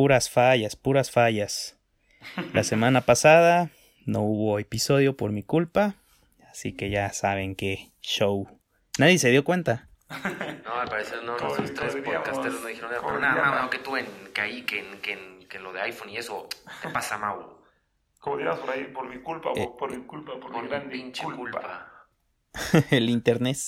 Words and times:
puras 0.00 0.30
fallas, 0.30 0.76
puras 0.76 1.10
fallas. 1.10 1.76
La 2.54 2.64
semana 2.64 3.02
pasada 3.02 3.68
no 4.06 4.22
hubo 4.22 4.58
episodio 4.58 5.14
por 5.14 5.30
mi 5.30 5.42
culpa, 5.42 5.94
así 6.50 6.72
que 6.72 6.88
ya 6.88 7.12
saben 7.12 7.54
que 7.54 7.90
show. 8.00 8.48
Nadie 8.98 9.18
se 9.18 9.28
dio 9.28 9.44
cuenta. 9.44 9.90
No, 10.64 10.80
al 10.80 10.88
parecer 10.88 11.22
no, 11.22 11.36
nuestros 11.36 11.74
tres 11.74 11.96
podcasteros 11.96 12.62
no 12.62 12.66
dijeron 12.66 12.90
nada. 12.92 13.02
Pero 13.04 13.20
nada. 13.20 13.50
Mau, 13.50 13.62
no, 13.64 13.68
que 13.68 13.78
tú 13.78 13.94
en, 13.98 14.06
que 14.32 14.40
ahí, 14.40 14.62
que 14.62 14.78
en, 14.78 15.02
que 15.02 15.12
en, 15.12 15.46
que 15.46 15.58
en 15.58 15.64
lo 15.64 15.72
de 15.74 15.82
iPhone 15.82 16.08
y 16.08 16.16
eso, 16.16 16.48
¿qué 16.80 16.88
pasa, 16.88 17.18
Mau? 17.18 17.60
Como 18.20 18.38
dirás 18.38 18.58
por 18.58 18.70
ahí, 18.70 18.84
por 18.84 19.06
mi 19.06 19.20
culpa, 19.20 19.50
Eh, 19.54 19.66
o 19.68 19.76
por 19.76 19.94
mi 19.94 20.02
culpa, 20.06 20.32
por, 20.40 20.50
Por 20.50 20.62
mi 20.62 20.90
pinche 20.90 21.24
culpa. 21.24 21.36
culpa. 21.36 22.06
El 22.90 23.10
internet. 23.10 23.58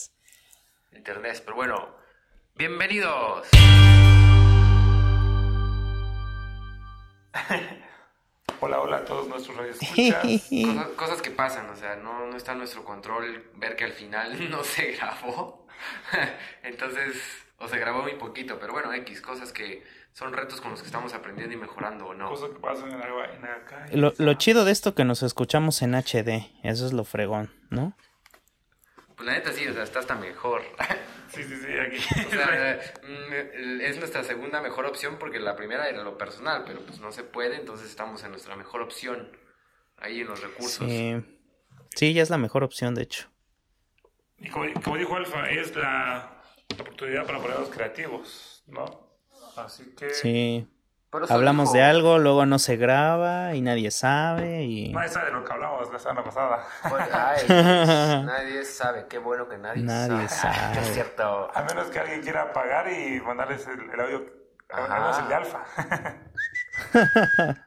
Internet, 0.93 1.43
pero 1.45 1.57
bueno, 1.57 1.95
bienvenidos. 2.55 3.49
Hola, 8.61 8.81
hola 8.81 8.99
a 8.99 9.05
todos 9.05 9.27
nuestros 9.27 9.57
radioescuchas. 9.57 10.23
Cosas, 10.65 10.89
cosas 10.97 11.23
que 11.23 11.31
pasan, 11.31 11.69
o 11.71 11.77
sea, 11.77 11.97
no, 11.97 12.27
no 12.27 12.37
está 12.37 12.53
en 12.53 12.59
nuestro 12.59 12.85
control 12.85 13.51
ver 13.57 13.75
que 13.75 13.85
al 13.85 13.93
final 13.93 14.51
no 14.51 14.63
se 14.63 14.93
grabó. 14.93 15.67
Entonces, 16.63 17.17
o 17.59 17.67
se 17.67 17.79
grabó 17.79 18.03
muy 18.03 18.15
poquito, 18.15 18.59
pero 18.61 18.73
bueno, 18.73 18.93
X, 18.93 19.21
cosas 19.21 19.53
que 19.53 19.83
son 20.13 20.33
retos 20.33 20.61
con 20.61 20.71
los 20.71 20.81
que 20.81 20.87
estamos 20.87 21.13
aprendiendo 21.15 21.55
y 21.55 21.59
mejorando 21.59 22.07
o 22.07 22.15
no. 22.15 22.29
Cosas 22.29 22.51
que 22.51 22.61
pasan 22.61 22.93
en 22.93 23.01
la, 23.01 23.07
en 23.07 23.43
la 23.43 23.65
calle. 23.65 23.97
Lo, 23.97 24.15
lo 24.19 24.35
chido 24.35 24.65
de 24.65 24.73
esto 24.73 24.95
que 24.95 25.05
nos 25.05 25.23
escuchamos 25.23 25.83
en 25.83 25.95
HD, 25.95 26.51
eso 26.63 26.87
es 26.87 26.93
lo 26.93 27.05
fregón, 27.05 27.51
¿no? 27.71 27.97
Pues 29.17 29.27
la 29.27 29.33
neta 29.33 29.53
sí, 29.53 29.67
o 29.67 29.73
sea, 29.73 29.83
está 29.83 29.99
hasta 30.01 30.15
mejor. 30.15 30.63
Sí, 31.35 31.43
sí, 31.45 31.57
sí, 31.57 31.73
aquí. 31.79 31.97
O 32.27 32.31
sea, 32.31 32.81
mm, 33.03 33.81
es 33.81 33.99
nuestra 33.99 34.23
segunda 34.25 34.61
mejor 34.61 34.87
opción 34.87 35.17
porque 35.19 35.41
la 35.41 35.57
primera 35.57 35.89
era 35.89 36.03
lo 36.03 36.19
personal, 36.19 36.65
pero 36.67 36.81
pues 36.85 37.01
no 37.01 37.13
se 37.13 37.25
puede, 37.25 37.57
entonces 37.57 37.89
estamos 37.89 38.23
en 38.25 38.31
nuestra 38.31 38.57
mejor 38.57 38.83
opción 38.83 39.37
ahí 39.97 40.21
en 40.21 40.27
los 40.27 40.43
recursos. 40.43 40.89
Sí. 40.89 41.17
Sí, 41.95 42.13
ya 42.15 42.23
es 42.23 42.31
la 42.31 42.39
mejor 42.39 42.65
opción, 42.65 42.95
de 42.95 43.03
hecho. 43.03 43.29
Y 44.39 44.49
como, 44.49 44.73
como 44.83 44.97
dijo 44.97 45.17
Alfa, 45.17 45.49
es 45.51 45.75
la 45.77 46.43
oportunidad 46.79 47.27
para 47.27 47.39
ponernos 47.39 47.69
creativos, 47.69 48.65
¿no? 48.67 49.19
Así 49.57 49.95
que 49.95 50.11
Sí. 50.11 50.67
Hablamos 51.29 51.65
dijo- 51.73 51.77
de 51.77 51.83
algo, 51.83 52.19
luego 52.19 52.47
no 52.47 52.59
se 52.59 52.77
graba 52.77 53.55
y 53.55 53.61
nadie 53.61 53.91
sabe 53.91 54.63
y... 54.65 54.93
nadie 54.95 55.11
sabe 55.11 55.27
de 55.27 55.33
lo 55.33 55.45
que 55.45 55.53
hablamos 55.53 55.93
la 55.93 55.99
semana 55.99 56.25
pasada. 56.25 56.65
Pues, 56.89 57.03
ay, 57.13 57.45
pues, 57.47 58.25
nadie 58.25 58.65
sabe, 58.65 59.07
qué 59.09 59.19
bueno 59.19 59.47
que 59.49 59.59
nadie, 59.59 59.83
Nadie 59.83 60.27
sabe. 60.29 60.55
sabe. 60.73 60.81
Es 60.81 60.95
cierto. 60.95 61.51
A 61.55 61.63
menos 61.65 61.89
que 61.89 61.99
alguien 61.99 62.23
quiera 62.23 62.53
pagar 62.55 62.91
y 62.91 63.21
mandarles 63.21 63.67
el, 63.67 63.91
el 63.91 64.01
audio, 64.01 64.25
Ajá. 64.71 64.95
menos 65.01 65.19
el 65.19 65.29
de 65.29 65.35
Alfa. 65.35 65.65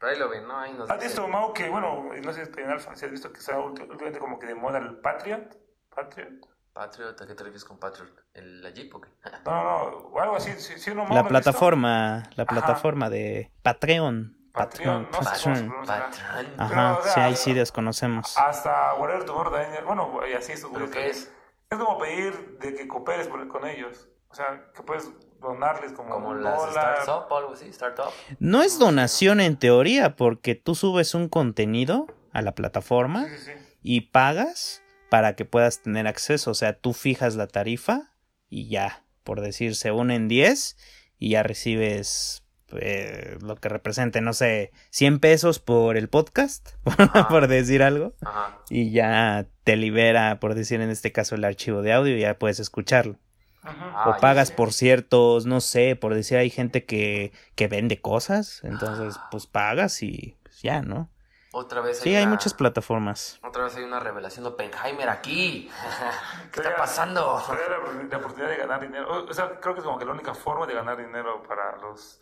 Pero 0.00 0.12
ahí 0.12 0.18
lo 0.18 0.28
ven, 0.28 0.46
¿no? 0.46 0.58
Ahí 0.58 0.72
nos 0.74 0.90
¿Has 0.90 1.00
visto, 1.02 1.26
Mau, 1.28 1.52
que, 1.52 1.68
bueno, 1.68 2.08
no 2.22 2.32
sé 2.32 2.50
en 2.56 2.70
Alfa, 2.70 2.94
si 2.94 3.04
has 3.04 3.10
visto 3.10 3.32
que 3.32 3.38
está 3.38 3.58
últimamente 3.58 4.18
como 4.18 4.38
que 4.38 4.46
de 4.46 4.54
moda 4.54 4.78
el 4.78 4.96
Patriot? 4.98 5.56
¿Patriot? 5.94 6.34
Patriot, 6.78 7.20
¿a 7.20 7.26
qué 7.26 7.34
te 7.34 7.42
refieres 7.42 7.64
con 7.64 7.76
Patriot? 7.76 8.08
¿El, 8.34 8.62
¿La 8.62 8.70
Jeep 8.70 8.94
o 8.94 9.00
qué? 9.00 9.08
No, 9.44 9.50
no, 9.52 9.64
no, 9.64 9.96
o 10.12 10.20
algo 10.20 10.36
así, 10.36 10.52
sí, 10.58 10.74
sí, 10.78 10.90
no, 10.90 11.04
Mau, 11.04 11.08
¿lo 11.08 11.14
La 11.14 11.20
has 11.20 11.24
visto? 11.24 11.28
plataforma, 11.28 12.30
la 12.36 12.44
plataforma 12.44 13.10
de 13.10 13.50
Patreon. 13.62 14.36
Patreon, 14.52 15.08
no 15.10 15.22
sé 15.24 15.42
cómo 15.42 15.56
se 15.56 15.66
Patreon. 15.66 16.46
Ajá, 16.56 16.68
Pero, 16.68 16.98
o 17.00 17.02
sea, 17.02 17.12
sí, 17.14 17.20
ahí 17.20 17.34
sí 17.34 17.52
desconocemos. 17.52 18.38
Hasta 18.38 18.94
Whatever 18.94 19.24
Tomorrow 19.24 19.52
también, 19.52 19.84
bueno, 19.84 20.20
y 20.30 20.34
así 20.34 20.52
estos 20.52 20.70
¿Pero 20.72 20.88
qué 20.88 21.10
es? 21.10 21.32
Es 21.68 21.78
como 21.78 21.98
pedir 21.98 22.58
de 22.60 22.74
que 22.74 22.86
cooperes 22.86 23.26
con 23.26 23.66
ellos. 23.66 24.08
O 24.28 24.34
sea, 24.36 24.70
que 24.72 24.82
puedes 24.84 25.10
donarles 25.40 25.92
como, 25.94 26.10
Como 26.14 26.34
las. 26.36 26.62
Startup 26.68 27.26
o 27.28 27.36
algo 27.38 27.52
así, 27.54 27.66
Startup. 27.70 28.12
No 28.38 28.62
es 28.62 28.78
donación 28.78 29.40
en 29.40 29.58
teoría, 29.58 30.14
porque 30.14 30.54
tú 30.54 30.76
subes 30.76 31.14
un 31.16 31.28
contenido 31.28 32.06
a 32.32 32.40
la 32.40 32.54
plataforma 32.54 33.24
Sí, 33.24 33.36
sí, 33.38 33.52
sí. 33.56 33.78
y 33.82 34.00
pagas 34.02 34.82
para 35.10 35.34
que 35.34 35.44
puedas 35.44 35.82
tener 35.82 36.06
acceso. 36.06 36.50
O 36.50 36.54
sea, 36.54 36.74
tú 36.74 36.92
fijas 36.92 37.34
la 37.34 37.46
tarifa 37.46 38.12
y 38.48 38.68
ya, 38.68 39.04
por 39.24 39.40
decir, 39.40 39.74
se 39.74 39.92
unen 39.92 40.28
10 40.28 40.76
y 41.18 41.30
ya 41.30 41.42
recibes 41.42 42.42
eh, 42.72 43.38
lo 43.40 43.56
que 43.56 43.68
represente, 43.68 44.20
no 44.20 44.32
sé, 44.32 44.72
100 44.90 45.20
pesos 45.20 45.58
por 45.58 45.96
el 45.96 46.08
podcast, 46.08 46.70
por 47.30 47.48
decir 47.48 47.82
algo. 47.82 48.14
Ajá. 48.20 48.58
Y 48.68 48.90
ya 48.90 49.46
te 49.64 49.76
libera, 49.76 50.38
por 50.40 50.54
decir 50.54 50.80
en 50.80 50.90
este 50.90 51.12
caso, 51.12 51.34
el 51.34 51.44
archivo 51.44 51.82
de 51.82 51.92
audio 51.92 52.16
y 52.16 52.20
ya 52.20 52.38
puedes 52.38 52.60
escucharlo. 52.60 53.18
Ajá. 53.62 53.92
Ah, 53.94 54.10
o 54.10 54.14
ya 54.14 54.20
pagas 54.20 54.50
por 54.50 54.72
ciertos, 54.72 55.46
no 55.46 55.60
sé, 55.60 55.96
por 55.96 56.14
decir, 56.14 56.38
hay 56.38 56.50
gente 56.50 56.84
que, 56.84 57.32
que 57.54 57.68
vende 57.68 58.00
cosas, 58.00 58.60
entonces 58.62 59.18
pues 59.30 59.46
pagas 59.46 60.02
y 60.02 60.36
pues, 60.42 60.62
ya, 60.62 60.82
¿no? 60.82 61.10
Otra 61.58 61.80
vez 61.80 61.98
Sí, 61.98 62.14
hay 62.14 62.26
muchas 62.26 62.54
plataformas. 62.54 63.40
Otra 63.42 63.64
vez 63.64 63.74
hay 63.74 63.82
una 63.82 63.98
revelación 63.98 64.44
de 64.44 64.50
Oppenheimer 64.50 65.08
aquí. 65.08 65.68
¿Qué 66.52 66.60
está 66.60 66.76
pasando? 66.76 67.42
la, 67.48 68.08
la 68.08 68.16
oportunidad 68.16 68.48
de 68.48 68.56
ganar 68.56 68.80
dinero. 68.80 69.26
O 69.28 69.34
sea, 69.34 69.58
creo 69.60 69.74
que 69.74 69.80
es 69.80 69.84
como 69.84 69.98
que 69.98 70.04
la 70.04 70.12
única 70.12 70.34
forma 70.34 70.66
de 70.66 70.74
ganar 70.74 70.96
dinero 70.96 71.42
para 71.42 71.76
los 71.78 72.20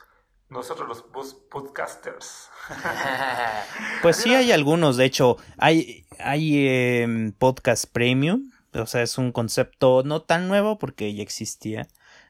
nosotros 0.49 0.89
los 0.89 1.35
podcasters. 1.51 2.51
Pues 4.03 4.17
sí 4.17 4.35
hay 4.35 4.53
algunos, 4.53 4.97
de 4.97 5.05
hecho, 5.05 5.37
hay, 5.59 6.07
hay 6.19 6.69
em, 6.69 7.33
podcast 7.33 7.91
premium, 7.91 8.53
o 8.73 8.87
sea, 8.87 9.03
es 9.03 9.19
un 9.19 9.33
concepto 9.33 10.03
no 10.05 10.23
tan 10.23 10.49
nuevo 10.49 10.79
porque 10.79 11.13
ya 11.13 11.23
existía, 11.23 11.89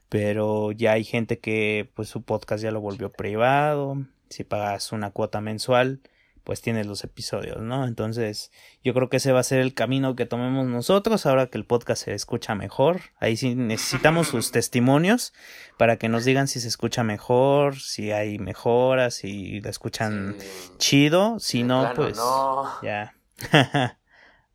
pero 0.09 0.72
ya 0.72 0.93
hay 0.93 1.05
gente 1.05 1.39
que 1.39 1.91
pues 1.95 2.09
su 2.09 2.22
podcast 2.22 2.62
ya 2.62 2.71
lo 2.71 2.81
volvió 2.81 3.12
privado, 3.12 3.99
si 4.31 4.45
pagas 4.45 4.93
una 4.93 5.11
cuota 5.11 5.41
mensual, 5.41 6.00
pues 6.47 6.62
tienes 6.62 6.87
los 6.87 7.03
episodios, 7.03 7.61
¿no? 7.61 7.84
Entonces, 7.89 8.53
yo 8.84 8.95
creo 8.95 9.09
que 9.11 9.17
ese 9.17 9.33
va 9.33 9.41
a 9.41 9.43
ser 9.43 9.59
el 9.59 9.75
camino 9.75 10.15
que 10.15 10.27
tomemos 10.27 10.65
nosotros 10.69 11.27
ahora 11.27 11.49
que 11.49 11.59
el 11.59 11.67
podcast 11.67 12.05
se 12.05 12.15
escucha 12.15 12.55
mejor. 12.55 13.01
Ahí 13.19 13.37
sí 13.37 13.57
necesitamos 13.57 14.29
sus 14.29 14.53
testimonios 14.53 15.34
para 15.77 15.97
que 15.97 16.09
nos 16.09 16.25
digan 16.25 16.47
si 16.47 16.61
se 16.61 16.69
escucha 16.69 17.03
mejor, 17.03 17.81
si 17.81 18.12
hay 18.12 18.39
mejoras, 18.39 19.15
si 19.15 19.61
lo 19.61 19.69
escuchan 19.69 20.37
Sí. 20.39 20.73
chido, 20.79 21.41
si 21.41 21.59
De 21.62 21.65
no, 21.65 21.81
plano, 21.81 21.95
pues 21.97 22.17
no. 22.17 22.81
ya. 22.81 23.17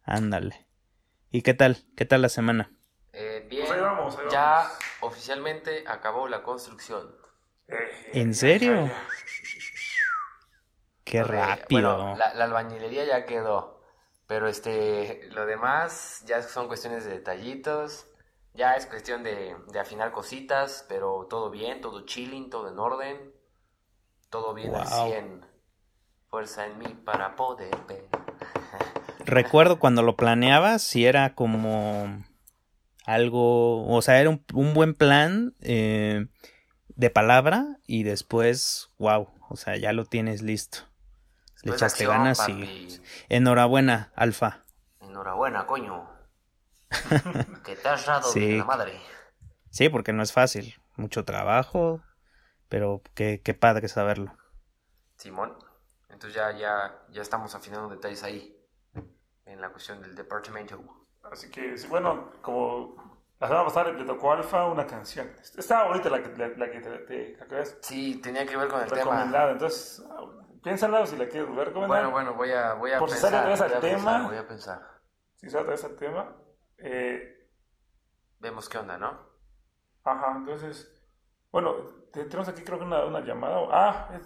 Ándale. 0.06 0.66
¿Y 1.30 1.42
qué 1.42 1.54
tal? 1.54 1.78
¿Qué 1.98 2.06
tal 2.06 2.22
la 2.22 2.30
semana? 2.30 2.72
Eh, 3.12 3.46
bien, 3.50 3.66
Pues 3.68 3.78
ahí 3.78 3.82
vamos, 3.82 4.18
ahí 4.18 4.26
ya 4.32 4.66
oficialmente 5.02 5.84
acabó 5.86 6.30
la 6.30 6.42
construcción. 6.42 7.16
Eh, 7.68 7.76
¿En 8.14 8.32
ya, 8.32 8.40
serio? 8.40 8.92
Qué 11.12 11.24
rápido. 11.26 11.98
Bueno, 11.98 12.16
la, 12.18 12.34
la 12.36 12.46
albañilería 12.46 13.04
ya 13.04 13.26
quedó. 13.26 13.82
Pero 14.28 14.48
este, 14.48 15.28
lo 15.32 15.46
demás 15.46 16.24
ya 16.26 16.42
son 16.42 16.68
cuestiones 16.70 17.04
de 17.04 17.12
detallitos. 17.12 18.08
Ya 18.54 18.76
es 18.76 18.86
cuestión 18.86 19.22
de, 19.22 19.58
de 19.68 19.80
afinar 19.80 20.14
cositas, 20.14 20.86
pero 20.88 21.28
todo 21.30 21.50
bien, 21.50 21.82
todo 21.82 22.06
chilling, 22.06 22.50
todo 22.50 22.70
en 22.70 22.80
orden. 22.80 23.34
Todo 24.30 24.54
bien 24.54 24.74
al 24.74 24.88
Wow. 24.88 25.08
100. 25.10 25.46
Fuerza 26.30 26.66
en 26.66 26.78
mí 26.78 26.88
para 27.04 27.36
poder 27.36 27.76
ver. 27.90 28.08
Recuerdo 29.26 29.80
cuando 29.80 30.04
lo 30.04 30.16
planeabas, 30.16 30.82
si 30.82 31.06
era 31.06 31.36
como 31.36 32.24
algo, 33.06 33.86
o 33.94 34.02
sea, 34.02 34.22
era 34.22 34.30
un, 34.30 34.46
un 34.54 34.74
buen 34.74 34.94
plan 34.94 35.56
eh, 35.60 36.28
de 36.88 37.10
palabra 37.10 37.80
y 37.86 38.04
después, 38.04 38.92
wow, 38.98 39.28
o 39.50 39.58
sea, 39.58 39.76
ya 39.76 39.92
lo 39.92 40.06
tienes 40.06 40.42
listo. 40.42 40.90
Le 41.64 41.72
echaste 41.74 42.04
acción, 42.04 42.12
ganas 42.12 42.40
papi. 42.40 42.54
y 42.54 43.02
enhorabuena, 43.30 44.12
Alfa. 44.16 44.64
Enhorabuena, 45.00 45.66
coño. 45.68 46.10
que 47.64 47.76
te 47.76 47.88
has 47.88 48.06
dado 48.06 48.30
Sí. 48.32 48.40
de 48.54 48.58
la 48.58 48.66
madre. 48.66 49.00
Sí, 49.70 49.90
porque 49.90 50.12
no 50.14 50.24
es 50.24 50.34
fácil, 50.34 50.76
mucho 50.98 51.24
trabajo, 51.24 52.02
pero 52.68 53.02
qué, 53.14 53.42
qué 53.44 53.54
padre 53.54 53.88
saberlo. 53.88 54.36
Simón. 55.18 55.56
Entonces 56.10 56.36
ya, 56.36 56.52
ya, 56.58 57.00
ya 57.10 57.22
estamos 57.22 57.54
afinando 57.56 57.90
detalles 57.90 58.24
ahí. 58.24 58.58
En 59.46 59.60
la 59.62 59.70
cuestión 59.70 60.02
del 60.02 60.16
departamento. 60.16 60.82
Así 61.24 61.50
que, 61.50 61.78
sí, 61.78 61.88
bueno, 61.88 62.32
como 62.42 62.96
la 63.40 63.48
semana 63.48 63.66
pasada 63.66 63.92
le 63.92 64.04
tocó 64.06 64.32
Alfa 64.34 64.66
una 64.68 64.86
canción. 64.86 65.30
Estaba 65.58 65.88
bonita 65.90 66.10
la 66.10 66.22
que, 66.24 66.30
la, 66.38 66.48
la 66.50 66.72
que 66.72 66.80
te, 66.80 66.98
te, 67.00 67.66
Sí, 67.82 68.16
tenía 68.22 68.46
que 68.46 68.56
ver 68.56 68.68
con 68.68 68.82
el 68.82 68.92
tema. 68.92 69.24
Entonces, 69.52 70.04
ah, 70.62 70.64
piénsala 70.64 71.06
si 71.06 71.16
la 71.18 71.28
quieres 71.28 71.48
volver 71.50 71.64
a 71.64 71.70
recomendar. 71.70 72.04
Bueno, 72.04 72.12
bueno, 72.12 72.34
voy 72.36 72.52
a, 72.52 72.74
voy 72.74 72.92
a 72.92 73.00
Por 73.00 73.10
si 73.10 73.14
pensar. 73.16 73.32
sale 73.32 73.42
otra 73.42 73.50
vez 73.52 73.62
al 73.62 73.68
voy 73.70 73.78
a 73.78 73.82
tema. 73.82 74.12
pensar, 74.12 74.24
voy 74.30 74.38
a 74.38 74.48
pensar. 74.48 74.82
Si 75.36 75.46
se 75.48 75.52
trata 75.52 75.70
de 75.70 75.76
ese 75.76 75.90
tema. 75.90 76.36
Eh, 76.78 77.38
Vemos 78.40 78.68
qué 78.70 78.78
onda, 78.80 78.98
¿no? 78.98 79.30
ajá, 80.04 80.34
entonces, 80.36 80.92
bueno, 81.52 81.76
te- 82.12 82.24
tenemos 82.26 82.48
aquí 82.48 82.64
creo 82.64 82.80
que 82.80 82.86
una, 82.86 83.06
una 83.06 83.20
llamada. 83.20 83.60
Ah, 83.72 84.10
es, 84.16 84.24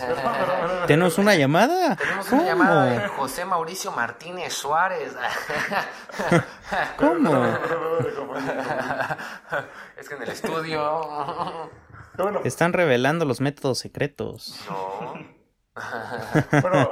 perdón, 0.00 0.32
perdón, 0.32 0.60
perdón. 0.60 0.86
¿Tenemos 0.86 1.18
una 1.18 1.34
llamada? 1.34 1.96
Tenemos 1.96 2.26
¿Cómo? 2.28 2.42
una 2.42 2.50
llamada 2.50 2.84
de 2.84 3.08
José 3.08 3.44
Mauricio 3.44 3.90
Martínez 3.90 4.52
Suárez. 4.52 5.16
¿Cómo? 6.98 7.44
Es 9.96 10.08
que 10.08 10.14
en 10.14 10.22
el 10.22 10.28
estudio. 10.28 11.70
Están 12.44 12.72
revelando 12.72 13.24
los 13.24 13.40
métodos 13.40 13.78
secretos. 13.78 14.64
No. 14.68 15.37
bueno, 16.62 16.90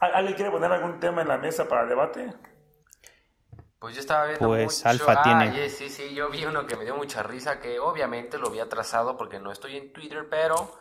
¿al- 0.00 0.14
¿alguien 0.14 0.34
quiere 0.36 0.50
poner 0.50 0.70
algún 0.72 1.00
tema 1.00 1.22
en 1.22 1.28
la 1.28 1.38
mesa 1.38 1.66
para 1.68 1.86
debate? 1.86 2.32
Pues 3.78 3.94
yo 3.94 4.00
estaba 4.00 4.26
viendo 4.26 4.46
Pues, 4.48 4.78
mucho- 4.78 4.88
Alfa 4.88 5.12
Ah, 5.18 5.22
tiene. 5.22 5.52
ye- 5.54 5.68
sí, 5.70 5.90
sí, 5.90 6.14
yo 6.14 6.30
vi 6.30 6.44
uno 6.46 6.66
que 6.66 6.76
me 6.76 6.84
dio 6.84 6.96
mucha 6.96 7.22
risa, 7.22 7.60
que 7.60 7.78
obviamente 7.78 8.38
lo 8.38 8.48
había 8.48 8.68
trazado 8.68 9.16
porque 9.16 9.38
no 9.40 9.52
estoy 9.52 9.76
en 9.76 9.92
Twitter, 9.92 10.26
pero 10.30 10.74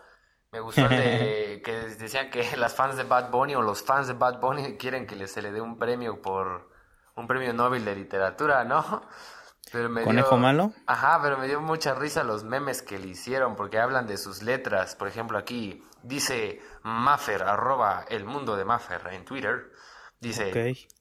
me 0.52 0.60
gustó 0.62 0.82
el 0.86 0.90
de 0.90 1.62
que 1.66 1.72
decían 1.74 2.30
que 2.30 2.56
las 2.56 2.76
fans 2.76 2.96
de 2.96 3.04
Bad 3.04 3.30
Bunny 3.30 3.56
o 3.56 3.62
los 3.62 3.84
fans 3.84 4.08
de 4.08 4.14
Bad 4.14 4.40
Bunny 4.40 4.78
quieren 4.78 5.06
que 5.06 5.28
se 5.28 5.42
le 5.42 5.52
dé 5.52 5.60
un 5.60 5.78
premio 5.78 6.22
por 6.22 6.72
un 7.16 7.28
premio 7.28 7.54
Nobel 7.54 7.84
de 7.84 7.96
literatura, 7.96 8.64
¿no? 8.64 9.04
Pero 9.72 9.90
me 9.90 10.04
¿Conejo 10.04 10.30
dio- 10.30 10.38
malo? 10.38 10.72
Ajá, 10.88 11.20
pero 11.22 11.38
me 11.38 11.48
dio 11.48 11.60
mucha 11.60 11.94
risa 11.96 12.24
los 12.24 12.44
memes 12.44 12.82
que 12.82 13.00
le 13.00 13.08
hicieron 13.08 13.56
porque 13.56 13.80
hablan 13.80 14.08
de 14.08 14.18
sus 14.18 14.44
letras. 14.44 14.96
Por 14.96 15.08
ejemplo, 15.08 15.38
aquí 15.38 15.84
dice 16.04 16.62
Maffer, 16.84 17.44
arroba 17.44 18.06
el 18.10 18.26
mundo 18.26 18.56
de 18.56 18.66
Maffer 18.66 19.08
en 19.12 19.26
Twitter. 19.26 19.72
Dice, 20.20 20.52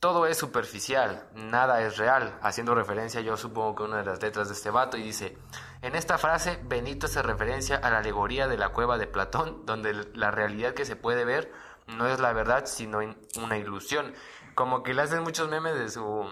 todo 0.01 0.27
es 0.27 0.37
superficial, 0.37 1.29
nada 1.35 1.81
es 1.83 1.97
real, 1.97 2.37
haciendo 2.43 2.75
referencia 2.75 3.21
yo 3.21 3.37
supongo 3.37 3.77
que 3.77 3.83
una 3.85 3.99
de 3.99 4.05
las 4.05 4.21
letras 4.21 4.49
de 4.49 4.55
este 4.55 4.71
vato 4.71 4.97
y 4.97 5.03
dice, 5.05 5.39
en 5.81 5.95
esta 5.95 6.19
frase 6.19 6.59
Benito 6.65 7.07
hace 7.07 7.23
referencia 7.23 7.77
a 7.77 7.89
la 7.91 7.99
alegoría 7.99 8.49
de 8.49 8.59
la 8.59 8.71
cueva 8.71 8.99
de 8.99 9.07
Platón, 9.07 9.65
donde 9.65 9.93
la 10.15 10.33
realidad 10.33 10.75
que 10.75 10.85
se 10.85 10.97
puede 10.97 11.25
ver 11.25 11.53
no 11.87 12.09
es 12.09 12.19
la 12.19 12.33
verdad, 12.33 12.67
sino 12.67 13.01
in- 13.01 13.17
una 13.37 13.57
ilusión. 13.59 14.13
Como 14.57 14.83
que 14.83 14.93
le 14.93 15.03
hacen 15.03 15.23
muchos 15.23 15.49
memes 15.49 15.79
de 15.79 15.89
su 15.89 16.29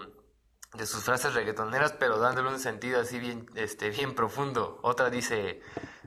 de 0.73 0.85
sus 0.85 1.03
frases 1.03 1.33
reggaetoneras, 1.33 1.93
pero 1.93 2.17
dándole 2.17 2.49
un 2.49 2.59
sentido 2.59 2.99
así 3.01 3.19
bien, 3.19 3.45
este, 3.55 3.89
bien 3.89 4.15
profundo. 4.15 4.79
Otra 4.83 5.09
dice 5.09 5.61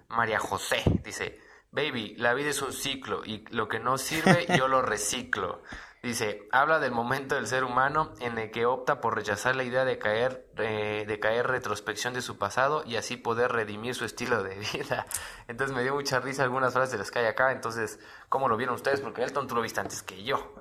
María 0.08 0.38
José, 0.38 0.82
dice, 1.02 1.38
baby, 1.74 2.14
la 2.16 2.34
vida 2.34 2.50
es 2.50 2.62
un 2.62 2.72
ciclo 2.72 3.22
y 3.24 3.44
lo 3.50 3.68
que 3.68 3.80
no 3.80 3.98
sirve 3.98 4.46
yo 4.56 4.68
lo 4.68 4.80
reciclo. 4.80 5.62
Dice, 6.02 6.46
habla 6.52 6.80
del 6.80 6.92
momento 6.92 7.34
del 7.34 7.46
ser 7.46 7.64
humano 7.64 8.12
en 8.20 8.36
el 8.36 8.50
que 8.50 8.66
opta 8.66 9.00
por 9.00 9.14
rechazar 9.16 9.56
la 9.56 9.64
idea 9.64 9.86
de 9.86 9.98
caer, 9.98 10.46
eh, 10.58 11.04
de 11.08 11.18
caer 11.18 11.46
retrospección 11.46 12.12
de 12.12 12.20
su 12.20 12.36
pasado 12.36 12.84
y 12.84 12.96
así 12.96 13.16
poder 13.16 13.52
redimir 13.52 13.94
su 13.94 14.04
estilo 14.04 14.42
de 14.42 14.54
vida. 14.72 15.06
Entonces 15.48 15.74
me 15.74 15.82
dio 15.82 15.94
mucha 15.94 16.20
risa 16.20 16.42
algunas 16.42 16.74
frases 16.74 16.92
de 16.92 16.98
las 16.98 17.10
que 17.10 17.20
hay 17.20 17.26
acá. 17.26 17.52
Entonces, 17.52 17.98
¿cómo 18.28 18.48
lo 18.48 18.56
vieron 18.58 18.74
ustedes? 18.74 19.00
Porque 19.00 19.22
Elton 19.22 19.48
tú 19.48 19.54
lo 19.54 19.62
viste 19.62 19.80
antes 19.80 20.02
que 20.02 20.22
yo. 20.22 20.54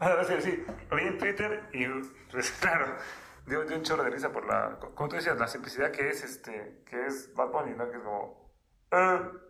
Ah, 0.00 0.22
sí, 0.26 0.34
sí, 0.40 0.64
lo 0.90 0.96
vi 0.96 1.02
en 1.04 1.18
Twitter 1.18 1.68
y, 1.72 1.86
pues, 2.30 2.50
claro, 2.60 2.94
dio, 3.46 3.64
dio 3.64 3.76
un 3.76 3.82
chorro 3.82 4.04
de 4.04 4.10
risa 4.10 4.30
por 4.30 4.46
la, 4.46 4.78
como 4.94 5.08
tú 5.08 5.16
decías, 5.16 5.38
la 5.38 5.48
simplicidad 5.48 5.90
que 5.90 6.10
es, 6.10 6.22
este, 6.22 6.82
que 6.84 7.06
es 7.06 7.34
Bad 7.34 7.48
Bunny, 7.48 7.72
¿no? 7.72 7.90
Que 7.90 7.96
es 7.96 8.02
como, 8.02 8.52
eh, 8.92 9.20
Mau, 9.22 9.49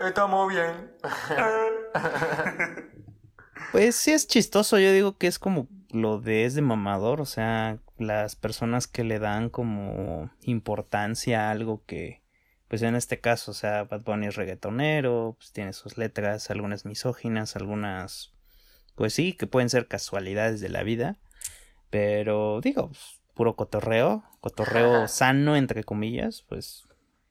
Estamos 0.00 0.48
bien. 0.48 0.92
Pues 3.72 3.96
sí 3.96 4.12
es 4.12 4.28
chistoso, 4.28 4.78
yo 4.78 4.92
digo 4.92 5.18
que 5.18 5.26
es 5.26 5.40
como 5.40 5.66
lo 5.90 6.20
de 6.20 6.44
es 6.44 6.54
de 6.54 6.62
mamador, 6.62 7.20
o 7.20 7.24
sea, 7.24 7.78
las 7.98 8.36
personas 8.36 8.86
que 8.86 9.02
le 9.02 9.18
dan 9.18 9.50
como 9.50 10.30
importancia 10.42 11.48
a 11.48 11.50
algo 11.50 11.82
que, 11.84 12.22
pues 12.68 12.82
en 12.82 12.94
este 12.94 13.20
caso, 13.20 13.50
o 13.50 13.54
sea, 13.54 13.82
Bad 13.84 14.02
Bunny 14.02 14.26
es 14.26 14.36
reggaetonero, 14.36 15.34
pues 15.38 15.52
tiene 15.52 15.72
sus 15.72 15.98
letras, 15.98 16.50
algunas 16.50 16.84
misóginas, 16.84 17.56
algunas, 17.56 18.32
pues 18.94 19.14
sí, 19.14 19.32
que 19.32 19.48
pueden 19.48 19.70
ser 19.70 19.88
casualidades 19.88 20.60
de 20.60 20.68
la 20.68 20.84
vida, 20.84 21.16
pero 21.90 22.60
digo, 22.60 22.88
pues, 22.88 23.20
puro 23.34 23.56
cotorreo, 23.56 24.22
cotorreo 24.44 25.08
sano, 25.08 25.56
entre 25.56 25.84
comillas, 25.84 26.44
pues 26.48 26.86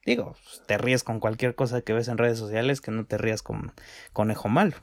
digo, 0.06 0.36
pues, 0.44 0.64
te 0.66 0.78
ríes 0.80 1.04
con 1.04 1.20
cualquier 1.20 1.54
cosa 1.56 1.82
que 1.82 1.94
ves 1.94 2.08
en 2.08 2.18
redes 2.18 2.40
sociales, 2.40 2.82
que 2.82 2.90
no 2.92 3.06
te 3.06 3.18
rías 3.20 3.44
con 3.44 3.72
conejo 4.14 4.50
malo. 4.50 4.76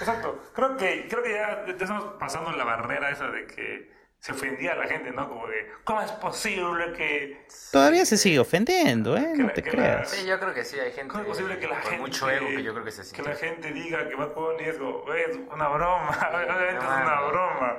Exacto, 0.00 0.42
creo 0.54 0.76
que, 0.78 1.06
creo 1.08 1.22
que 1.22 1.32
ya, 1.32 1.64
ya 1.66 1.72
estamos 1.72 2.14
pasando 2.18 2.50
la 2.52 2.64
barrera 2.64 3.10
esa 3.10 3.28
de 3.30 3.46
que 3.46 3.92
se 4.18 4.32
ofendía 4.32 4.72
a 4.72 4.76
la 4.76 4.86
gente, 4.86 5.10
¿no? 5.12 5.28
Como 5.28 5.46
de, 5.46 5.54
¿cómo 5.84 6.00
es 6.00 6.10
posible 6.12 6.94
que... 6.94 7.46
Todavía 7.70 8.06
se 8.06 8.16
sigue 8.16 8.38
ofendiendo, 8.38 9.16
¿eh? 9.18 9.32
Que 9.36 9.42
No 9.42 9.46
la- 9.48 9.52
te 9.52 9.62
que 9.62 9.70
creas. 9.70 10.08
Sí, 10.10 10.26
yo 10.26 10.40
creo 10.40 10.54
que 10.54 10.64
sí, 10.64 10.80
hay 10.80 10.92
gente 10.92 11.08
¿Cómo 11.12 11.22
es 11.24 11.28
posible 11.28 11.58
que 11.58 11.66
la 11.68 11.74
con 11.74 11.82
gente... 11.82 11.98
mucho 11.98 12.30
ego 12.30 12.46
que 12.46 12.62
yo 12.62 12.72
creo 12.72 12.84
que 12.86 12.90
se 12.90 13.02
Que 13.02 13.08
siente. 13.08 13.28
la 13.30 13.36
gente 13.36 13.72
diga 13.72 14.08
que 14.08 14.14
Bad 14.14 14.34
Bunny 14.34 14.64
es, 14.64 14.78
como, 14.78 15.02
"Güey, 15.02 15.22
es 15.30 15.36
una 15.36 15.68
broma, 15.68 16.08
obviamente 16.32 16.78
es 16.86 16.90
una 16.90 17.20
broma, 17.20 17.76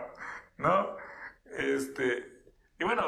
¿no? 0.58 0.98
Este... 1.58 2.35
Y 2.80 2.84
bueno, 2.84 3.04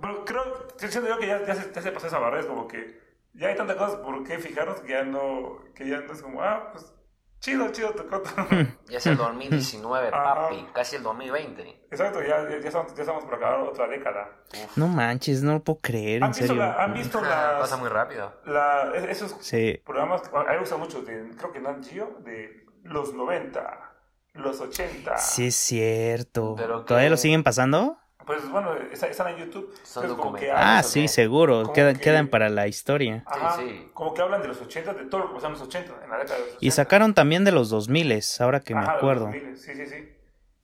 pero 0.00 0.24
creo, 0.24 0.68
siento 0.76 1.08
yo 1.08 1.18
que 1.18 1.26
ya, 1.26 1.44
ya, 1.46 1.54
se, 1.54 1.72
ya 1.72 1.82
se 1.82 1.92
pasó 1.92 2.06
esa 2.08 2.18
barrera, 2.18 2.42
es 2.42 2.46
como 2.46 2.68
que 2.68 3.00
ya 3.34 3.48
hay 3.48 3.56
tantas 3.56 3.76
cosas 3.76 3.96
por 4.00 4.22
qué 4.24 4.38
fijarnos 4.38 4.80
que 4.80 4.92
ya 4.92 5.04
no, 5.04 5.64
que 5.74 5.88
ya 5.88 6.00
no 6.00 6.12
es 6.12 6.20
como, 6.22 6.42
ah, 6.42 6.70
pues, 6.72 6.92
chido, 7.40 7.70
chido, 7.72 7.90
tocó 7.90 8.20
todo. 8.20 8.34
Ya 8.88 8.98
es 8.98 9.06
el 9.06 9.16
2019, 9.16 10.08
Ajá. 10.08 10.34
papi, 10.48 10.66
casi 10.74 10.96
el 10.96 11.02
2020. 11.02 11.86
Exacto, 11.90 12.20
ya, 12.22 12.42
ya, 12.48 12.58
ya 12.60 12.68
estamos, 12.68 12.94
ya 12.94 13.02
estamos 13.02 13.24
por 13.24 13.34
acabar 13.34 13.60
otra 13.60 13.88
década. 13.88 14.28
No 14.76 14.86
manches, 14.88 15.42
no 15.42 15.54
lo 15.54 15.60
puedo 15.64 15.78
creer, 15.80 16.22
¿Han 16.22 16.28
en 16.30 16.32
visto, 16.32 16.46
serio. 16.48 16.62
la- 16.62 16.82
han 16.84 16.92
visto 16.94 17.20
Pasa 17.20 17.58
las, 17.70 17.78
muy 17.80 17.88
rápido. 17.88 18.32
la, 18.44 18.92
es- 18.94 19.04
esos 19.22 19.36
Sí. 19.40 19.80
programas, 19.84 20.22
a 20.32 20.38
mí 20.40 20.44
me 20.50 20.58
gusta 20.58 20.76
mucho, 20.76 21.02
de, 21.02 21.30
creo 21.36 21.52
que 21.52 21.60
Nat 21.60 21.84
Geo, 21.84 22.18
de 22.20 22.66
los 22.84 23.12
90, 23.14 23.92
los 24.34 24.60
80. 24.60 25.16
Sí, 25.18 25.46
es 25.46 25.56
cierto. 25.56 26.54
Pero 26.56 26.84
¿Todavía 26.84 27.06
que- 27.06 27.10
lo 27.10 27.16
siguen 27.16 27.42
pasando? 27.42 27.98
Pues 28.26 28.48
bueno, 28.50 28.74
está- 28.92 29.06
están 29.06 29.28
en 29.28 29.36
YouTube. 29.38 29.72
Son 29.84 30.02
Entonces, 30.04 30.22
como 30.24 30.36
que 30.36 30.46
documentales. 30.48 30.78
Ah, 30.78 30.82
sí, 30.82 31.06
seguro. 31.08 31.72
Quedan, 31.72 31.94
que- 31.94 32.00
quedan 32.00 32.28
para 32.28 32.48
la 32.48 32.66
historia. 32.66 33.22
Ajá, 33.26 33.56
Sí, 33.56 33.62
sí. 33.68 33.90
Como 33.94 34.12
que 34.12 34.20
hablan 34.22 34.42
de 34.42 34.48
los 34.48 34.60
80, 34.60 34.92
de 34.94 35.04
todo 35.04 35.20
lo 35.22 35.28
que 35.28 35.34
pasó 35.34 35.46
en 35.46 35.52
los 35.52 35.62
80, 35.62 35.92
en 36.02 36.10
la 36.10 36.16
década 36.18 36.34
de 36.34 36.40
los 36.40 36.48
80. 36.56 36.58
Y 36.66 36.70
sacaron 36.72 37.14
también 37.14 37.44
de 37.44 37.52
los 37.52 37.70
2000, 37.70 38.20
ahora 38.40 38.60
que 38.60 38.74
me 38.74 38.80
Ajá, 38.80 38.88
de 38.88 38.92
los 38.94 38.98
acuerdo. 39.02 39.24
2000, 39.26 39.56
Sí, 39.56 39.74
sí, 39.74 39.86
sí. 39.86 40.12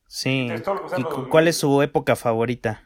Sí. 0.07 0.47
Entonces, 0.51 0.99
¿Y 0.99 1.01
los 1.01 1.09
cu- 1.09 1.15
2000. 1.21 1.29
cuál 1.29 1.47
es 1.47 1.57
su 1.57 1.81
época 1.81 2.15
favorita? 2.15 2.83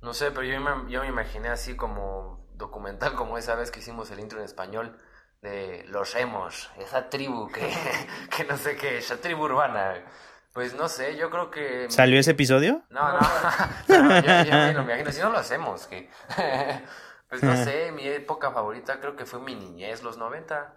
No 0.00 0.14
sé, 0.14 0.30
pero 0.30 0.44
yo 0.44 0.60
me, 0.60 0.90
yo 0.90 1.00
me 1.02 1.08
imaginé 1.08 1.48
así 1.48 1.74
como 1.74 2.46
documental, 2.54 3.14
como 3.14 3.36
esa 3.38 3.56
vez 3.56 3.70
que 3.70 3.80
hicimos 3.80 4.10
el 4.12 4.20
intro 4.20 4.38
en 4.38 4.44
español 4.44 4.96
de 5.42 5.84
los 5.88 6.14
emos, 6.14 6.70
esa 6.78 7.10
tribu 7.10 7.48
que, 7.48 7.60
que 8.36 8.44
no 8.44 8.56
sé 8.56 8.76
qué, 8.76 8.98
esa 8.98 9.16
tribu 9.20 9.44
urbana. 9.44 9.96
Pues 10.56 10.74
no 10.74 10.88
sé, 10.88 11.16
yo 11.16 11.28
creo 11.28 11.50
que... 11.50 11.86
¿Salió 11.90 12.18
ese 12.18 12.30
episodio? 12.30 12.82
No, 12.88 13.12
no, 13.12 13.18
no, 13.88 14.20
yo, 14.20 14.42
yo 14.42 14.52
me 14.52 14.72
lo 14.72 14.82
imagino, 14.82 15.12
si 15.12 15.20
no 15.20 15.30
lo 15.30 15.38
hacemos, 15.38 15.86
que... 15.86 16.10
Pues 17.28 17.42
no 17.42 17.56
sé, 17.64 17.92
mi 17.92 18.06
época 18.08 18.50
favorita 18.50 18.98
creo 19.00 19.16
que 19.16 19.26
fue 19.26 19.40
mi 19.40 19.54
niñez, 19.54 20.02
los 20.02 20.16
90. 20.16 20.74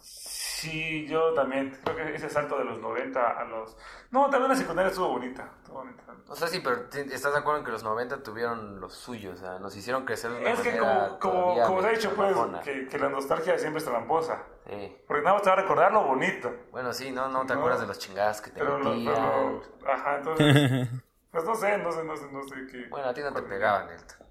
Sí, 0.00 1.06
yo 1.06 1.32
también. 1.32 1.78
Creo 1.84 1.96
que 1.96 2.14
ese 2.14 2.28
salto 2.28 2.58
de 2.58 2.64
los 2.64 2.78
90 2.80 3.20
a 3.20 3.44
los. 3.44 3.76
No, 4.10 4.28
también 4.28 4.50
la 4.50 4.56
secundaria 4.56 4.90
estuvo 4.90 5.08
bonita. 5.08 5.50
Estuvo 5.58 5.78
bonita. 5.78 6.02
No 6.28 6.34
sé 6.34 6.48
si, 6.48 6.60
pero 6.60 6.86
¿estás 6.92 7.32
de 7.32 7.38
acuerdo 7.38 7.60
en 7.60 7.64
que 7.64 7.70
los 7.70 7.82
90 7.82 8.22
tuvieron 8.22 8.78
los 8.78 8.92
suyos? 8.92 9.38
O 9.38 9.42
sea, 9.42 9.58
nos 9.58 9.74
hicieron 9.74 10.04
crecer 10.04 10.32
de 10.32 10.40
una 10.40 10.50
Es 10.50 10.60
que, 10.60 10.76
como, 10.76 11.18
como, 11.18 11.62
como 11.62 11.80
se 11.80 11.88
ha 11.88 11.90
dicho, 11.92 12.12
pues, 12.14 12.34
que, 12.62 12.88
que 12.88 12.98
la 12.98 13.08
nostalgia 13.08 13.58
siempre 13.58 13.78
es 13.78 13.84
tramposa. 13.84 14.42
Sí. 14.70 14.96
Porque 15.08 15.22
nada 15.22 15.34
más 15.34 15.42
te 15.42 15.50
va 15.50 15.56
a 15.56 15.60
recordar 15.62 15.92
lo 15.92 16.04
bonito. 16.04 16.54
Bueno, 16.70 16.92
sí, 16.92 17.10
no, 17.10 17.28
no 17.28 17.44
te 17.44 17.54
No. 17.54 17.58
acuerdas 17.60 17.80
de 17.80 17.86
los 17.88 17.98
chingadas 17.98 18.40
que 18.40 18.50
te 18.50 18.60
Pero, 18.60 18.78
lo, 18.78 18.90
metían. 18.90 19.14
pero- 19.14 19.62
Ajá, 19.92 20.16
entonces. 20.18 20.88
Pues 21.32 21.44
no 21.44 21.54
sé, 21.54 21.78
no 21.78 21.92
sé, 21.92 22.02
no 22.02 22.16
sé, 22.16 22.26
no 22.32 22.42
sé 22.42 22.54
qué. 22.72 22.86
Bueno, 22.88 23.08
a 23.08 23.14
ti 23.14 23.20
no 23.20 23.32
te 23.32 23.42
pegaban, 23.42 23.88
Elton. 23.88 24.26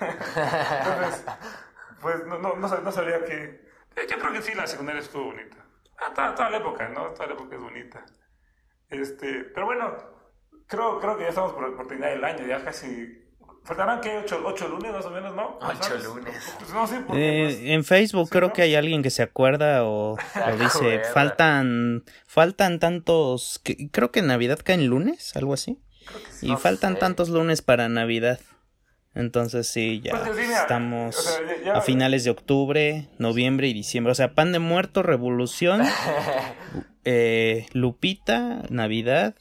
Entonces, 0.00 1.24
pues 2.00 2.24
no, 2.26 2.38
no, 2.38 2.56
no, 2.56 2.68
no 2.68 2.92
sabría 2.92 3.22
que. 3.24 3.68
Yo 4.08 4.18
creo 4.18 4.32
que 4.32 4.40
sí, 4.40 4.54
la 4.54 4.66
secundaria 4.66 5.00
estuvo 5.02 5.24
bonita. 5.26 5.58
Ah, 5.98 6.12
toda, 6.14 6.34
toda 6.34 6.48
la 6.50 6.56
época, 6.58 6.88
¿no? 6.88 7.08
Toda 7.12 7.26
la 7.26 7.34
época 7.34 7.54
es 7.56 7.60
bonita. 7.62 8.02
Este, 8.88 9.44
pero 9.52 9.66
bueno, 9.66 9.94
creo, 10.66 10.98
creo 11.00 11.16
que 11.18 11.24
ya 11.24 11.28
estamos 11.28 11.52
por, 11.52 11.76
por 11.76 11.86
terminar 11.86 12.12
el 12.12 12.24
año, 12.24 12.46
ya 12.46 12.64
casi. 12.64 13.27
Faltarán 13.68 14.00
que 14.00 14.16
ocho, 14.16 14.42
ocho 14.46 14.66
lunes 14.66 14.90
más 14.92 15.04
o 15.04 15.10
menos, 15.10 15.36
¿no? 15.36 15.58
¿No 15.60 15.68
Ocho 15.68 15.82
sabes? 15.82 16.04
lunes. 16.04 16.54
Pues 16.58 16.72
no, 16.72 16.86
sí, 16.86 16.94
porque. 17.06 17.42
Eh, 17.42 17.44
pues, 17.44 17.58
en 17.70 17.84
Facebook 17.84 18.26
sí, 18.28 18.32
creo 18.32 18.48
¿no? 18.48 18.54
que 18.54 18.62
hay 18.62 18.74
alguien 18.74 19.02
que 19.02 19.10
se 19.10 19.22
acuerda 19.22 19.84
o, 19.84 20.12
o 20.52 20.56
dice, 20.58 21.02
faltan, 21.12 22.02
faltan 22.26 22.78
tantos, 22.78 23.60
que- 23.62 23.90
creo 23.90 24.10
que 24.10 24.22
Navidad 24.22 24.58
cae 24.64 24.76
en 24.76 24.86
lunes, 24.86 25.36
algo 25.36 25.52
así. 25.52 25.78
creo 26.06 26.20
que 26.24 26.32
sí. 26.32 26.46
Y 26.46 26.52
No 26.52 26.56
faltan 26.58 26.94
sé. 26.94 27.00
tantos 27.00 27.28
lunes 27.28 27.60
para 27.60 27.90
Navidad. 27.90 28.40
Entonces 29.14 29.66
sí, 29.68 30.00
ya 30.02 30.12
Pues 30.12 30.22
sí, 30.36 30.42
mira, 30.46 30.60
estamos 30.60 31.16
o 31.18 31.20
sea, 31.20 31.40
ya- 31.46 31.62
ya- 31.64 31.72
a 31.74 31.80
finales 31.82 32.24
de 32.24 32.30
octubre, 32.30 33.08
noviembre 33.18 33.68
y 33.68 33.74
diciembre. 33.74 34.12
O 34.12 34.14
sea, 34.14 34.32
pan 34.34 34.52
de 34.52 34.60
muerto, 34.60 35.02
revolución, 35.02 35.82
eh, 37.04 37.66
Lupita, 37.72 38.62
Navidad, 38.70 39.34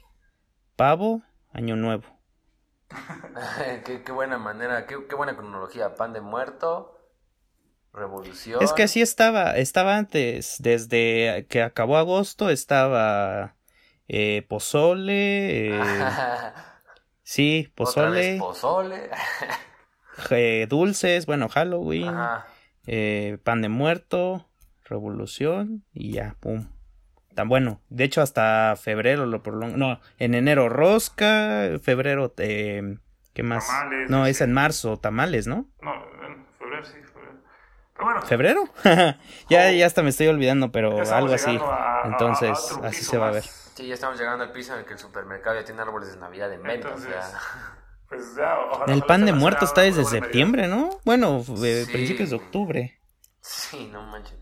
pavo, 0.76 1.22
año 1.54 1.76
nuevo. 1.78 2.04
qué, 3.86 4.04
qué 4.04 4.12
buena 4.12 4.38
manera, 4.38 4.86
qué, 4.86 4.98
qué 5.08 5.16
buena 5.16 5.36
cronología. 5.36 5.96
Pan 5.96 6.14
de 6.14 6.22
muerto, 6.22 7.00
revolución. 7.94 8.64
Es 8.64 8.74
que 8.74 8.84
así 8.84 9.02
estaba, 9.02 9.58
estaba 9.58 9.98
antes, 9.98 10.56
desde 10.60 11.46
que 11.50 11.62
acabó 11.62 11.98
agosto 11.98 12.50
estaba 12.50 13.56
eh, 14.08 14.46
pozole, 14.48 15.68
eh, 15.68 15.80
sí, 17.24 17.74
Otra 17.78 18.10
vez 18.10 18.40
pozole, 18.40 19.10
eh, 20.30 20.66
dulces, 20.70 21.26
bueno, 21.26 21.50
Halloween, 21.50 22.16
pan 23.44 23.62
de 23.62 23.70
muerto, 23.70 24.50
revolución 24.86 25.84
y 25.94 26.14
ya, 26.14 26.38
pum. 26.40 26.70
Tan 27.38 27.50
bueno. 27.50 27.82
De 27.90 28.04
hecho, 28.04 28.24
hasta 28.24 28.76
febrero 28.82 29.28
lo 29.28 29.44
prolongo. 29.44 29.78
No, 29.78 30.00
en 30.18 30.34
enero 30.34 30.70
rosca, 30.70 31.70
febrero, 31.84 32.34
eh, 32.40 32.98
¿qué 33.36 33.44
más? 33.44 33.68
Tamales, 33.68 34.10
no, 34.10 34.24
sí. 34.26 34.32
es 34.32 34.42
en 34.42 34.54
marzo, 34.54 34.98
tamales, 34.98 35.46
¿no? 35.46 35.68
No, 35.84 35.94
en 36.26 36.48
febrero 36.58 36.84
sí, 36.84 36.94
febrero. 36.94 37.34
Pero 37.94 38.06
bueno, 38.06 38.22
¿Febrero? 38.24 38.64
ya, 39.52 39.70
ya 39.72 39.86
hasta 39.86 40.02
me 40.02 40.10
estoy 40.10 40.26
olvidando, 40.30 40.72
pero 40.72 41.00
algo 41.14 41.32
así. 41.36 41.56
a- 41.58 41.60
a- 41.64 42.04
a 42.06 42.08
Entonces, 42.08 42.72
otro 42.72 42.88
así 42.88 43.04
se 43.06 43.20
va 43.20 43.28
a 43.28 43.32
ver. 43.34 43.44
Sí, 43.44 43.86
ya 43.88 43.94
estamos 43.94 44.18
llegando 44.18 44.44
al 44.44 44.52
piso 44.52 44.74
en 44.74 44.80
el 44.80 44.86
que 44.86 44.94
el 44.94 45.00
supermercado 45.00 45.60
ya 45.60 45.64
tiene 45.64 45.80
árboles 45.84 46.12
de 46.14 46.18
Navidad 46.20 46.52
en 46.52 46.64
venta. 46.64 46.88
o 46.92 46.98
sea. 46.98 47.08
Entonces, 47.12 47.40
Pues 48.10 48.36
ya, 48.36 48.58
ojalá- 48.72 48.92
El 48.94 49.04
pan 49.04 49.26
de 49.28 49.34
muerto 49.34 49.64
está 49.64 49.82
desde 49.82 50.06
septiembre, 50.06 50.68
¿no? 50.68 50.90
Bueno, 51.06 51.44
eh, 51.64 51.84
Sí. 51.86 51.92
principios 51.92 52.32
de 52.32 52.38
octubre. 52.38 53.00
Sí, 53.42 53.90
no 53.94 54.02
manches. 54.08 54.40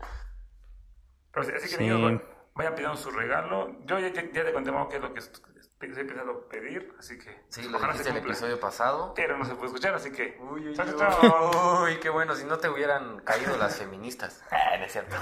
Pero 1.30 1.44
sí, 1.44 1.52
así 1.54 1.68
que 1.68 1.76
Sí. 1.76 1.82
niños, 1.82 2.00
vayan- 2.00 2.22
vayan 2.56 2.74
pidiendo 2.74 2.96
su 2.96 3.10
regalo. 3.10 3.76
Yo 3.84 3.98
ya, 3.98 4.08
ya, 4.08 4.22
ya 4.32 4.44
te 4.44 4.52
conté 4.52 4.72
qué 4.90 4.96
es 4.96 5.02
lo 5.02 5.12
que 5.12 5.20
est- 5.20 5.36
estoy 5.56 5.88
empezando 6.00 6.32
a 6.32 6.48
pedir, 6.48 6.94
así 6.98 7.18
que 7.18 7.44
Sí, 7.48 7.68
lo 7.68 7.76
ojalá 7.76 7.92
dijiste 7.92 8.10
el 8.10 8.16
episodio 8.24 8.58
pasado. 8.58 9.12
Pero 9.14 9.36
no 9.38 9.44
se 9.44 9.54
puede 9.54 9.66
escuchar, 9.66 9.94
así 9.94 10.10
que... 10.10 10.38
Uy, 10.40 10.68
uy, 10.68 10.74
Chao, 10.74 10.86
chao, 10.96 11.20
chao. 11.20 11.82
uy, 11.84 11.98
qué 12.00 12.08
bueno, 12.08 12.34
si 12.34 12.44
no 12.44 12.58
te 12.58 12.68
hubieran 12.68 13.20
caído 13.20 13.56
las 13.56 13.76
feministas. 13.76 14.42
Ah, 14.50 14.76
no 14.78 14.84
es 14.84 14.92
cierto. 14.92 15.16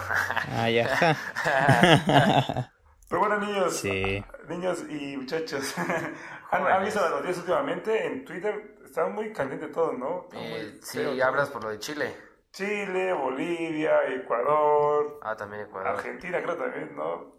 Ah, 0.53 0.71
ya. 0.71 0.88
Pero 3.09 3.21
bueno, 3.21 3.38
niños, 3.38 3.76
Sí. 3.76 4.25
niños 4.49 4.85
y 4.88 5.17
muchachos, 5.17 5.75
¿han, 6.50 6.67
han 6.67 6.85
visto 6.85 7.00
las 7.00 7.11
noticias 7.11 7.38
últimamente? 7.38 8.07
En 8.07 8.25
Twitter 8.25 8.79
está 8.85 9.07
muy 9.07 9.33
caliente 9.33 9.69
todo, 9.69 9.93
¿no? 9.93 10.23
Está 10.25 10.37
muy 10.38 10.47
Eh, 10.61 10.79
sí, 10.83 11.21
hablas 11.21 11.50
por 11.50 11.62
lo 11.64 11.71
de 11.71 11.79
Chile. 11.79 12.17
Chile, 12.54 13.12
Bolivia, 13.12 13.92
Ecuador, 14.14 15.18
Ah, 15.23 15.37
también 15.37 15.62
Ecuador. 15.62 15.88
Argentina 15.96 16.40
creo 16.42 16.56
también, 16.56 16.94
¿no? 16.96 17.34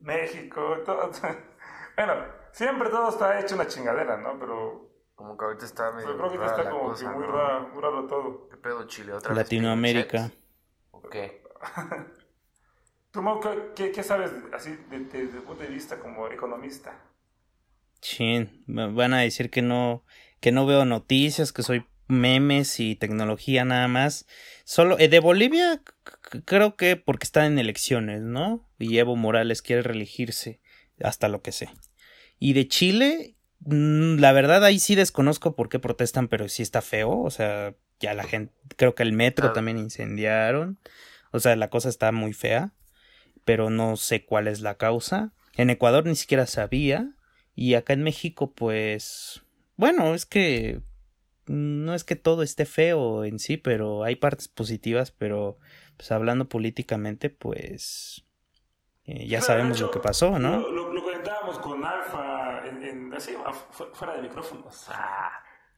México, 0.00 0.78
todo. 0.84 1.10
bueno, 1.96 2.14
siempre 2.52 2.88
todo 2.88 3.08
está 3.08 3.40
hecho 3.40 3.54
una 3.56 3.66
chingadera, 3.66 4.16
¿no? 4.16 4.38
Pero, 4.38 4.90
Como 5.16 5.36
que 5.36 5.44
ahorita 5.44 5.64
está 5.64 5.90
medio 5.92 6.06
pero 6.06 6.18
creo 6.18 6.30
que 6.32 6.38
rara 6.38 6.56
está 6.56 6.70
como 6.70 6.90
cosa, 6.90 7.10
que 7.10 7.16
muy 7.16 7.26
¿no? 7.26 7.32
raro, 7.32 7.68
muy 7.68 7.82
raro 7.82 8.06
todo. 8.06 8.48
¿Qué 8.48 8.56
pedo 8.56 8.86
Chile? 8.86 9.12
¿Otra 9.12 9.34
vez 9.34 9.44
Latinoamérica. 9.44 10.18
Pinochet? 10.18 10.38
¿O 10.92 11.02
qué? 11.02 11.42
¿Tú, 13.12 13.22
Mau, 13.22 13.40
qué, 13.74 14.02
sabes 14.02 14.30
así 14.52 14.70
de- 14.88 15.00
de- 15.00 15.24
desde 15.24 15.38
el 15.38 15.44
punto 15.44 15.62
de 15.62 15.68
vista 15.68 15.98
como 15.98 16.28
economista? 16.28 16.92
Chin, 18.00 18.64
me 18.66 18.92
van 18.92 19.14
a 19.14 19.20
decir 19.20 19.50
que 19.50 19.62
no, 19.62 20.04
que 20.40 20.50
no 20.52 20.66
veo 20.66 20.84
noticias, 20.84 21.52
que 21.52 21.62
soy 21.62 21.86
memes 22.08 22.80
y 22.80 22.96
tecnología 22.96 23.64
nada 23.64 23.88
más. 23.88 24.26
Solo, 24.64 24.98
eh, 24.98 25.08
de 25.08 25.20
Bolivia, 25.20 25.82
creo 26.44 26.76
que 26.76 26.96
porque 26.96 27.24
están 27.24 27.52
en 27.52 27.58
elecciones, 27.58 28.20
¿no? 28.22 28.68
Y 28.78 28.98
Evo 28.98 29.16
Morales 29.16 29.62
quiere 29.62 29.82
reelegirse, 29.82 30.60
hasta 31.02 31.28
lo 31.28 31.42
que 31.42 31.52
sé. 31.52 31.70
Y 32.38 32.52
de 32.54 32.68
Chile, 32.68 33.36
mm, 33.60 34.18
la 34.18 34.32
verdad 34.32 34.64
ahí 34.64 34.78
sí 34.78 34.94
desconozco 34.94 35.54
por 35.56 35.68
qué 35.68 35.78
protestan, 35.78 36.28
pero 36.28 36.48
sí 36.48 36.62
está 36.62 36.82
feo, 36.82 37.18
o 37.20 37.30
sea, 37.30 37.74
ya 38.00 38.14
la 38.14 38.24
gente, 38.24 38.52
creo 38.76 38.94
que 38.94 39.02
el 39.04 39.12
metro 39.12 39.44
Claro. 39.44 39.52
también 39.54 39.78
incendiaron, 39.78 40.78
o 41.30 41.40
sea, 41.40 41.54
la 41.56 41.70
cosa 41.70 41.88
está 41.88 42.10
muy 42.12 42.32
fea, 42.32 42.72
pero 43.44 43.70
no 43.70 43.96
sé 43.96 44.24
cuál 44.24 44.48
es 44.48 44.60
la 44.60 44.76
causa. 44.76 45.32
En 45.56 45.70
Ecuador 45.70 46.04
ni 46.06 46.16
siquiera 46.16 46.46
sabía, 46.46 47.10
y 47.54 47.74
acá 47.74 47.92
en 47.92 48.02
México, 48.02 48.52
pues, 48.52 49.42
bueno, 49.76 50.14
es 50.14 50.26
que 50.26 50.80
no 51.46 51.94
es 51.94 52.04
que 52.04 52.16
todo 52.16 52.42
esté 52.42 52.64
feo 52.66 53.24
en 53.24 53.38
sí, 53.38 53.56
pero 53.56 54.04
hay 54.04 54.16
partes 54.16 54.48
positivas, 54.48 55.10
pero 55.10 55.58
pues 55.96 56.10
hablando 56.12 56.48
políticamente, 56.48 57.30
pues 57.30 58.24
eh, 59.04 59.26
ya 59.26 59.40
sabemos 59.40 59.80
lo 59.80 59.90
que 59.90 59.98
pasó, 60.00 60.38
¿no? 60.38 60.60
Lo, 60.60 60.70
lo- 60.70 60.92
lo 60.92 61.02
comentábamos 61.02 61.58
con 61.58 61.84
Alfa, 61.84 62.66
en, 62.66 62.82
en- 62.82 63.14
así, 63.14 63.34
fuera 63.92 64.14
de 64.16 64.22
micrófonos. 64.22 64.86
Ah, 64.90 65.30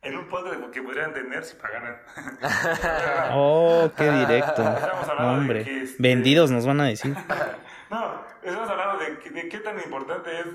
en 0.02 0.16
un 0.18 0.28
podcast 0.28 0.60
que 0.70 0.82
podrían 0.82 1.14
tener 1.14 1.42
si 1.44 1.56
pagaran. 1.56 1.96
Oh, 3.32 3.90
qué 3.96 4.10
directo. 4.10 4.62
Estamos 4.76 5.08
hablando 5.08 5.32
de 5.32 5.38
Hombre, 5.40 5.64
que, 5.64 5.82
este- 5.82 6.02
vendidos 6.02 6.50
nos 6.50 6.66
van 6.66 6.80
a 6.80 6.84
decir. 6.84 7.14
no, 7.90 8.22
estamos 8.42 8.68
hablando 8.68 8.98
de, 9.02 9.18
que- 9.18 9.30
de 9.30 9.48
qué 9.48 9.58
tan 9.60 9.78
importante 9.78 10.30
es 10.40 10.46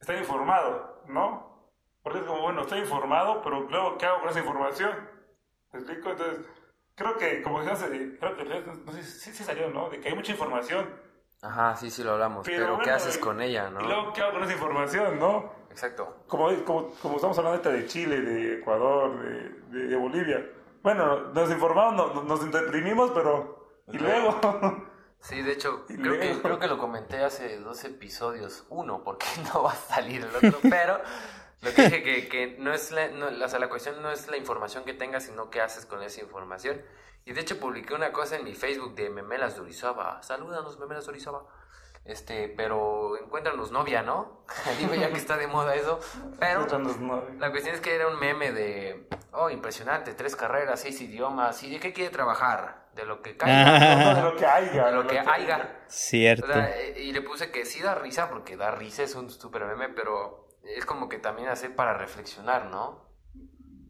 estar 0.00 0.16
informado, 0.18 1.04
¿no? 1.08 1.57
Porque 2.02 2.18
es 2.20 2.24
como, 2.24 2.42
bueno, 2.42 2.62
estoy 2.62 2.80
informado, 2.80 3.42
pero 3.42 3.60
luego, 3.68 3.98
¿qué 3.98 4.06
hago 4.06 4.20
con 4.20 4.30
esa 4.30 4.40
información? 4.40 4.90
¿Me 5.72 5.80
explico? 5.80 6.10
Entonces, 6.10 6.46
creo 6.94 7.16
que, 7.18 7.42
como 7.42 7.62
se 7.62 7.70
hace, 7.70 8.16
creo 8.18 8.36
que, 8.36 8.44
no 8.84 8.92
sé 8.92 9.02
si 9.02 9.32
sí, 9.32 9.44
salió, 9.44 9.68
¿no? 9.70 9.90
De 9.90 10.00
que 10.00 10.08
hay 10.08 10.14
mucha 10.14 10.32
información. 10.32 10.88
Ajá, 11.42 11.76
sí, 11.76 11.90
sí 11.90 12.02
lo 12.02 12.12
hablamos. 12.12 12.46
Pero, 12.46 12.66
¿qué 12.66 12.72
bueno, 12.84 12.94
haces 12.94 13.16
y- 13.16 13.20
con 13.20 13.40
ella, 13.40 13.68
Y 13.70 13.74
no? 13.74 13.80
luego, 13.80 14.12
¿qué 14.12 14.22
hago 14.22 14.32
con 14.32 14.44
esa 14.44 14.52
información, 14.54 15.18
no? 15.18 15.52
Exacto. 15.70 16.24
como, 16.26 16.48
como, 16.64 16.88
como 17.02 17.16
estamos 17.16 17.38
hablando 17.38 17.70
de 17.70 17.86
Chile, 17.86 18.20
de 18.20 18.54
Ecuador, 18.58 19.16
de, 19.22 19.78
de, 19.78 19.86
de 19.88 19.96
Bolivia. 19.96 20.44
Bueno, 20.82 21.28
nos 21.32 21.50
informamos, 21.50 22.14
nos, 22.14 22.24
nos 22.24 22.50
deprimimos, 22.50 23.10
pero... 23.12 23.82
Y 23.88 23.98
luego... 23.98 24.40
Sí, 25.20 25.42
de 25.42 25.50
hecho, 25.50 25.84
Y 25.88 25.96
creo 25.96 26.16
que, 26.20 26.40
creo 26.40 26.58
que 26.60 26.68
lo 26.68 26.78
comenté 26.78 27.24
hace 27.24 27.58
dos 27.58 27.82
episodios. 27.82 28.64
Uno, 28.68 29.02
porque 29.02 29.26
no 29.52 29.64
va 29.64 29.72
a 29.72 29.74
salir 29.74 30.22
el 30.24 30.34
otro. 30.36 30.60
Pero 30.70 31.00
lo 31.62 31.74
que 31.74 31.82
dije 31.82 32.02
que, 32.02 32.28
que 32.28 32.56
no 32.58 32.72
es 32.72 32.90
la, 32.92 33.08
no, 33.08 33.26
o 33.44 33.48
sea, 33.48 33.58
la 33.58 33.68
cuestión 33.68 34.00
no 34.00 34.10
es 34.10 34.28
la 34.28 34.36
información 34.36 34.84
que 34.84 34.94
tengas, 34.94 35.24
sino 35.24 35.50
qué 35.50 35.60
haces 35.60 35.86
con 35.86 36.02
esa 36.02 36.20
información. 36.20 36.80
Y 37.24 37.32
de 37.32 37.40
hecho 37.40 37.58
publiqué 37.58 37.94
una 37.94 38.12
cosa 38.12 38.36
en 38.36 38.44
mi 38.44 38.54
Facebook 38.54 38.94
de 38.94 39.10
Memelas 39.10 39.56
de 39.56 39.62
Orizaba. 39.62 40.22
Salúdanos, 40.22 40.78
Memelas 40.78 41.04
de 41.04 41.10
Orizaba. 41.10 41.44
Este, 42.04 42.48
pero 42.48 43.18
encuéntranos 43.18 43.70
novia, 43.70 44.02
¿no? 44.02 44.44
Digo 44.78 44.94
ya 44.94 45.10
que 45.10 45.18
está 45.18 45.36
de 45.36 45.46
moda 45.46 45.74
eso. 45.74 46.00
Pero 46.38 46.66
la 47.38 47.50
cuestión 47.50 47.74
es 47.74 47.82
que 47.82 47.94
era 47.94 48.08
un 48.08 48.18
meme 48.18 48.52
de, 48.52 49.08
oh, 49.32 49.50
impresionante, 49.50 50.14
tres 50.14 50.36
carreras, 50.36 50.80
seis 50.80 51.00
idiomas. 51.02 51.62
¿Y 51.64 51.70
de 51.70 51.80
qué 51.80 51.92
quiere 51.92 52.10
trabajar? 52.10 52.86
De 52.94 53.04
lo 53.04 53.20
que 53.20 53.36
caiga. 53.36 54.14
de 54.14 54.22
lo 54.22 54.36
que 54.36 54.46
haya. 54.46 54.86
de 54.86 54.92
lo 54.92 55.06
que 55.06 55.18
haya. 55.18 55.80
O 55.86 55.90
Cierto. 55.90 56.46
sea, 56.46 56.80
eh, 56.80 56.94
y 56.98 57.12
le 57.12 57.20
puse 57.20 57.50
que 57.50 57.66
sí 57.66 57.82
da 57.82 57.94
risa, 57.94 58.30
porque 58.30 58.56
da 58.56 58.70
risa, 58.70 59.02
es 59.02 59.14
un 59.14 59.28
super 59.28 59.66
meme, 59.66 59.90
pero 59.90 60.47
es 60.76 60.84
como 60.86 61.08
que 61.08 61.18
también 61.18 61.48
hace 61.48 61.70
para 61.70 61.94
reflexionar, 61.94 62.66
¿no? 62.66 63.06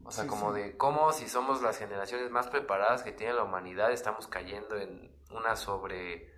O 0.03 0.11
sea, 0.11 0.23
Sí, 0.23 0.29
como 0.29 0.53
sí. 0.53 0.61
de 0.61 0.77
cómo 0.77 1.11
si 1.11 1.27
somos 1.27 1.61
las 1.61 1.77
generaciones 1.77 2.31
más 2.31 2.47
preparadas 2.47 3.03
que 3.03 3.11
tiene 3.11 3.33
la 3.33 3.43
humanidad, 3.43 3.91
estamos 3.91 4.27
cayendo 4.27 4.75
en 4.77 5.11
una 5.31 5.55
sobre, 5.55 6.33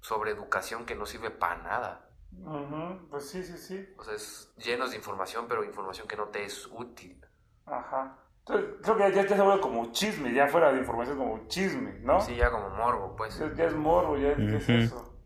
sobre 0.00 0.30
educación 0.30 0.84
que 0.86 0.94
no 0.94 1.06
sirve 1.06 1.30
para 1.30 1.56
nada. 1.62 2.08
Ujú, 2.36 3.08
Pues 3.10 3.28
sí, 3.30 3.42
sí, 3.42 3.56
sí. 3.58 3.88
O 3.98 4.04
sea, 4.04 4.14
es 4.14 4.52
llenos 4.58 4.90
de 4.90 4.96
información, 4.96 5.46
pero 5.48 5.64
información 5.64 6.06
que 6.06 6.16
no 6.16 6.28
te 6.28 6.44
es 6.44 6.66
útil. 6.72 7.24
Ajá. 7.66 8.18
Entonces, 8.40 8.70
creo 8.82 8.96
que 8.96 9.12
ya, 9.14 9.22
ya 9.26 9.36
se 9.36 9.42
vuelve 9.42 9.60
como 9.62 9.90
chisme, 9.92 10.32
ya 10.34 10.46
fuera 10.48 10.70
de 10.72 10.78
información 10.78 11.16
como 11.16 11.46
chisme, 11.48 11.98
¿no? 12.00 12.20
Sí, 12.20 12.36
ya 12.36 12.50
como 12.50 12.68
morbo, 12.70 13.16
pues. 13.16 13.38
Ya, 13.38 13.52
ya 13.54 13.64
es 13.64 13.74
morbo, 13.74 14.16
ya, 14.18 14.32
es- 14.32 14.68
eso. 14.68 15.16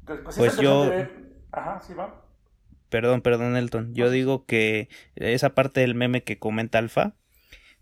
Entonces, 0.00 0.24
Pues 0.24 0.38
está 0.52 0.62
yo- 0.62 0.88
ver- 0.88 1.42
Ajá, 1.50 1.80
sí, 1.80 1.94
va. 1.94 2.22
Perdón, 2.88 3.20
perdón, 3.20 3.56
Elton. 3.56 3.94
Yo 3.94 4.10
digo 4.10 4.46
que 4.46 4.88
esa 5.16 5.54
parte 5.54 5.80
del 5.80 5.94
meme 5.94 6.22
que 6.22 6.38
comenta 6.38 6.78
Alfa, 6.78 7.14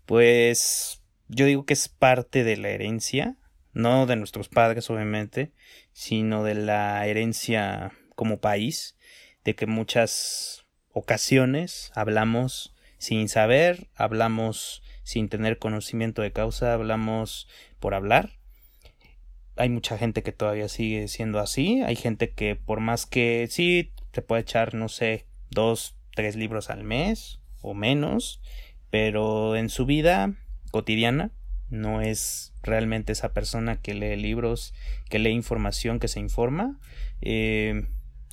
pues 0.05 1.03
yo 1.27 1.45
digo 1.45 1.65
que 1.65 1.73
es 1.73 1.89
parte 1.89 2.43
de 2.43 2.57
la 2.57 2.69
herencia, 2.69 3.37
no 3.73 4.05
de 4.05 4.15
nuestros 4.15 4.49
padres, 4.49 4.89
obviamente, 4.89 5.51
sino 5.93 6.43
de 6.43 6.55
la 6.55 7.05
herencia 7.05 7.91
como 8.15 8.39
país, 8.39 8.97
de 9.43 9.55
que 9.55 9.67
muchas 9.67 10.65
ocasiones 10.91 11.91
hablamos 11.93 12.73
sin 12.97 13.29
saber, 13.29 13.89
hablamos 13.95 14.81
sin 15.03 15.29
tener 15.29 15.59
conocimiento 15.59 16.21
de 16.21 16.31
causa, 16.31 16.73
hablamos 16.73 17.47
por 17.79 17.93
hablar. 17.93 18.39
Hay 19.57 19.69
mucha 19.69 19.97
gente 19.97 20.23
que 20.23 20.31
todavía 20.31 20.67
sigue 20.67 21.07
siendo 21.07 21.39
así, 21.39 21.81
hay 21.83 21.95
gente 21.95 22.31
que 22.31 22.55
por 22.55 22.79
más 22.79 23.05
que 23.05 23.47
sí 23.49 23.93
te 24.15 24.21
puede 24.21 24.43
echar, 24.43 24.73
no 24.73 24.87
sé, 24.87 25.25
dos, 25.51 25.97
tres 26.15 26.37
libros 26.37 26.69
al 26.69 26.85
mes 26.85 27.41
o 27.61 27.73
menos, 27.73 28.41
pero 28.89 29.57
en 29.57 29.69
su 29.69 29.85
vida 29.85 30.33
cotidiana 30.71 31.31
no 31.69 32.01
es 32.01 32.53
realmente 32.63 33.11
esa 33.11 33.33
persona 33.33 33.81
que 33.81 33.93
lee 33.93 34.15
libros, 34.15 34.73
que 35.09 35.19
lee 35.19 35.31
información, 35.31 35.99
que 35.99 36.07
se 36.07 36.21
informa, 36.21 36.79
eh, 37.21 37.87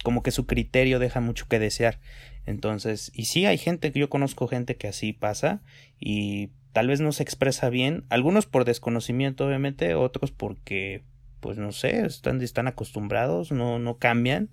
como 0.04 0.22
que 0.22 0.30
su 0.30 0.46
criterio 0.46 1.00
deja 1.00 1.20
mucho 1.20 1.48
que 1.48 1.58
desear. 1.58 1.98
Entonces, 2.46 3.10
y 3.12 3.24
sí 3.24 3.44
hay 3.44 3.58
gente 3.58 3.90
que 3.90 3.98
yo 3.98 4.08
conozco 4.08 4.46
gente 4.46 4.76
que 4.76 4.86
así 4.86 5.12
pasa 5.12 5.62
y 5.98 6.50
tal 6.72 6.86
vez 6.86 7.00
no 7.00 7.10
se 7.10 7.24
expresa 7.24 7.70
bien, 7.70 8.04
algunos 8.08 8.46
por 8.46 8.64
desconocimiento 8.64 9.46
obviamente, 9.46 9.96
otros 9.96 10.30
porque 10.30 11.02
pues 11.40 11.58
no 11.58 11.72
sé, 11.72 12.06
están, 12.06 12.40
están 12.40 12.68
acostumbrados, 12.68 13.50
no, 13.50 13.80
no 13.80 13.98
cambian 13.98 14.50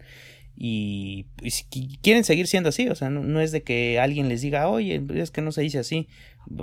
y, 0.62 1.26
si 1.50 1.64
quieren 2.04 2.26
seguir 2.26 2.46
siendo 2.46 2.68
así, 2.68 2.90
o 2.90 2.96
sea, 2.96 3.10
no, 3.10 3.40
es 3.40 3.54
de 3.54 3.64
que 3.64 3.98
alguien 3.98 4.28
les 4.28 4.42
diga, 4.42 4.68
oye, 4.68 5.02
es 5.16 5.32
que 5.32 5.42
no 5.42 5.54
se 5.54 5.62
dice 5.62 5.80
así. 5.80 6.10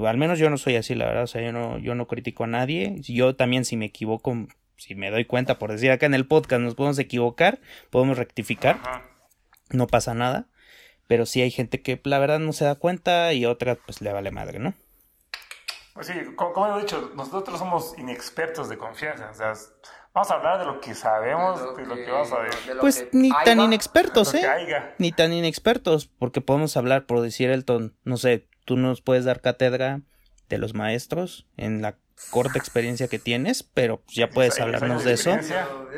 Al 0.04 0.18
menos 0.18 0.38
yo 0.38 0.50
no 0.50 0.58
soy 0.58 0.76
así, 0.76 0.94
la 0.94 1.06
verdad, 1.06 1.22
o 1.22 1.26
sea, 1.26 1.40
yo 1.40 1.50
no, 1.50 1.78
yo 1.78 1.94
no 1.94 2.06
critico 2.06 2.44
a 2.44 2.46
nadie. 2.46 2.96
Yo 3.00 3.36
también 3.36 3.64
si 3.64 3.78
me 3.78 3.86
equivoco, 3.86 4.36
si 4.76 4.94
me 4.94 5.10
doy 5.10 5.24
cuenta, 5.24 5.58
por 5.58 5.72
decir 5.72 5.90
acá 5.90 6.04
en 6.04 6.12
el 6.12 6.26
podcast, 6.26 6.60
nos 6.60 6.74
podemos 6.74 6.98
equivocar, 6.98 7.58
podemos 7.88 8.18
rectificar, 8.18 8.78
no 9.70 9.86
pasa 9.86 10.12
nada. 10.12 10.46
Pero 11.08 11.24
sí 11.24 11.40
hay 11.40 11.50
gente 11.50 11.80
que 11.80 11.98
la 12.04 12.18
verdad 12.18 12.38
no 12.38 12.52
se 12.52 12.66
da 12.66 12.74
cuenta 12.74 13.32
y 13.32 13.46
otra 13.46 13.76
pues 13.76 14.02
le 14.02 14.12
vale 14.12 14.30
madre, 14.30 14.58
¿no? 14.58 14.74
Pues 15.94 16.08
sí, 16.08 16.12
como, 16.34 16.76
he 16.76 16.82
dicho, 16.82 17.12
nosotros 17.16 17.58
somos 17.58 17.96
inexpertos 17.96 18.68
de 18.68 18.76
confianza. 18.76 19.30
O 19.30 19.34
sea, 19.34 19.54
vamos 20.16 20.30
a 20.30 20.34
hablar 20.34 20.58
de 20.58 20.64
lo 20.64 20.80
que 20.80 20.94
sabemos, 20.94 21.60
de 21.76 21.84
lo, 21.84 21.94
que, 21.94 22.10
vamos 22.10 22.32
a 22.32 22.38
ver. 22.38 22.50
Pues 22.80 23.06
ni 23.12 23.30
tan 23.44 23.60
inexpertos, 23.60 24.34
¿eh? 24.34 24.46
Ni 24.96 25.12
tan 25.12 25.34
inexpertos, 25.34 26.06
porque 26.06 26.40
podemos 26.40 26.74
hablar, 26.78 27.04
por 27.04 27.20
decir 27.20 27.50
Elton, 27.50 27.94
no 28.02 28.16
sé, 28.16 28.48
tú 28.64 28.78
nos 28.78 29.02
puedes 29.02 29.26
dar 29.26 29.42
cátedra 29.42 30.00
de 30.48 30.56
los 30.56 30.72
maestros 30.72 31.46
en 31.58 31.82
la 31.82 31.98
corta 32.30 32.58
experiencia 32.58 33.08
que 33.08 33.18
tienes, 33.18 33.62
pero 33.62 34.02
ya 34.08 34.30
puedes 34.30 34.58
hablarnos 34.58 35.04
de 35.04 35.12
eso, 35.12 35.36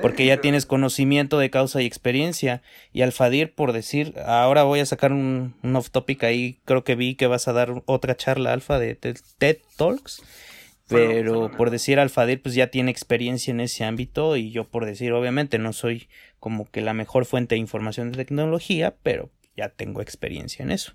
porque 0.02 0.26
ya 0.26 0.40
tienes 0.40 0.66
conocimiento 0.66 1.38
de 1.38 1.50
causa 1.50 1.80
y 1.80 1.86
experiencia. 1.86 2.60
Y 2.92 3.02
Alfadir, 3.02 3.54
por 3.54 3.72
decir, 3.72 4.14
ahora 4.26 4.64
voy 4.64 4.80
a 4.80 4.86
sacar 4.86 5.12
un, 5.12 5.54
off 5.76 5.90
topic 5.90 6.24
ahí, 6.24 6.58
creo 6.64 6.82
que 6.82 6.96
vi 6.96 7.14
que 7.14 7.28
vas 7.28 7.46
a 7.46 7.52
dar 7.52 7.84
otra 7.86 8.16
charla 8.16 8.52
alfa 8.52 8.80
de 8.80 8.96
TED 8.96 9.58
Talks, 9.76 10.24
pero 10.88 11.50
por 11.50 11.70
decir 11.70 12.00
Alfadir, 12.00 12.42
pues 12.42 12.54
ya 12.54 12.68
tiene 12.68 12.90
experiencia 12.90 13.50
en 13.50 13.60
ese 13.60 13.84
ámbito 13.84 14.36
y 14.36 14.50
yo 14.50 14.64
por 14.68 14.86
decir, 14.86 15.12
obviamente 15.12 15.58
no 15.58 15.72
soy 15.72 16.08
como 16.40 16.70
que 16.70 16.80
la 16.80 16.94
mejor 16.94 17.24
fuente 17.24 17.54
de 17.54 17.60
información 17.60 18.10
de 18.10 18.18
tecnología, 18.18 18.96
pero 19.02 19.30
ya 19.56 19.68
tengo 19.68 20.00
experiencia 20.00 20.62
en 20.62 20.70
eso. 20.70 20.94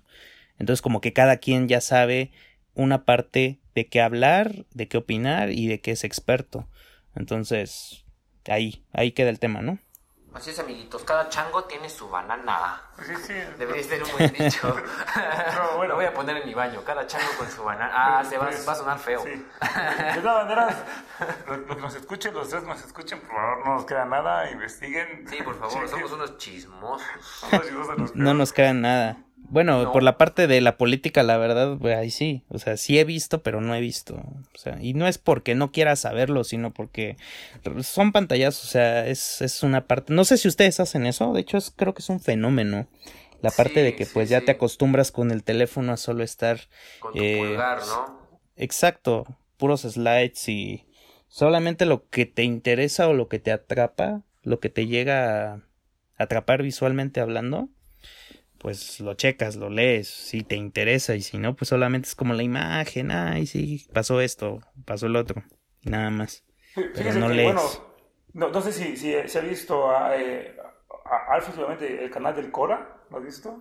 Entonces 0.58 0.82
como 0.82 1.00
que 1.00 1.12
cada 1.12 1.36
quien 1.36 1.68
ya 1.68 1.80
sabe 1.80 2.32
una 2.74 3.04
parte 3.04 3.60
de 3.74 3.86
qué 3.86 4.00
hablar, 4.00 4.66
de 4.72 4.88
qué 4.88 4.96
opinar 4.96 5.50
y 5.50 5.66
de 5.66 5.80
qué 5.80 5.92
es 5.92 6.04
experto. 6.04 6.68
Entonces, 7.14 8.04
ahí, 8.46 8.84
ahí 8.92 9.12
queda 9.12 9.30
el 9.30 9.38
tema, 9.38 9.62
¿no? 9.62 9.78
Así 10.34 10.50
es, 10.50 10.58
amiguitos. 10.58 11.04
Cada 11.04 11.28
chango 11.28 11.62
tiene 11.64 11.88
su 11.88 12.08
banana. 12.08 12.82
Sí, 13.00 13.14
sí. 13.24 13.34
Debería 13.56 13.82
ser 13.84 14.02
un 14.02 14.10
buen 14.12 14.32
dicho. 14.32 14.74
Pero 15.14 15.76
bueno. 15.76 15.92
Lo 15.92 15.96
voy 15.96 16.04
a 16.06 16.12
poner 16.12 16.38
en 16.38 16.46
mi 16.48 16.54
baño. 16.54 16.82
Cada 16.84 17.06
chango 17.06 17.28
con 17.38 17.48
su 17.48 17.62
banana. 17.62 17.92
Ah, 17.94 18.24
se 18.24 18.36
va, 18.36 18.46
va 18.46 18.72
a 18.72 18.74
sonar 18.74 18.98
feo. 18.98 19.22
Sí. 19.22 19.30
De 19.30 20.20
todas 20.20 20.44
maneras, 20.44 20.76
los 21.46 21.76
que 21.76 21.82
nos 21.82 21.94
escuchen, 21.94 22.34
los 22.34 22.48
tres 22.48 22.64
nos 22.64 22.84
escuchen, 22.84 23.20
por 23.20 23.30
favor, 23.30 23.66
no 23.66 23.74
nos 23.76 23.84
queda 23.84 24.04
nada. 24.04 24.50
Investiguen. 24.50 25.24
Sí, 25.28 25.40
por 25.42 25.56
favor. 25.58 25.88
Somos 25.88 26.12
unos 26.12 26.36
chismosos. 26.36 27.06
no 28.14 28.34
nos 28.34 28.52
queda 28.52 28.72
nada. 28.72 29.16
Bueno, 29.50 29.92
por 29.92 30.02
la 30.02 30.18
parte 30.18 30.46
de 30.46 30.60
la 30.60 30.76
política, 30.76 31.22
la 31.22 31.36
verdad, 31.36 31.76
pues 31.78 31.96
ahí 31.96 32.10
sí. 32.10 32.42
O 32.48 32.58
sea, 32.58 32.76
sí 32.76 32.98
he 32.98 33.04
visto, 33.04 33.42
pero 33.42 33.60
no 33.60 33.74
he 33.74 33.80
visto. 33.80 34.14
O 34.14 34.58
sea, 34.58 34.78
y 34.80 34.94
no 34.94 35.06
es 35.06 35.18
porque 35.18 35.54
no 35.54 35.70
quiera 35.70 35.96
saberlo, 35.96 36.44
sino 36.44 36.72
porque 36.72 37.16
son 37.82 38.12
pantallas, 38.12 38.62
o 38.64 38.66
sea, 38.66 39.06
es, 39.06 39.42
es 39.42 39.62
una 39.62 39.86
parte. 39.86 40.12
No 40.12 40.24
sé 40.24 40.38
si 40.38 40.48
ustedes 40.48 40.80
hacen 40.80 41.06
eso, 41.06 41.32
de 41.32 41.40
hecho, 41.40 41.56
es, 41.58 41.72
creo 41.74 41.94
que 41.94 42.02
es 42.02 42.08
un 42.08 42.20
fenómeno. 42.20 42.86
La 43.42 43.50
parte 43.50 43.82
de 43.82 43.94
que 43.94 44.06
pues 44.06 44.30
ya 44.30 44.40
te 44.40 44.52
acostumbras 44.52 45.12
con 45.12 45.30
el 45.30 45.44
teléfono 45.44 45.92
a 45.92 45.98
solo 45.98 46.24
estar. 46.24 46.60
Con 47.00 47.12
tu 47.12 47.18
eh, 47.22 47.36
pulgar, 47.38 47.78
¿no? 47.86 48.18
Exacto, 48.56 49.26
puros 49.58 49.82
slides 49.82 50.48
y 50.48 50.86
solamente 51.28 51.84
lo 51.84 52.08
que 52.08 52.24
te 52.24 52.42
interesa 52.42 53.08
o 53.08 53.12
lo 53.12 53.28
que 53.28 53.38
te 53.38 53.52
atrapa, 53.52 54.22
lo 54.42 54.60
que 54.60 54.70
te 54.70 54.86
llega 54.86 55.52
a 55.52 55.62
atrapar 56.16 56.62
visualmente 56.62 57.20
hablando 57.20 57.68
pues 58.64 58.98
lo 59.00 59.12
checas, 59.12 59.56
lo 59.56 59.68
lees, 59.68 60.08
si 60.08 60.42
te 60.42 60.56
interesa 60.56 61.14
y 61.14 61.20
si 61.20 61.36
no, 61.36 61.54
pues 61.54 61.68
solamente 61.68 62.08
es 62.08 62.14
como 62.14 62.32
la 62.32 62.42
imagen, 62.42 63.10
ay, 63.10 63.44
sí, 63.44 63.86
pasó 63.92 64.22
esto, 64.22 64.60
pasó 64.86 65.04
el 65.04 65.16
otro, 65.16 65.42
y 65.82 65.90
nada 65.90 66.08
más. 66.08 66.42
Pero 66.74 67.12
no 67.12 67.28
lees. 67.28 67.52
Bueno, 67.52 67.68
no, 68.32 68.48
no, 68.48 68.62
sé 68.62 68.72
si, 68.72 68.96
si 68.96 69.12
se 69.28 69.38
ha 69.38 69.42
visto 69.42 69.90
a, 69.90 70.16
eh, 70.16 70.56
a, 71.04 71.36
el 71.78 72.10
canal 72.10 72.34
del 72.34 72.50
Cora, 72.50 73.02
¿lo 73.10 73.18
has 73.18 73.24
visto? 73.24 73.52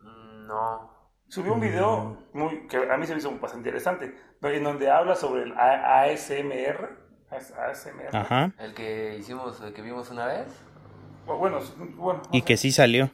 Mm, 0.00 0.46
no. 0.46 1.14
Subió 1.28 1.54
un 1.54 1.60
video 1.60 2.18
mm. 2.34 2.38
muy, 2.38 2.66
que 2.66 2.76
a 2.76 2.98
mí 2.98 3.06
se 3.06 3.14
me 3.14 3.20
hizo 3.20 3.30
bastante 3.30 3.70
interesante, 3.70 4.14
en 4.42 4.64
donde 4.64 4.90
habla 4.90 5.14
sobre 5.14 5.44
el 5.44 5.54
ASMR. 5.56 6.90
ASMR. 7.30 8.14
Ajá. 8.14 8.52
El 8.58 8.74
que 8.74 9.16
hicimos, 9.18 9.62
el 9.62 9.72
que 9.72 9.80
vimos 9.80 10.10
una 10.10 10.26
vez. 10.26 10.46
Bueno, 11.24 11.58
bueno. 11.96 12.20
y 12.32 12.42
que 12.42 12.58
sí 12.58 12.70
salió. 12.70 13.10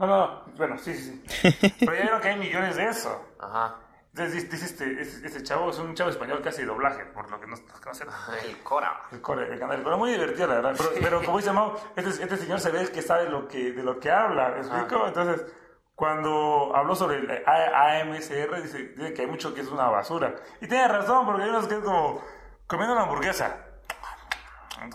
No, 0.00 0.06
no, 0.06 0.44
bueno, 0.56 0.78
sí, 0.78 0.94
sí, 0.94 1.22
sí. 1.26 1.76
Pero 1.80 1.94
ya 1.94 2.02
vieron 2.02 2.20
que 2.22 2.28
hay 2.28 2.38
millones 2.38 2.76
de 2.76 2.86
eso. 2.86 3.22
Ajá. 3.38 3.76
Entonces 4.14 4.50
dice 4.50 4.64
este, 4.64 5.02
este, 5.02 5.26
este, 5.26 5.42
chavo, 5.42 5.68
es 5.68 5.78
un 5.78 5.94
chavo 5.94 6.08
español 6.08 6.40
que 6.42 6.48
hace 6.48 6.64
doblaje, 6.64 7.04
por 7.04 7.30
lo 7.30 7.38
que 7.38 7.46
no 7.46 7.54
conocen. 7.82 8.08
El 8.42 8.58
Cora. 8.62 9.02
El 9.12 9.20
Cora, 9.20 9.46
el 9.46 9.58
canal. 9.58 9.82
Pero 9.84 9.98
muy 9.98 10.12
divertido, 10.12 10.46
la 10.48 10.54
verdad. 10.54 10.76
Pero, 11.00 11.22
como 11.22 11.36
dice 11.36 11.52
Mau, 11.52 11.74
este, 11.94 12.24
este, 12.24 12.36
señor 12.38 12.60
se 12.60 12.70
ve 12.70 12.90
que 12.90 13.02
sabe 13.02 13.28
lo 13.28 13.46
que, 13.46 13.72
de 13.72 13.82
lo 13.82 14.00
que 14.00 14.10
habla, 14.10 14.48
¿me 14.48 14.60
explico? 14.60 15.06
Entonces, 15.06 15.46
cuando 15.94 16.72
habló 16.74 16.94
sobre 16.94 17.18
el 17.18 17.44
AMSR, 17.46 18.62
dice, 18.62 18.78
dice, 18.96 19.12
que 19.12 19.20
hay 19.20 19.28
mucho 19.28 19.52
que 19.52 19.60
es 19.60 19.68
una 19.68 19.90
basura. 19.90 20.34
Y 20.62 20.66
tiene 20.66 20.88
razón, 20.88 21.26
porque 21.26 21.42
hay 21.42 21.50
unos 21.50 21.68
que 21.68 21.74
es 21.74 21.80
como 21.80 22.22
comiendo 22.66 22.94
una 22.94 23.02
hamburguesa. 23.02 23.66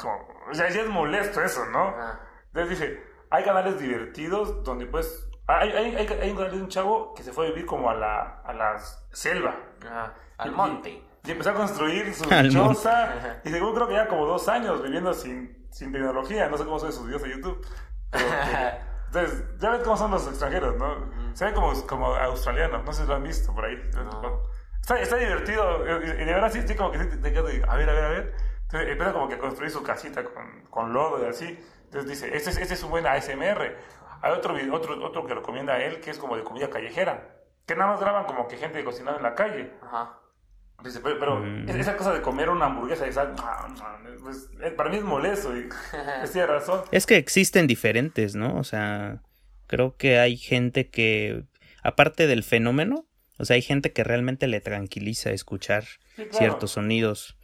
Como, 0.02 0.28
o 0.50 0.54
sea, 0.56 0.68
ya 0.70 0.82
es 0.82 0.90
molesto 0.90 1.44
eso, 1.44 1.64
¿no? 1.68 1.94
Entonces 2.48 2.80
dice 2.80 3.05
hay 3.30 3.44
canales 3.44 3.80
divertidos 3.80 4.64
donde 4.64 4.86
pues... 4.86 5.30
Hay, 5.48 5.70
hay, 5.70 5.96
hay, 5.96 6.32
un 6.32 6.38
canal 6.38 6.52
de 6.52 6.58
un 6.58 6.70
chavo 6.70 7.14
que 7.14 7.22
se 7.22 7.32
fue 7.32 7.46
a 7.46 7.50
vivir 7.50 7.68
como 7.68 7.90
a 7.90 7.94
la, 7.94 8.42
a 8.44 8.52
la 8.52 8.80
selva. 9.12 9.56
al 10.38 10.52
monte. 10.52 11.04
Y, 11.24 11.32
empezó 11.32 11.52
a 11.52 11.54
construir 11.54 12.12
su 12.14 12.26
choza. 12.52 13.42
Y 13.44 13.50
según 13.50 13.76
creo 13.76 13.88
que 13.88 13.94
ya 13.94 14.08
como 14.08 14.26
dos 14.26 14.48
años 14.48 14.82
viviendo 14.82 15.14
sin, 15.14 15.68
sin 15.72 15.92
tecnología. 15.92 16.50
No 16.50 16.58
sé 16.58 16.66
cómo 16.66 16.80
son 16.80 16.92
sus 16.92 17.06
videos 17.06 17.22
de 17.22 17.30
YouTube. 17.30 17.68
entonces, 19.08 19.44
ya 19.60 19.70
ves 19.72 19.82
cómo 19.84 19.98
son 19.98 20.12
los 20.12 20.28
extranjeros, 20.28 20.78
¿no? 20.78 21.12
Se 21.34 21.46
ven 21.46 21.54
como, 21.54 21.74
como 21.86 22.16
australianos. 22.16 22.84
No 22.84 22.92
sé 22.92 23.04
si 23.04 23.08
lo 23.08 23.16
han 23.16 23.24
visto 23.24 23.54
por 23.54 23.66
ahí. 23.66 23.80
Está, 24.82 25.00
está, 25.00 25.16
divertido. 25.18 25.86
Y 25.86 26.26
de 26.26 26.26
verdad 26.26 26.52
sí, 26.52 26.64
sí 26.66 26.76
como 26.76 26.92
que 26.92 27.00
te, 27.00 27.34
quedas 27.34 27.52
a 27.68 27.76
ver, 27.76 27.90
a 27.90 27.94
ver, 27.94 28.04
a 28.04 28.10
ver. 28.10 28.36
Entonces 28.64 28.90
empieza 28.90 29.14
como 29.14 29.28
que 29.28 29.36
a 29.36 29.40
construir 29.40 29.70
su 29.70 29.84
casita 29.84 30.24
con, 30.24 30.64
con 30.72 30.94
lodo 30.94 31.24
y 31.24 31.30
así. 31.30 31.60
Entonces 31.86 32.10
dice, 32.10 32.36
este 32.36 32.50
es, 32.50 32.58
este 32.58 32.74
es 32.74 32.84
un 32.84 32.92
buen 32.92 33.08
ASMR. 33.08 33.78
Hay 34.22 34.32
otro, 34.32 34.56
otro, 34.74 35.06
otro 35.06 35.26
que 35.26 35.34
recomienda 35.34 35.74
a 35.74 35.84
él 35.84 36.00
que 36.02 36.12
es 36.12 36.18
como 36.18 36.36
de 36.36 36.44
comida 36.44 36.70
callejera. 36.70 37.36
Que 37.66 37.76
nada 37.76 37.92
más 37.92 38.00
graban 38.00 38.26
como 38.26 38.48
que 38.48 38.58
gente 38.58 38.84
cocinando 38.84 39.18
en 39.18 39.24
la 39.24 39.36
calle. 39.36 39.72
Ajá. 39.82 40.20
Dice, 40.84 41.00
pero, 41.02 41.40
mm. 41.40 41.70
esa 41.70 41.96
cosa 41.98 42.14
de 42.14 42.22
comer 42.22 42.50
una 42.50 42.66
hamburguesa, 42.66 43.08
esa, 43.08 43.34
pues, 44.22 44.50
para 44.76 44.90
mí 44.90 44.98
es 44.98 45.04
molesto 45.04 45.56
y 45.56 45.70
tiene 46.32 46.48
razón. 46.48 46.82
Es 46.92 47.06
que 47.06 47.18
existen 47.18 47.66
diferentes, 47.66 48.36
¿no? 48.36 48.58
O 48.58 48.64
sea, 48.64 49.22
creo 49.68 49.96
que 49.96 50.20
hay 50.20 50.38
gente 50.38 50.90
que, 50.90 51.46
aparte 51.82 52.28
del 52.28 52.44
fenómeno, 52.44 53.08
o 53.38 53.46
sea, 53.46 53.56
hay 53.56 53.62
gente 53.62 53.94
que 53.94 54.04
realmente 54.04 54.48
le 54.48 54.62
tranquiliza 54.62 55.32
escuchar 55.32 55.86
ciertos 56.32 56.72
sonidos. 56.72 57.38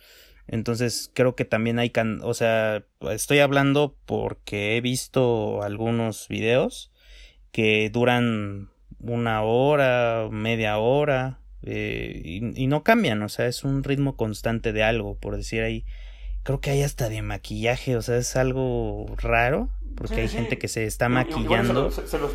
Entonces 0.52 1.10
creo 1.14 1.34
que 1.34 1.46
también 1.46 1.80
hay, 1.80 1.92
can 1.92 2.20
o 2.24 2.34
sea, 2.34 2.84
estoy 3.10 3.40
hablando 3.40 3.96
porque 4.06 4.76
he 4.76 4.82
visto 4.82 5.64
algunos 5.64 6.28
videos 6.28 6.92
que 7.54 7.90
duran 7.90 8.70
una 9.00 9.44
hora, 9.44 10.28
media 10.30 10.78
hora, 10.78 11.40
eh, 11.64 12.22
y, 12.54 12.68
no 12.68 12.84
cambian, 12.84 13.22
o 13.24 13.30
sea, 13.30 13.48
es 13.48 13.64
un 13.64 13.82
ritmo 13.82 14.18
constante 14.18 14.74
de 14.74 14.84
algo, 14.84 15.16
por 15.16 15.38
decir 15.38 15.62
ahí. 15.62 15.86
Creo 16.44 16.60
que 16.60 16.72
hay 16.72 16.84
hasta 16.84 17.08
de 17.08 17.22
maquillaje, 17.22 17.96
o 17.96 18.02
sea, 18.02 18.18
es 18.18 18.36
algo 18.36 19.06
raro, 19.18 19.70
porque 19.96 20.20
hay 20.20 20.28
gente 20.28 20.58
que 20.58 20.68
se 20.68 20.86
está 20.86 21.08
maquillando. 21.08 21.90
se, 21.92 22.02
los, 22.20 22.34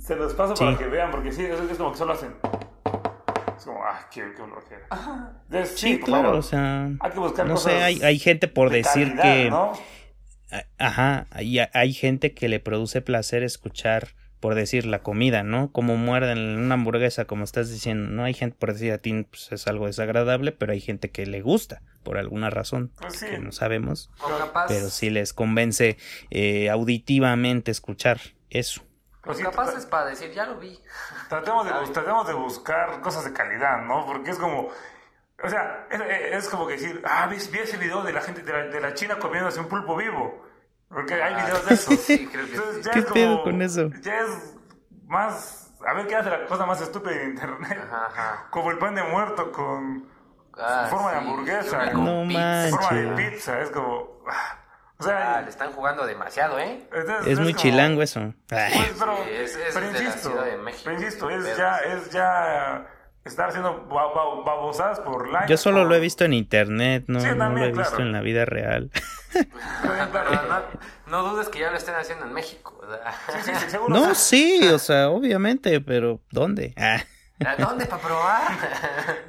se, 0.00 0.16
los, 0.16 0.32
paso 0.32 0.54
para 0.54 0.78
que 0.78 0.86
vean, 0.86 1.10
porque 1.10 1.32
sí, 1.32 1.42
es 1.42 1.76
como 1.76 1.92
que 1.92 1.98
solo 1.98 2.14
hacen 2.14 2.32
como, 3.64 3.82
ah, 3.82 4.08
qué, 4.12 4.22
qué 5.50 5.66
Sí, 5.66 5.98
claro, 5.98 6.38
o 6.38 6.42
sea. 6.42 6.90
Hay 7.00 7.10
que 7.10 7.18
buscar 7.18 7.46
No 7.46 7.56
sé, 7.56 7.82
hay, 7.82 8.02
hay 8.02 8.18
gente 8.18 8.48
por 8.48 8.70
decir 8.70 9.14
que. 9.20 9.52
Ajá, 10.78 11.26
hay, 11.30 11.58
hay 11.58 11.92
gente 11.92 12.32
que 12.32 12.48
le 12.48 12.60
produce 12.60 13.00
placer 13.00 13.42
escuchar, 13.42 14.10
por 14.38 14.54
decir, 14.54 14.86
la 14.86 15.02
comida, 15.02 15.42
¿no? 15.42 15.72
Como 15.72 15.96
muerden 15.96 16.38
una 16.38 16.74
hamburguesa, 16.74 17.24
como 17.24 17.42
estás 17.42 17.70
diciendo, 17.70 18.08
¿no? 18.10 18.24
Hay 18.24 18.34
gente, 18.34 18.56
por 18.56 18.72
decir 18.72 18.92
a 18.92 18.98
ti, 18.98 19.24
pues 19.24 19.50
es 19.50 19.66
algo 19.66 19.86
desagradable, 19.86 20.52
pero 20.52 20.72
hay 20.72 20.80
gente 20.80 21.10
que 21.10 21.26
le 21.26 21.40
gusta, 21.40 21.82
por 22.04 22.18
alguna 22.18 22.50
razón, 22.50 22.92
pues 23.00 23.24
que 23.24 23.38
no 23.38 23.50
sabemos. 23.50 24.10
Pero 24.68 24.90
sí 24.90 25.10
les 25.10 25.32
convence 25.32 25.96
eh, 26.30 26.70
auditivamente 26.70 27.72
escuchar 27.72 28.20
eso. 28.50 28.84
Pues 29.24 29.38
capaz 29.40 29.74
es 29.76 29.86
para 29.86 30.06
decir, 30.06 30.30
ya 30.32 30.44
lo 30.46 30.56
vi. 30.58 30.82
Tratemos 31.28 31.64
de, 31.66 31.92
tratemos 31.92 32.26
de 32.26 32.34
buscar 32.34 33.00
cosas 33.00 33.24
de 33.24 33.32
calidad, 33.32 33.78
¿no? 33.82 34.04
Porque 34.06 34.30
es 34.30 34.38
como, 34.38 34.68
o 35.42 35.48
sea, 35.48 35.86
es, 35.90 36.48
como 36.48 36.66
que 36.66 36.74
decir, 36.74 37.02
ah, 37.06 37.26
vi, 37.26 37.36
ese 37.36 37.76
video 37.76 38.02
de 38.02 38.12
la 38.12 38.20
gente 38.20 38.42
de 38.42 38.52
la, 38.52 38.58
de 38.64 38.80
la 38.80 38.94
China 38.94 39.18
comiéndose 39.18 39.60
un 39.60 39.68
pulpo 39.68 39.96
vivo. 39.96 40.44
Porque 40.88 41.14
hay 41.14 41.34
videos 41.34 41.66
de 41.66 41.74
eso. 41.74 41.90
Sí, 41.96 42.28
creo 42.30 42.44
que 42.46 42.52
Entonces, 42.54 42.76
sí. 42.76 42.82
ya 42.84 42.90
¿Qué 42.92 42.98
es 43.00 43.04
pedo 43.06 43.32
como- 43.32 43.44
con 43.44 43.62
eso? 43.62 43.90
Ya 44.02 44.20
es 44.20 44.54
más. 45.06 45.60
A 45.86 45.92
ver 45.94 46.06
qué 46.06 46.16
hace 46.16 46.30
la 46.30 46.46
cosa 46.46 46.64
más 46.66 46.80
estúpida 46.80 47.14
en 47.14 47.30
internet. 47.30 47.78
Ajá, 47.90 48.06
ajá. 48.06 48.46
Como 48.50 48.70
el 48.70 48.78
pan 48.78 48.94
de 48.94 49.02
muerto 49.02 49.50
con 49.52 50.08
Ah, 50.56 50.86
forma 50.88 51.12
de 51.12 51.18
sí, 51.18 51.24
hamburguesa. 51.26 51.76
una 51.78 51.92
con 51.92 52.04
No 52.04 52.28
pizza. 52.28 52.68
forma 52.78 52.98
de 53.00 53.30
pizza. 53.30 53.60
Es 53.60 53.70
como. 53.70 54.20
ah, 54.30 54.58
O 54.98 55.02
Ah, 55.02 55.06
sea. 55.06 55.40
le 55.42 55.50
están 55.50 55.72
jugando 55.72 56.06
demasiado, 56.06 56.58
¿eh? 56.58 56.80
entonces 56.92 57.26
Es 57.32 57.38
muy 57.40 57.52
como- 57.52 57.62
chilango 57.62 58.02
eso. 58.02 58.32
Pues, 58.48 58.72
pero, 58.98 59.16
Sí, 59.24 59.30
es- 59.32 59.56
es 59.56 59.74
pero 59.74 59.86
de 59.86 59.92
la 59.92 60.02
insisto, 60.04 60.28
Ciudad 60.30 60.44
de 60.44 60.56
México. 60.58 60.82
pero 60.84 60.96
insisto, 60.96 61.30
es 61.30 61.56
ya, 61.56 61.76
es 61.78 62.10
ya 62.10 62.86
estar 63.24 63.48
haciendo 63.48 63.86
ba- 63.88 64.12
ba- 64.14 64.42
babosadas 64.44 65.00
por 65.00 65.28
likes. 65.28 65.48
Yo 65.48 65.56
solo 65.56 65.78
por- 65.80 65.88
lo 65.88 65.94
he 65.96 66.00
visto 66.00 66.24
en 66.24 66.32
internet, 66.34 67.04
no, 67.08 67.18
Sí, 67.20 67.26
no 67.28 67.36
también, 67.38 67.68
lo 67.68 67.74
he 67.74 67.78
visto 67.78 67.96
claro. 67.96 68.04
en 68.04 68.12
la 68.12 68.20
vida 68.20 68.44
real. 68.44 68.90
No, 69.82 70.48
no, 70.48 70.62
no 71.06 71.22
dudes 71.30 71.48
que 71.48 71.58
ya 71.58 71.70
lo 71.70 71.76
estén 71.76 71.94
haciendo 71.96 72.24
en 72.26 72.32
México. 72.32 72.78
o 72.80 72.86
sea. 72.86 73.12
Sí, 73.42 73.50
sí, 73.52 73.54
sí, 73.64 73.70
seguro. 73.70 73.94
No, 73.94 74.14
sí, 74.14 74.68
o 74.68 74.78
sea, 74.78 75.08
obviamente, 75.10 75.80
pero 75.80 76.20
¿dónde? 76.30 76.72
Ah. 76.76 76.98
¿A 77.44 77.56
¿Dónde 77.56 77.86
para 77.86 78.00
probar? 78.02 78.52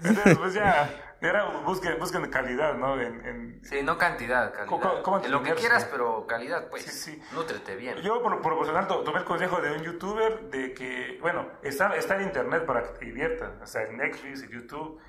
Entonces, 0.04 0.38
pues 0.38 0.54
ya, 0.54 0.90
era, 1.22 1.46
busquen, 1.66 1.98
busquen 2.00 2.30
calidad, 2.30 2.76
¿no? 2.76 3.00
En, 3.00 3.26
en- 3.26 3.64
Sí, 3.66 3.82
no 3.84 3.98
cantidad, 3.98 4.54
calidad. 4.54 4.68
¿Cómo- 4.68 5.02
cómo 5.04 5.22
lo 5.28 5.42
que 5.44 5.54
quieras, 5.56 5.86
pero 5.92 6.28
calidad, 6.28 6.70
pues. 6.70 6.84
Sí, 6.84 6.92
sí. 7.14 7.24
Nútrete 7.34 7.76
bien. 7.76 7.98
Yo, 7.98 8.22
por, 8.22 8.42
to- 8.88 9.04
tomé 9.04 9.20
el 9.20 9.26
consejo 9.26 9.62
de 9.62 9.72
un 9.74 9.84
youtuber 9.84 10.50
de 10.50 10.74
que, 10.74 11.18
bueno, 11.22 11.50
está, 11.64 11.96
está 11.96 12.16
en 12.18 12.24
internet 12.24 12.66
para 12.66 12.84
que 12.84 12.90
te 13.00 13.06
diviertas, 13.06 13.52
o 13.62 13.66
sea, 13.66 13.84
en 13.84 13.98
Netflix, 13.98 14.44
en 14.44 14.50
YouTube, 14.50 15.00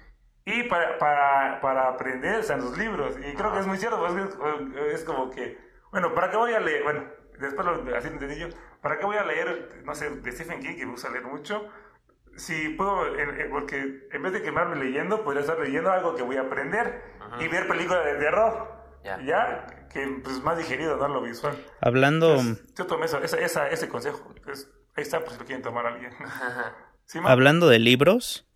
y 0.45 0.62
para, 0.64 0.97
para, 0.99 1.61
para 1.61 1.88
aprender, 1.88 2.37
o 2.40 2.42
sea, 2.42 2.57
en 2.57 2.62
los 2.62 2.79
libros. 2.79 3.16
Y 3.19 3.35
creo 3.35 3.53
que 3.53 3.59
es 3.61 3.66
muy 3.66 3.79
cierto, 3.79 3.99
pues 3.99 4.14
es, 4.14 4.95
es 5.01 5.05
como 5.05 5.31
que, 5.31 5.59
bueno, 5.90 6.14
¿para 6.14 6.31
qué 6.31 6.37
voy 6.37 6.53
a 6.53 6.61
leer? 6.61 6.83
Bueno, 6.85 7.05
después 7.38 7.66
lo, 7.66 7.97
así 7.97 8.09
entendí 8.09 8.38
yo, 8.38 8.49
¿para 8.81 8.97
qué 8.99 9.05
voy 9.05 9.16
a 9.16 9.25
leer, 9.25 9.83
no 9.85 9.95
sé, 9.95 10.09
de 10.11 10.33
Stephen 10.33 10.61
King, 10.61 10.77
que 10.77 10.87
me 10.87 10.92
gusta 10.92 11.11
leer 11.11 11.25
mucho? 11.25 11.69
Si 12.37 12.70
puedo, 12.70 13.05
porque 13.51 14.07
en 14.12 14.22
vez 14.22 14.33
de 14.33 14.42
quemarme 14.42 14.77
leyendo, 14.77 15.22
podría 15.25 15.40
estar 15.42 15.59
leyendo 15.59 15.90
algo 15.90 16.14
que 16.14 16.22
voy 16.22 16.37
a 16.37 16.42
aprender 16.42 17.03
y 17.40 17.49
ver 17.49 17.66
películas 17.66 18.05
de 18.05 18.14
terror. 18.16 18.75
Ya. 19.05 19.20
Ya, 19.22 19.66
que 19.92 20.07
pues 20.22 20.42
más 20.42 20.59
digerido, 20.59 20.96
¿no? 20.96 21.07
Lo 21.09 21.22
visual. 21.22 21.57
Hablando, 21.81 22.42
Yo 22.77 22.87
tomé 22.87 23.07
eso, 23.07 23.22
esa, 23.22 23.38
esa- 23.38 23.68
ese 23.70 23.88
consejo. 23.88 24.35
Es- 24.53 24.68
ahí 24.96 25.03
está, 25.03 25.20
por 25.20 25.33
si 25.33 25.38
lo 25.38 25.44
quieren 25.44 25.62
tomar 25.62 25.87
alguien. 25.87 26.11
Hablando 27.25 27.68
de 27.68 27.79
libros, 27.79 28.49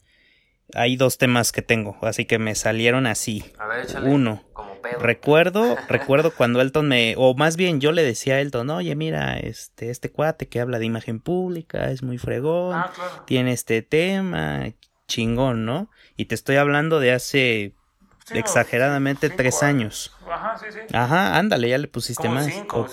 hay 0.75 0.97
dos 0.97 1.19
temas 1.19 1.53
que 1.53 1.63
tengo, 1.63 1.97
así 2.03 2.25
que 2.27 2.39
me 2.39 2.55
salieron 2.55 3.07
así. 3.07 3.53
A 3.59 3.67
ver, 3.67 3.85
échale. 3.85 4.09
Uno. 4.11 4.43
Como 4.53 4.70
pedo. 4.81 4.99
Recuerdo, 4.99 5.77
recuerdo 5.89 6.33
cuando 6.35 6.61
Elton 6.61 6.89
me, 6.89 7.15
o 7.17 7.35
más 7.35 7.57
bien 7.57 7.81
yo 7.81 7.93
le 7.93 8.03
decía 8.03 8.35
a 8.37 8.41
Elton, 8.41 8.71
oye, 8.71 8.95
mira, 8.97 9.39
este, 9.39 9.91
este 9.91 10.11
cuate 10.11 10.49
que 10.49 10.61
habla 10.61 10.79
de 10.79 10.87
imagen 10.87 11.21
pública 11.21 11.91
es 11.91 12.03
muy 12.03 12.19
fregón, 12.19 12.77
Ah, 12.77 12.91
claro. 12.95 13.25
tiene 13.27 13.53
este 13.53 13.83
tema, 13.83 14.73
chingón, 15.09 15.65
¿no? 15.65 15.91
Y 16.17 16.27
te 16.27 16.35
estoy 16.35 16.57
hablando 16.57 17.01
de 17.01 17.13
hace 17.13 17.75
Sí, 18.27 18.39
exageradamente 18.39 19.27
cinco 19.29 19.37
tres 19.39 19.63
años. 19.63 20.13
Ajá, 20.31 20.57
sí, 20.57 20.67
sí. 20.71 20.79
Ajá, 20.93 21.37
ándale, 21.37 21.69
ya 21.69 21.79
le 21.79 21.89
pusiste 21.89 22.23
Como 22.29 22.35
más. 22.37 22.53
cinco, 22.53 22.81
ok. 22.83 22.91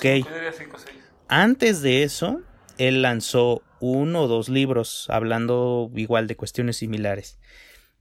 cinco, 0.57 0.77
seis. 0.77 0.95
Antes 1.27 1.81
de 1.81 2.03
eso, 2.03 2.41
él 2.77 3.01
lanzó 3.03 3.61
uno 3.79 4.23
o 4.23 4.27
dos 4.27 4.49
libros 4.49 5.05
hablando 5.09 5.91
igual 5.95 6.25
de 6.25 6.35
cuestiones 6.35 6.77
similares. 6.77 7.37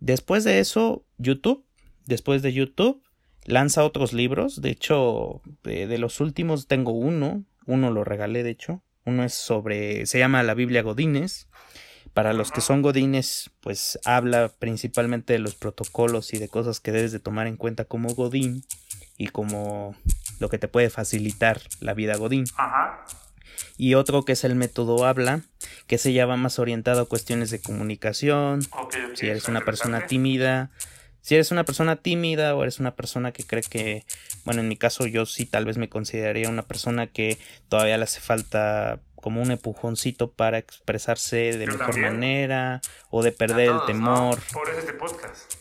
Después 0.00 0.44
de 0.44 0.60
eso, 0.60 1.04
YouTube. 1.18 1.64
Después 2.06 2.40
de 2.40 2.52
YouTube, 2.52 3.02
lanza 3.46 3.84
otros 3.84 4.12
libros. 4.12 4.60
De 4.60 4.70
hecho, 4.70 5.40
de, 5.62 5.86
de 5.86 5.98
los 5.98 6.20
últimos 6.20 6.66
tengo 6.66 6.92
uno. 6.92 7.44
Uno 7.66 7.90
lo 7.90 8.04
regalé, 8.04 8.42
de 8.42 8.50
hecho. 8.50 8.82
Uno 9.04 9.24
es 9.24 9.34
sobre. 9.34 10.06
se 10.06 10.18
llama 10.18 10.42
La 10.42 10.54
Biblia 10.54 10.82
Godines. 10.82 11.48
Para 12.12 12.32
los 12.32 12.50
que 12.50 12.62
son 12.62 12.80
godines, 12.80 13.50
pues 13.60 13.98
habla 14.06 14.50
principalmente 14.58 15.34
de 15.34 15.38
los 15.38 15.54
protocolos 15.54 16.32
y 16.32 16.38
de 16.38 16.48
cosas 16.48 16.80
que 16.80 16.90
debes 16.90 17.12
de 17.12 17.20
tomar 17.20 17.46
en 17.46 17.58
cuenta 17.58 17.84
como 17.84 18.14
godín 18.14 18.64
y 19.18 19.26
como 19.28 19.94
lo 20.38 20.48
que 20.48 20.56
te 20.56 20.66
puede 20.66 20.88
facilitar 20.88 21.60
la 21.80 21.92
vida 21.92 22.16
godín 22.16 22.44
Ajá. 22.56 23.04
y 23.76 23.94
otro 23.94 24.24
que 24.24 24.32
es 24.32 24.44
el 24.44 24.54
método 24.54 25.04
habla, 25.04 25.42
que 25.86 25.98
se 25.98 26.14
llama 26.14 26.36
más 26.36 26.58
orientado 26.58 27.02
a 27.02 27.06
cuestiones 27.06 27.50
de 27.50 27.60
comunicación, 27.60 28.62
si 29.14 29.26
eres 29.26 29.48
una 29.48 29.60
persona 29.60 30.06
tímida, 30.06 30.70
si 31.26 31.34
eres 31.34 31.50
una 31.50 31.64
persona 31.64 31.96
tímida 31.96 32.54
o 32.54 32.62
eres 32.62 32.78
una 32.78 32.94
persona 32.94 33.32
que 33.32 33.42
cree 33.42 33.64
que, 33.64 34.04
bueno, 34.44 34.60
en 34.60 34.68
mi 34.68 34.76
caso 34.76 35.08
yo 35.08 35.26
sí 35.26 35.44
tal 35.44 35.64
vez 35.64 35.76
me 35.76 35.88
consideraría 35.88 36.48
una 36.48 36.62
persona 36.62 37.08
que 37.08 37.36
todavía 37.68 37.98
le 37.98 38.04
hace 38.04 38.20
falta 38.20 39.00
como 39.16 39.42
un 39.42 39.50
empujoncito 39.50 40.30
para 40.30 40.58
expresarse 40.58 41.58
de 41.58 41.66
Yo 41.66 41.72
mejor 41.72 41.86
también. 41.86 42.12
manera 42.12 42.80
o 43.10 43.24
de 43.24 43.32
perder 43.32 43.70
todos, 43.70 43.90
el 43.90 43.98
¿no? 43.98 44.04
temor. 44.04 44.38
Por 44.52 44.70
eso 44.70 44.78
este 44.78 44.92
podcast. 44.92 45.52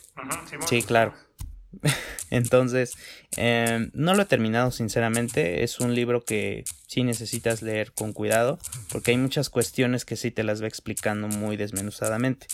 Sí, 0.69 0.83
claro. 0.83 1.15
Entonces, 2.29 2.93
eh, 3.35 3.89
no 3.93 4.13
lo 4.13 4.21
he 4.21 4.25
terminado 4.25 4.69
sinceramente. 4.69 5.63
Es 5.63 5.79
un 5.79 5.95
libro 5.95 6.23
que 6.23 6.63
sí 6.85 7.03
necesitas 7.03 7.63
leer 7.63 7.91
con 7.91 8.13
cuidado 8.13 8.59
porque 8.91 9.09
hay 9.09 9.17
muchas 9.17 9.49
cuestiones 9.49 10.05
que 10.05 10.15
sí 10.15 10.29
te 10.29 10.43
las 10.43 10.61
va 10.61 10.67
explicando 10.67 11.27
muy 11.27 11.57
desmenuzadamente. 11.57 12.45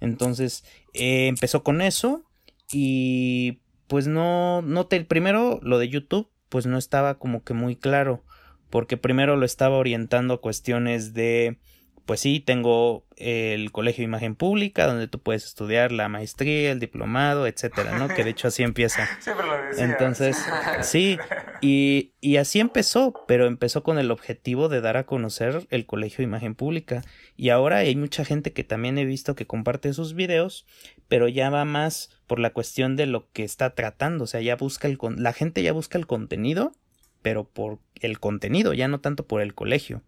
Entonces, 0.00 0.64
eh, 0.92 1.28
empezó 1.28 1.62
con 1.64 1.80
eso 1.80 2.27
y 2.72 3.60
pues 3.86 4.06
no, 4.06 4.62
no 4.62 4.86
te, 4.86 5.02
primero 5.04 5.60
lo 5.62 5.78
de 5.78 5.88
YouTube 5.88 6.30
pues 6.48 6.66
no 6.66 6.78
estaba 6.78 7.18
como 7.18 7.44
que 7.44 7.54
muy 7.54 7.76
claro 7.76 8.24
porque 8.70 8.96
primero 8.96 9.36
lo 9.36 9.46
estaba 9.46 9.76
orientando 9.76 10.34
a 10.34 10.40
cuestiones 10.40 11.14
de 11.14 11.58
pues 12.08 12.20
sí, 12.20 12.40
tengo 12.40 13.04
el 13.16 13.70
Colegio 13.70 14.00
de 14.00 14.06
Imagen 14.06 14.34
Pública, 14.34 14.86
donde 14.86 15.08
tú 15.08 15.18
puedes 15.18 15.44
estudiar 15.44 15.92
la 15.92 16.08
maestría, 16.08 16.72
el 16.72 16.80
diplomado, 16.80 17.46
etcétera, 17.46 17.98
¿no? 17.98 18.08
Que 18.08 18.24
de 18.24 18.30
hecho 18.30 18.48
así 18.48 18.62
empieza. 18.62 19.06
Siempre 19.20 19.46
lo 19.46 19.62
decía. 19.62 19.84
Entonces, 19.84 20.42
sí, 20.80 21.18
y, 21.60 22.14
y 22.22 22.38
así 22.38 22.60
empezó, 22.60 23.12
pero 23.28 23.44
empezó 23.44 23.82
con 23.82 23.98
el 23.98 24.10
objetivo 24.10 24.70
de 24.70 24.80
dar 24.80 24.96
a 24.96 25.04
conocer 25.04 25.66
el 25.68 25.84
Colegio 25.84 26.18
de 26.18 26.24
Imagen 26.24 26.54
Pública. 26.54 27.02
Y 27.36 27.50
ahora 27.50 27.76
hay 27.76 27.94
mucha 27.94 28.24
gente 28.24 28.54
que 28.54 28.64
también 28.64 28.96
he 28.96 29.04
visto 29.04 29.34
que 29.34 29.46
comparte 29.46 29.92
sus 29.92 30.14
videos, 30.14 30.64
pero 31.08 31.28
ya 31.28 31.50
va 31.50 31.66
más 31.66 32.17
por 32.28 32.38
la 32.38 32.50
cuestión 32.50 32.94
de 32.94 33.06
lo 33.06 33.28
que 33.32 33.42
está 33.42 33.74
tratando. 33.74 34.22
O 34.24 34.26
sea, 34.28 34.40
ya 34.40 34.54
busca 34.54 34.86
el 34.86 34.96
con 34.98 35.20
la 35.20 35.32
gente 35.32 35.62
ya 35.64 35.72
busca 35.72 35.98
el 35.98 36.06
contenido, 36.06 36.72
pero 37.22 37.42
por 37.48 37.80
el 37.96 38.20
contenido, 38.20 38.72
ya 38.74 38.86
no 38.86 39.00
tanto 39.00 39.26
por 39.26 39.40
el 39.42 39.54
colegio. 39.54 40.02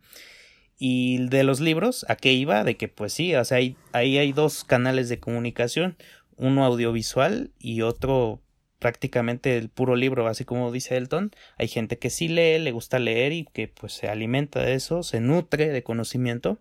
Y 0.79 1.27
de 1.27 1.43
los 1.45 1.61
libros, 1.61 2.07
¿a 2.09 2.17
qué 2.17 2.33
iba? 2.33 2.63
De 2.65 2.77
que 2.77 2.89
pues 2.89 3.13
sí, 3.13 3.35
o 3.35 3.45
sea, 3.45 3.59
hay- 3.59 3.77
ahí 3.93 4.17
hay 4.19 4.33
dos 4.33 4.65
canales 4.65 5.09
de 5.09 5.19
comunicación, 5.19 5.97
uno 6.37 6.65
audiovisual 6.65 7.51
y 7.59 7.83
otro 7.83 8.41
prácticamente 8.79 9.59
el 9.59 9.69
puro 9.69 9.95
libro, 9.95 10.27
así 10.27 10.47
como 10.47 10.73
dice 10.73 10.97
Elton. 10.97 11.33
Hay 11.59 11.69
gente 11.69 11.99
que 11.99 12.09
sí 12.09 12.29
lee, 12.29 12.59
le 12.59 12.73
gusta 12.73 12.99
leer 12.99 13.33
y 13.33 13.45
que 13.45 13.69
pues 13.69 13.93
se 13.93 14.09
alimenta 14.09 14.63
de 14.63 14.73
eso, 14.75 15.03
se 15.03 15.21
nutre 15.21 15.69
de 15.69 15.83
conocimiento, 15.83 16.59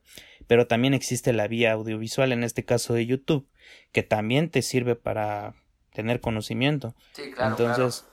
pero 0.49 0.65
también 0.65 0.95
existe 0.95 1.31
la 1.31 1.47
vía 1.47 1.73
audiovisual, 1.73 2.31
en 2.31 2.43
este 2.43 2.65
caso 2.65 2.95
de 2.95 3.05
YouTube, 3.05 3.47
que 3.91 4.01
también 4.01 4.49
te 4.49 4.63
sirve 4.63 4.95
para 4.95 5.53
tener 5.93 6.21
conocimiento. 6.21 6.95
Sí, 7.13 7.29
claro. 7.29 7.51
Entonces, 7.51 8.07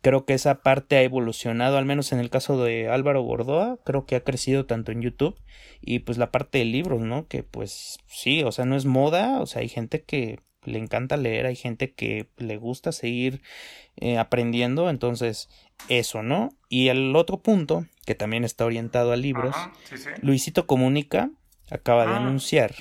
creo 0.00 0.24
que 0.24 0.34
esa 0.34 0.62
parte 0.62 0.96
ha 0.96 1.02
evolucionado, 1.02 1.78
al 1.78 1.84
menos 1.84 2.10
en 2.10 2.18
el 2.18 2.28
caso 2.28 2.60
de 2.60 2.88
Álvaro 2.88 3.22
Gordoa, 3.22 3.78
creo 3.84 4.04
que 4.04 4.16
ha 4.16 4.24
crecido 4.24 4.66
tanto 4.66 4.90
en 4.90 5.00
YouTube 5.00 5.40
y 5.80 6.00
pues 6.00 6.18
la 6.18 6.32
parte 6.32 6.58
de 6.58 6.64
libros, 6.64 7.02
¿no? 7.02 7.28
Que 7.28 7.44
pues 7.44 7.98
sí, 8.08 8.42
o 8.42 8.50
sea, 8.50 8.64
no 8.64 8.74
es 8.74 8.84
moda, 8.84 9.40
o 9.40 9.46
sea, 9.46 9.62
hay 9.62 9.68
gente 9.68 10.02
que 10.02 10.40
le 10.64 10.80
encanta 10.80 11.16
leer, 11.16 11.46
hay 11.46 11.54
gente 11.54 11.94
que 11.94 12.28
le 12.36 12.56
gusta 12.56 12.90
seguir 12.90 13.42
eh, 13.94 14.18
aprendiendo, 14.18 14.90
entonces 14.90 15.48
eso, 15.88 16.24
¿no? 16.24 16.48
Y 16.68 16.88
el 16.88 17.14
otro 17.14 17.38
punto, 17.38 17.86
que 18.06 18.16
también 18.16 18.42
está 18.42 18.64
orientado 18.64 19.12
a 19.12 19.16
libros, 19.16 19.54
Ajá, 19.54 19.72
sí, 19.84 19.98
sí. 19.98 20.10
Luisito 20.20 20.66
Comunica 20.66 21.30
acaba 21.70 22.06
de 22.06 22.12
Ah. 22.12 22.16
anunciar 22.18 22.74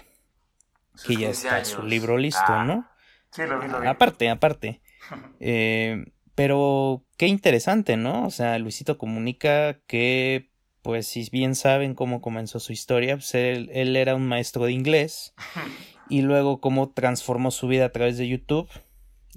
Sus 0.94 1.08
que 1.08 1.14
ya 1.14 1.28
15 1.28 1.48
está 1.48 1.66
su 1.66 1.84
libro 1.84 2.18
listo, 2.18 2.42
Ah. 2.48 2.64
¿no? 2.64 2.88
Sí, 3.32 3.42
lo 3.48 3.60
vi, 3.60 3.68
lo 3.68 3.82
vi. 3.82 3.88
Aparte, 3.88 4.30
aparte. 4.30 4.82
Eh, 5.40 6.06
pero 6.34 7.06
qué 7.18 7.28
interesante, 7.28 7.96
¿no? 7.98 8.26
O 8.26 8.32
sea, 8.32 8.58
Luisito 8.60 8.98
comunica 8.98 9.80
que, 9.88 10.50
pues, 10.82 11.08
si 11.08 11.30
bien 11.32 11.56
saben 11.56 11.94
cómo 11.96 12.22
comenzó 12.22 12.60
su 12.60 12.74
historia, 12.74 13.16
pues 13.16 13.34
él, 13.36 13.70
él 13.74 13.96
era 13.96 14.16
un 14.16 14.28
maestro 14.28 14.66
de 14.66 14.72
inglés 14.72 15.34
y 16.10 16.22
luego 16.24 16.60
cómo 16.60 16.90
transformó 16.92 17.52
su 17.52 17.68
vida 17.68 17.86
a 17.86 17.92
través 17.92 18.18
de 18.18 18.28
YouTube 18.28 18.68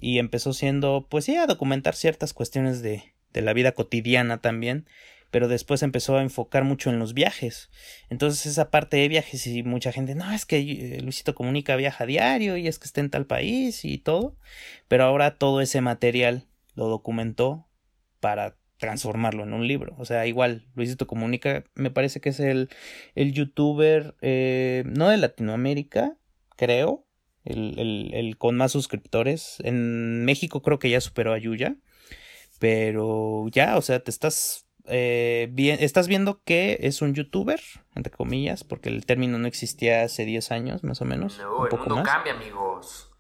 y 0.00 0.18
empezó 0.18 0.52
siendo, 0.52 1.06
pues 1.10 1.24
sí, 1.26 1.36
a 1.36 1.46
documentar 1.46 1.94
ciertas 1.94 2.32
cuestiones 2.32 2.82
de, 2.82 3.14
de 3.32 3.42
la 3.42 3.52
vida 3.52 3.72
cotidiana 3.72 4.38
también, 4.40 4.88
pero 5.30 5.48
después 5.48 5.82
empezó 5.82 6.16
a 6.16 6.22
enfocar 6.22 6.64
mucho 6.64 6.90
en 6.90 6.98
los 6.98 7.14
viajes. 7.14 7.70
Entonces 8.10 8.46
esa 8.46 8.70
parte 8.70 8.96
de 8.96 9.08
viajes 9.08 9.46
y 9.46 9.62
mucha 9.62 9.92
gente, 9.92 10.14
no, 10.14 10.32
es 10.32 10.46
que 10.46 10.58
eh, 10.58 11.00
Luisito 11.00 11.34
Comunica 11.34 11.76
viaja 11.76 12.04
a 12.04 12.06
diario 12.06 12.56
y 12.56 12.66
es 12.66 12.78
que 12.78 12.86
está 12.86 13.00
en 13.00 13.10
tal 13.10 13.26
país 13.26 13.84
y 13.84 13.98
todo, 13.98 14.36
pero 14.88 15.04
ahora 15.04 15.36
todo 15.36 15.60
ese 15.60 15.80
material 15.80 16.46
lo 16.74 16.88
documentó 16.88 17.66
para 18.20 18.56
transformarlo 18.78 19.42
en 19.42 19.52
un 19.52 19.66
libro. 19.66 19.94
O 19.98 20.04
sea, 20.04 20.26
igual, 20.26 20.66
Luisito 20.74 21.06
Comunica 21.06 21.64
me 21.74 21.90
parece 21.90 22.20
que 22.20 22.30
es 22.30 22.40
el, 22.40 22.70
el 23.14 23.32
youtuber, 23.32 24.14
eh, 24.22 24.84
no 24.86 25.08
de 25.08 25.16
Latinoamérica, 25.16 26.16
creo, 26.56 27.04
el, 27.44 27.78
el, 27.78 28.14
el, 28.14 28.38
con 28.38 28.56
más 28.56 28.72
suscriptores. 28.72 29.56
En 29.64 30.24
México 30.24 30.62
creo 30.62 30.78
que 30.78 30.90
ya 30.90 31.00
superó 31.00 31.32
a 31.32 31.38
Yuya, 31.38 31.76
pero 32.58 33.46
ya, 33.50 33.76
o 33.76 33.82
sea, 33.82 34.00
te 34.00 34.10
estás... 34.10 34.67
Eh, 34.90 35.48
bien, 35.52 35.78
estás 35.80 36.08
viendo 36.08 36.42
que 36.42 36.78
es 36.82 37.02
un 37.02 37.14
youtuber, 37.14 37.60
entre 37.94 38.12
comillas, 38.12 38.64
porque 38.64 38.88
el 38.88 39.04
término 39.04 39.38
no 39.38 39.46
existía 39.46 40.02
hace 40.02 40.24
10 40.24 40.50
años, 40.50 40.84
más 40.84 41.00
o 41.02 41.04
menos. 41.04 41.38
No, 41.38 41.66
el 41.66 41.78
mundo 41.78 42.02
cambia, 42.02 42.32
amigos. 42.32 43.10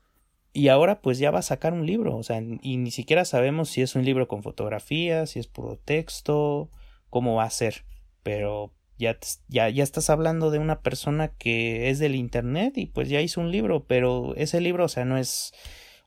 Y 0.52 0.68
ahora 0.68 1.00
pues 1.02 1.18
ya 1.18 1.30
va 1.30 1.40
a 1.40 1.42
sacar 1.42 1.72
un 1.72 1.86
libro, 1.86 2.16
o 2.16 2.22
sea, 2.22 2.40
y 2.40 2.78
ni 2.78 2.90
siquiera 2.90 3.24
sabemos 3.24 3.68
si 3.68 3.82
es 3.82 3.94
un 3.94 4.04
libro 4.04 4.26
con 4.28 4.42
fotografías, 4.42 5.30
si 5.30 5.38
es 5.38 5.46
puro 5.46 5.76
texto, 5.76 6.70
cómo 7.10 7.36
va 7.36 7.44
a 7.44 7.50
ser, 7.50 7.84
pero 8.22 8.72
ya, 8.96 9.18
ya, 9.48 9.68
ya 9.68 9.84
estás 9.84 10.10
hablando 10.10 10.50
de 10.50 10.58
una 10.58 10.80
persona 10.80 11.28
que 11.28 11.90
es 11.90 11.98
del 11.98 12.14
internet 12.14 12.76
y 12.76 12.86
pues 12.86 13.08
ya 13.08 13.20
hizo 13.20 13.40
un 13.40 13.52
libro, 13.52 13.84
pero 13.84 14.34
ese 14.36 14.60
libro, 14.60 14.86
o 14.86 14.88
sea, 14.88 15.04
no 15.04 15.18
es, 15.18 15.52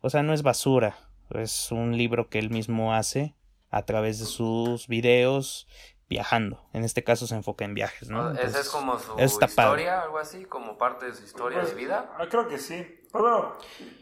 o 0.02 0.10
sea, 0.10 0.24
no 0.24 0.34
es 0.34 0.41
basura, 0.41 0.97
es 1.30 1.71
un 1.71 1.95
libro 1.95 2.28
que 2.28 2.39
él 2.39 2.50
mismo 2.50 2.93
hace 2.93 3.36
a 3.71 3.84
través 3.86 4.19
de 4.19 4.25
sus 4.25 4.88
videos 4.88 5.67
viajando. 6.10 6.62
En 6.73 6.84
este 6.84 7.03
caso 7.05 7.25
se 7.25 7.36
enfoca 7.36 7.63
en 7.63 7.73
viajes, 7.73 8.10
¿no? 8.10 8.31
¿Esa 8.31 8.60
es 8.60 8.69
como 8.69 8.99
su 8.99 9.17
historia, 9.45 10.01
algo 10.01 10.17
así? 10.19 10.43
¿Como 10.43 10.77
parte 10.77 11.05
de 11.05 11.13
su 11.13 11.23
historia 11.23 11.60
de 11.60 11.63
Pues, 11.65 11.75
vida? 11.77 12.12
ah, 12.19 12.25
Creo 12.29 12.47
que 12.49 12.57
sí. 12.57 12.86
Pero 13.13 13.57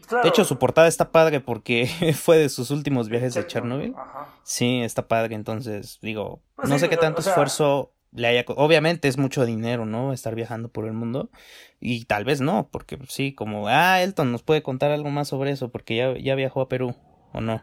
claro. 0.07 0.23
De 0.23 0.29
hecho, 0.29 0.43
su 0.43 0.57
portada 0.57 0.87
está 0.87 1.11
padre 1.11 1.39
porque 1.39 1.85
fue 2.19 2.37
de 2.37 2.49
sus 2.49 2.71
últimos 2.71 3.09
viajes 3.09 3.35
de 3.35 3.45
Chernobyl. 3.45 3.93
Ajá. 3.95 4.27
Sí, 4.43 4.81
está 4.81 5.07
padre, 5.07 5.35
entonces 5.35 5.99
digo, 6.01 6.41
Pues 6.55 6.67
no 6.69 6.75
sí, 6.75 6.81
sé 6.81 6.89
qué 6.89 6.97
tanto 6.97 7.19
o 7.19 7.23
sea- 7.23 7.33
esfuerzo 7.33 7.93
le 8.11 8.27
haya... 8.27 8.43
Obviamente 8.55 9.07
es 9.07 9.19
mucho 9.19 9.45
dinero, 9.45 9.85
¿no? 9.85 10.11
Estar 10.13 10.33
viajando 10.33 10.69
por 10.69 10.85
el 10.87 10.93
mundo 10.93 11.29
y 11.79 12.05
tal 12.05 12.25
vez 12.25 12.41
no, 12.41 12.69
porque 12.71 12.97
sí, 13.07 13.35
como, 13.35 13.67
ah, 13.67 14.01
Elton 14.01 14.31
nos 14.31 14.41
puede 14.41 14.63
contar 14.63 14.89
algo 14.89 15.09
más 15.11 15.27
sobre 15.27 15.51
eso 15.51 15.69
porque 15.69 15.95
ya, 15.95 16.17
ya 16.17 16.33
viajó 16.33 16.61
a 16.61 16.69
Perú, 16.69 16.95
¿o 17.33 17.41
no? 17.41 17.61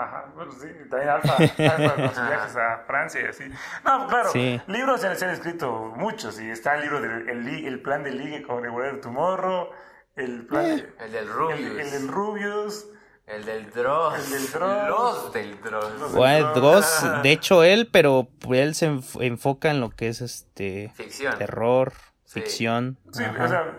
Ajá, 0.00 0.26
bueno, 0.34 0.52
sí, 0.52 0.68
también 0.88 1.08
Alfa, 1.10 1.36
Alfa 1.36 1.94
con 1.96 2.08
sus 2.14 2.28
viajes 2.28 2.56
a 2.56 2.84
Francia 2.86 3.20
y 3.20 3.24
así. 3.26 3.44
No, 3.84 4.06
claro, 4.06 4.30
Sí. 4.30 4.60
libros 4.68 5.00
se, 5.00 5.06
han 5.08 5.30
escrito 5.30 5.92
muchos, 5.96 6.40
y 6.40 6.48
está 6.50 6.76
el 6.76 6.82
libro 6.82 7.00
del 7.00 7.28
el, 7.28 7.66
el 7.66 7.82
plan 7.82 8.02
de 8.04 8.12
ligue 8.12 8.42
con 8.42 8.64
el 8.64 8.70
Warrior 8.70 9.00
Tomorrow, 9.00 9.70
el 10.16 10.46
plan 10.46 10.64
Eh. 10.66 10.68
de- 10.98 11.04
El 11.04 11.12
del 11.12 11.26
el, 11.26 11.32
Rubius. 11.32 11.60
el 11.80 11.90
del 11.90 12.08
Rubius, 12.08 12.86
El 13.26 13.44
del 13.44 13.70
Dross. 13.72 14.24
El 14.24 14.30
del 14.32 14.52
Dross. 14.52 14.88
Los 14.88 15.32
del 15.32 15.60
Dross. 15.60 16.00
Los- 16.00 16.12
Bueno, 16.14 16.46
no. 16.48 16.54
Dross, 16.54 17.04
de 17.22 17.30
hecho 17.32 17.62
él, 17.64 17.88
pero 17.92 18.28
él 18.50 18.74
se 18.74 18.88
enf- 18.90 19.22
enfoca 19.22 19.70
en 19.70 19.80
lo 19.80 19.90
que 19.90 20.08
es 20.08 20.20
este 20.22 20.90
Ficción. 20.94 21.36
terror, 21.38 21.92
Sí. 22.24 22.40
ficción. 22.40 22.98
Sí, 23.12 23.24
ajá. 23.24 23.44
o 23.44 23.48
sea, 23.48 23.74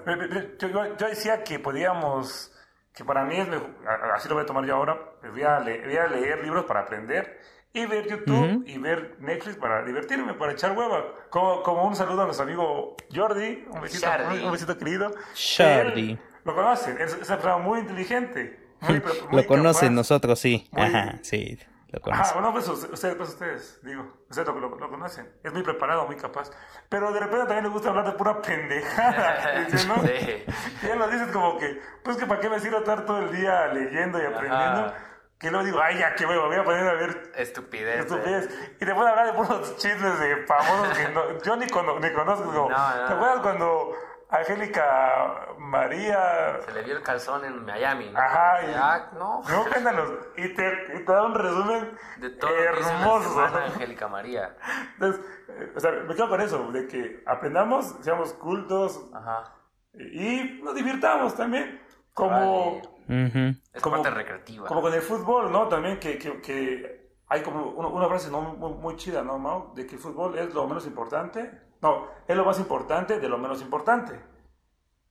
yo, 0.59 0.67
yo- 0.67 0.97
yo 0.97 1.07
decía 1.07 1.43
que 1.43 1.59
podíamos, 1.59 2.51
que 2.93 3.03
para 3.05 3.23
mí 3.25 3.37
es 3.37 3.47
mejor, 3.47 3.69
así 4.15 4.27
lo 4.29 4.35
voy 4.35 4.43
a 4.43 4.47
tomar 4.47 4.65
yo 4.65 4.75
ahora, 4.75 4.97
voy 5.27 5.43
a, 5.43 5.59
le- 5.59 5.83
voy 5.85 5.97
a 5.97 6.07
leer 6.07 6.43
libros 6.43 6.65
para 6.65 6.81
aprender 6.81 7.39
y 7.73 7.85
ver 7.85 8.07
YouTube 8.07 8.55
Ujú. 8.55 8.63
y 8.65 8.77
ver 8.77 9.15
Netflix 9.19 9.57
para 9.57 9.83
divertirme, 9.83 10.33
para 10.33 10.53
echar 10.53 10.77
hueva. 10.77 11.03
Como, 11.29 11.61
como 11.63 11.83
un 11.85 11.95
saludo 11.95 12.21
a 12.21 12.25
nuestro 12.25 12.45
amigo 12.45 12.95
Jordi, 13.13 13.65
un 13.69 13.81
besito, 13.81 14.07
Shardy. 14.07 14.43
un, 14.43 14.51
besito 14.51 14.77
querido. 14.77 15.11
Él- 15.59 16.19
Lo 16.45 16.55
conocen, 16.55 16.97
es, 16.99 17.13
es 17.13 17.27
una 17.27 17.37
persona 17.37 17.57
muy 17.57 17.79
inteligente. 17.79 18.59
Muy, 18.81 19.01
muy 19.31 19.41
lo 19.41 19.47
conocen, 19.47 19.89
capaz. 19.89 19.95
nosotros 19.95 20.39
sí. 20.39 20.67
Muy- 20.71 20.83
Ajá, 20.83 21.19
sí, 21.21 21.59
lo 21.91 22.13
Ajá, 22.13 22.33
bueno, 22.33 22.51
pues 22.53 22.67
us- 22.67 22.87
ustedes, 22.91 23.15
pues 23.15 23.29
ustedes, 23.29 23.79
digo, 23.83 24.05
ustedes 24.29 24.47
lo, 24.47 24.59
lo- 24.59 24.75
lo 24.77 24.89
conocen. 24.89 25.31
Es 25.43 25.51
muy 25.53 25.63
preparado, 25.63 26.05
muy 26.05 26.15
capaz. 26.15 26.51
Pero 26.87 27.11
de 27.11 27.19
repente 27.19 27.45
también 27.45 27.63
le 27.63 27.69
gusta 27.69 27.89
hablar 27.89 28.05
de 28.05 28.11
pura 28.13 28.41
pendejada. 28.41 29.61
dice, 29.69 29.87
¿no? 29.87 29.95
Sí. 30.03 30.45
Y 30.83 30.87
él 30.87 30.99
nos 30.99 31.11
dice 31.11 31.31
como 31.31 31.57
que, 31.57 31.81
pues 32.03 32.17
que 32.17 32.25
para 32.25 32.39
qué 32.39 32.49
me 32.49 32.59
sirvo 32.59 32.77
estar 32.79 33.05
todo 33.05 33.19
el 33.19 33.31
día 33.31 33.67
leyendo 33.67 34.21
y 34.21 34.25
aprendiendo. 34.25 34.85
Ajá. 34.85 34.93
Que 35.39 35.49
luego 35.51 35.65
digo, 35.65 35.79
ay, 35.81 35.97
ya 35.97 36.15
que 36.15 36.25
huevo, 36.25 36.47
voy 36.47 36.57
a 36.57 36.63
poner 36.65 36.85
a 36.85 36.93
ver 36.95 37.31
Estupidez. 37.35 38.01
estupidez. 38.01 38.49
Y 38.81 38.85
te 38.85 38.93
puede 38.93 39.09
hablar 39.09 39.27
de 39.27 39.33
puros 39.33 39.77
chismes 39.77 40.19
de 40.19 40.45
famosos 40.45 40.97
que 40.97 41.07
no- 41.09 41.41
yo 41.41 41.55
ni, 41.55 41.65
cono- 41.67 41.97
ni 41.99 42.11
conozco. 42.11 42.43
Como, 42.43 42.69
No, 42.69 42.95
no. 42.97 43.05
¿Te 43.07 43.13
acuerdas 43.13 43.39
cuando 43.39 43.93
Angélica 44.29 45.47
María 45.57 46.59
Se 46.65 46.71
le 46.73 46.83
vio 46.83 46.97
el 46.97 47.03
calzón 47.03 47.43
en 47.45 47.65
Miami. 47.65 48.09
¿no? 48.11 48.19
Ajá, 48.19 48.63
y- 48.63 48.73
Ah, 48.75 49.09
no. 49.13 49.41
no, 49.41 49.65
cuéntanos. 49.71 50.09
Y 50.37 50.53
te, 50.53 50.67
y 50.95 51.05
te 51.05 51.11
da 51.11 51.25
un 51.25 51.33
resumen 51.35 51.91
De 52.17 52.29
todo 52.31 52.55
hermoso. 52.55 53.39
Angélica 53.41 54.07
María. 54.07 54.55
Entonces, 54.93 55.25
eh, 55.49 55.73
o 55.75 55.79
sea, 55.79 55.91
me 55.91 56.13
quedo 56.15 56.29
con 56.29 56.41
eso, 56.41 56.71
de 56.71 56.87
que 56.87 57.23
aprendamos, 57.25 57.95
seamos 58.01 58.33
cultos 58.33 59.09
Ajá. 59.13 59.55
y 59.93 60.59
nos 60.63 60.75
divirtamos 60.75 61.35
también. 61.35 61.81
Como, 62.13 62.81
Vale. 63.07 63.25
Ujú. 63.27 63.59
Es 63.73 63.81
Como- 63.81 63.95
parte 63.95 64.11
recreativa. 64.11 64.67
como 64.67 64.81
con 64.81 64.93
el 64.93 65.01
fútbol, 65.01 65.51
¿no? 65.51 65.67
También 65.67 65.99
que, 65.99 66.17
que, 66.19 66.39
que 66.41 67.15
hay 67.27 67.41
como 67.41 67.63
una, 67.71 67.87
una 67.87 68.07
frase 68.07 68.29
¿no? 68.29 68.41
muy, 68.41 68.73
muy 68.73 68.95
chida, 68.97 69.23
¿no, 69.23 69.39
Mau? 69.39 69.73
De 69.73 69.87
que 69.87 69.95
el 69.95 70.01
fútbol 70.01 70.37
es 70.37 70.53
lo 70.53 70.67
menos 70.67 70.85
importante. 70.85 71.67
No, 71.81 72.07
es 72.27 72.35
lo 72.35 72.45
más 72.45 72.59
importante 72.59 73.19
de 73.19 73.29
lo 73.29 73.37
menos 73.37 73.61
importante. 73.61 74.13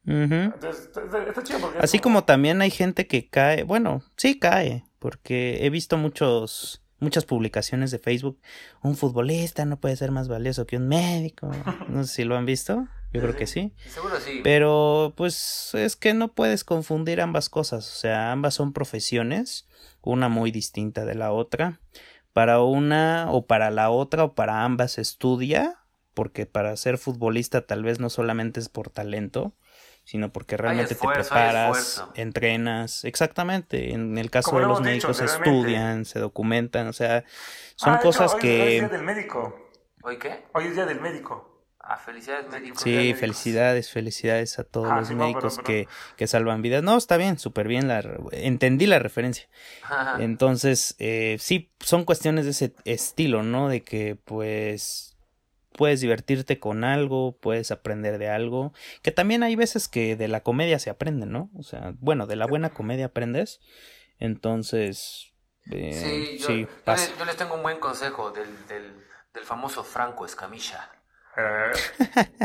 Entonces, 0.05 0.91
está, 0.95 1.43
chido 1.43 1.61
porque... 1.61 1.79
Así 1.79 1.99
como 1.99 2.25
también 2.25 2.63
hay 2.63 2.71
gente 2.71 3.07
que 3.07 3.29
cae, 3.29 3.63
bueno, 3.65 4.03
sí 4.17 4.39
cae, 4.39 4.85
porque 4.99 5.67
he 5.67 5.71
visto 5.71 5.99
muchos 5.99 6.83
muchas 7.01 7.25
publicaciones 7.25 7.91
de 7.91 7.99
Facebook, 7.99 8.41
un 8.83 8.97
futbolista 8.97 9.65
no 9.65 9.79
puede 9.79 9.97
ser 9.97 10.11
más 10.11 10.29
valioso 10.29 10.67
que 10.67 10.77
un 10.77 10.89
médico. 10.89 11.51
No 11.89 12.05
sé 12.05 12.15
si 12.15 12.25
lo 12.25 12.37
han 12.37 12.47
visto, 12.47 12.87
yo 13.13 13.21
creo 13.21 13.37
que 13.37 13.47
sí. 13.47 13.73
Seguro 13.89 14.17
sí. 14.21 14.41
Pero 14.43 15.13
pues 15.17 15.71
es 15.75 15.97
que 15.97 16.15
no 16.15 16.29
puedes 16.29 16.65
confundir 16.65 17.21
ambas 17.21 17.49
cosas, 17.49 17.89
o 17.89 17.99
sea, 17.99 18.33
ambas 18.33 18.55
son 18.55 18.73
profesiones, 18.73 19.69
una 20.03 20.29
muy 20.29 20.51
distinta 20.51 21.05
de 21.05 21.15
la 21.15 21.33
otra. 21.33 21.81
Para 22.33 22.61
una 22.61 23.27
o 23.31 23.47
para 23.47 23.71
la 23.71 23.91
otra 23.91 24.25
o 24.25 24.35
para 24.35 24.63
ambas 24.63 24.99
estudia, 24.99 25.79
porque 26.19 26.47
para 26.47 26.77
ser 26.77 26.99
futbolista 26.99 27.65
tal 27.65 27.85
vez 27.85 28.01
no 28.01 28.11
solamente 28.11 28.59
es 28.59 28.69
por 28.69 28.91
talento, 28.91 29.53
sino 30.03 30.33
porque 30.33 30.57
realmente 30.57 30.95
esfuerzo, 30.95 31.23
te 31.23 31.29
preparas, 31.29 32.05
entrenas, 32.17 33.05
exactamente. 33.05 33.93
En 33.93 34.19
el 34.19 34.29
caso 34.29 34.51
Como 34.51 34.59
de 34.61 34.67
lo 34.67 34.69
los 34.71 34.79
dicho 34.81 35.09
médicos 35.09 35.21
estudian, 35.21 36.05
se 36.05 36.19
documentan, 36.19 36.89
o 36.89 36.93
sea, 36.93 37.23
son 37.77 37.93
Ah, 37.93 37.97
hecho, 37.99 38.03
cosas 38.09 38.35
hoy- 38.35 38.41
Hoy 38.43 38.49
es 38.49 38.69
día 38.81 38.89
que 38.89 38.97
del 38.97 39.05
médico. 39.05 39.71
¿Hoy 40.03 40.19
qué? 40.19 40.43
Hoy 40.55 40.65
es 40.65 40.75
día 40.75 40.87
del 40.87 41.01
médico. 41.01 41.45
Ah, 41.79 41.97
felicidades, 41.97 42.51
médico. 42.51 42.79
Sí, 42.81 42.91
médicos. 42.91 43.21
felicidades, 43.21 43.91
felicidades 43.93 44.59
a 44.59 44.65
todos 44.65 44.89
Ah, 44.91 44.97
los 44.99 45.09
sí, 45.09 45.15
no, 45.15 45.21
pero- 45.21 45.31
médicos 45.33 45.55
pero- 45.59 45.67
Que, 45.67 45.89
que 46.17 46.27
salvan 46.27 46.63
vidas. 46.63 46.83
No, 46.83 46.97
está 46.99 47.17
bien, 47.17 47.39
súper 47.39 47.69
bien, 47.69 47.87
la, 47.87 48.03
entendí 48.33 48.87
la 48.87 48.99
referencia. 48.99 49.49
Ajá. 49.85 50.17
Entonces, 50.21 50.97
eh, 50.99 51.37
sí, 51.39 51.71
son 51.79 52.05
cuestiones 52.05 52.45
de 52.45 52.51
ese 52.51 52.75
estilo, 52.85 53.43
¿no? 53.45 53.69
De 53.69 53.85
que 53.85 54.17
pues 54.25 55.15
puedes 55.73 56.01
divertirte 56.01 56.59
con 56.59 56.85
algo, 56.85 57.37
puedes 57.39 57.71
aprender 57.71 58.19
de 58.19 58.29
algo, 58.29 58.73
que 59.03 59.13
también 59.13 59.43
hay 59.43 59.57
veces 59.57 59.89
que 59.89 60.17
de 60.17 60.29
la 60.29 60.43
comedia 60.43 60.79
se 60.79 60.91
aprende, 60.91 61.27
¿no? 61.27 61.51
O 61.57 61.63
sea, 61.63 61.95
bueno, 62.01 62.27
de 62.27 62.37
la 62.37 62.47
buena 62.47 62.71
comedia 62.71 63.07
aprendes, 63.07 63.61
entonces, 64.19 65.33
eh, 65.71 65.93
Sí, 65.93 66.39
yo, 66.39 66.47
sí, 66.47 66.67
yo 66.87 66.93
les, 66.93 67.19
yo 67.19 67.25
les 67.25 67.37
tengo 67.37 67.55
un 67.55 67.63
buen 67.63 67.79
consejo 67.79 68.31
del, 68.31 68.49
del, 68.67 69.05
del 69.35 69.45
famoso 69.45 69.85
Franco 69.85 70.25
Escamilla. 70.27 70.91
Eh, 71.37 71.71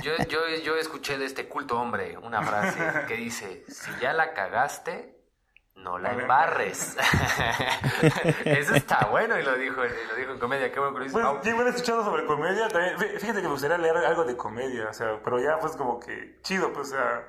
Yo, 0.03 0.11
yo, 0.29 0.39
yo 0.63 0.75
escuché 0.77 1.17
de 1.17 1.25
este 1.25 1.47
culto 1.47 1.79
hombre 1.79 2.15
una 2.17 2.43
frase 2.43 2.79
que 3.07 3.15
dice, 3.15 3.63
si 3.67 3.89
ya 3.99 4.13
la 4.13 4.33
cagaste, 4.33 5.17
no 5.75 5.97
la 5.99 6.11
embarres. 6.13 6.95
Eso 8.45 8.75
está 8.75 9.05
bueno 9.07 9.37
y 9.37 9.43
lo 9.43 9.55
dijo, 9.55 9.83
y 9.85 9.89
lo 10.09 10.15
dijo 10.15 10.31
en 10.31 10.39
comedia. 10.39 10.71
Qué 10.71 10.79
bueno 10.79 10.93
que 10.93 10.99
lo 10.99 11.05
dice 11.05 11.13
Pues 11.13 11.25
Mau. 11.25 11.41
yo 11.41 11.55
hubiera 11.55 11.69
escuchado 11.69 12.03
sobre 12.03 12.25
comedia 12.25 12.67
también. 12.69 12.97
Fí- 12.97 13.19
Fíjate 13.19 13.41
que 13.41 13.47
me 13.47 13.53
gustaría 13.53 13.77
leer 13.77 13.97
algo 13.97 14.23
de 14.23 14.37
comedia, 14.37 14.87
o 14.89 14.93
sea, 14.93 15.19
pero 15.23 15.39
ya 15.39 15.57
pues 15.59 15.75
como 15.75 15.99
que 15.99 16.39
chido, 16.41 16.71
pues, 16.73 16.89
o 16.91 16.95
sea, 16.95 17.25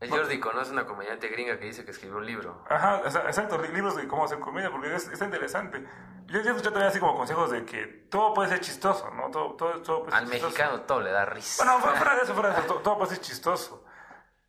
El 0.00 0.10
Jordi 0.10 0.38
conoce 0.40 0.72
una 0.72 0.86
comediante 0.86 1.28
gringa 1.28 1.58
que 1.58 1.64
dice 1.66 1.84
que 1.84 1.90
escribió 1.90 2.16
un 2.18 2.26
libro. 2.26 2.64
ajá, 2.68 3.02
o 3.04 3.10
sea, 3.10 3.22
exacto, 3.22 3.58
li- 3.58 3.68
libros 3.68 3.96
de 3.96 4.06
cómo 4.06 4.24
hacer 4.24 4.38
comedia, 4.40 4.70
porque 4.70 4.94
es, 4.94 5.08
está 5.08 5.24
interesante. 5.24 5.84
Yo 6.26 6.40
ya 6.40 6.50
escuché 6.50 6.64
también 6.70 6.86
así 6.88 6.98
como 6.98 7.16
consejos 7.16 7.50
de 7.50 7.64
que 7.64 7.86
todo 8.10 8.34
puede 8.34 8.48
ser 8.48 8.60
chistoso, 8.60 9.10
¿no? 9.12 9.30
Todo, 9.30 9.54
todo, 9.54 9.80
todo 9.82 10.00
puede 10.04 10.10
ser 10.12 10.18
Al 10.18 10.24
chistoso. 10.30 10.44
mexicano 10.46 10.80
todo 10.82 11.00
le 11.00 11.12
da 11.12 11.24
risa. 11.24 11.64
Bueno, 11.64 11.78
fuera 11.80 11.96
fuera 11.98 12.14
de 12.16 12.22
eso, 12.24 12.34
fuera 12.34 12.48
de 12.50 12.54
eso, 12.58 12.66
todo, 12.66 12.78
todo 12.80 12.98
puede 12.98 13.10
ser 13.10 13.20
chistoso. 13.20 13.84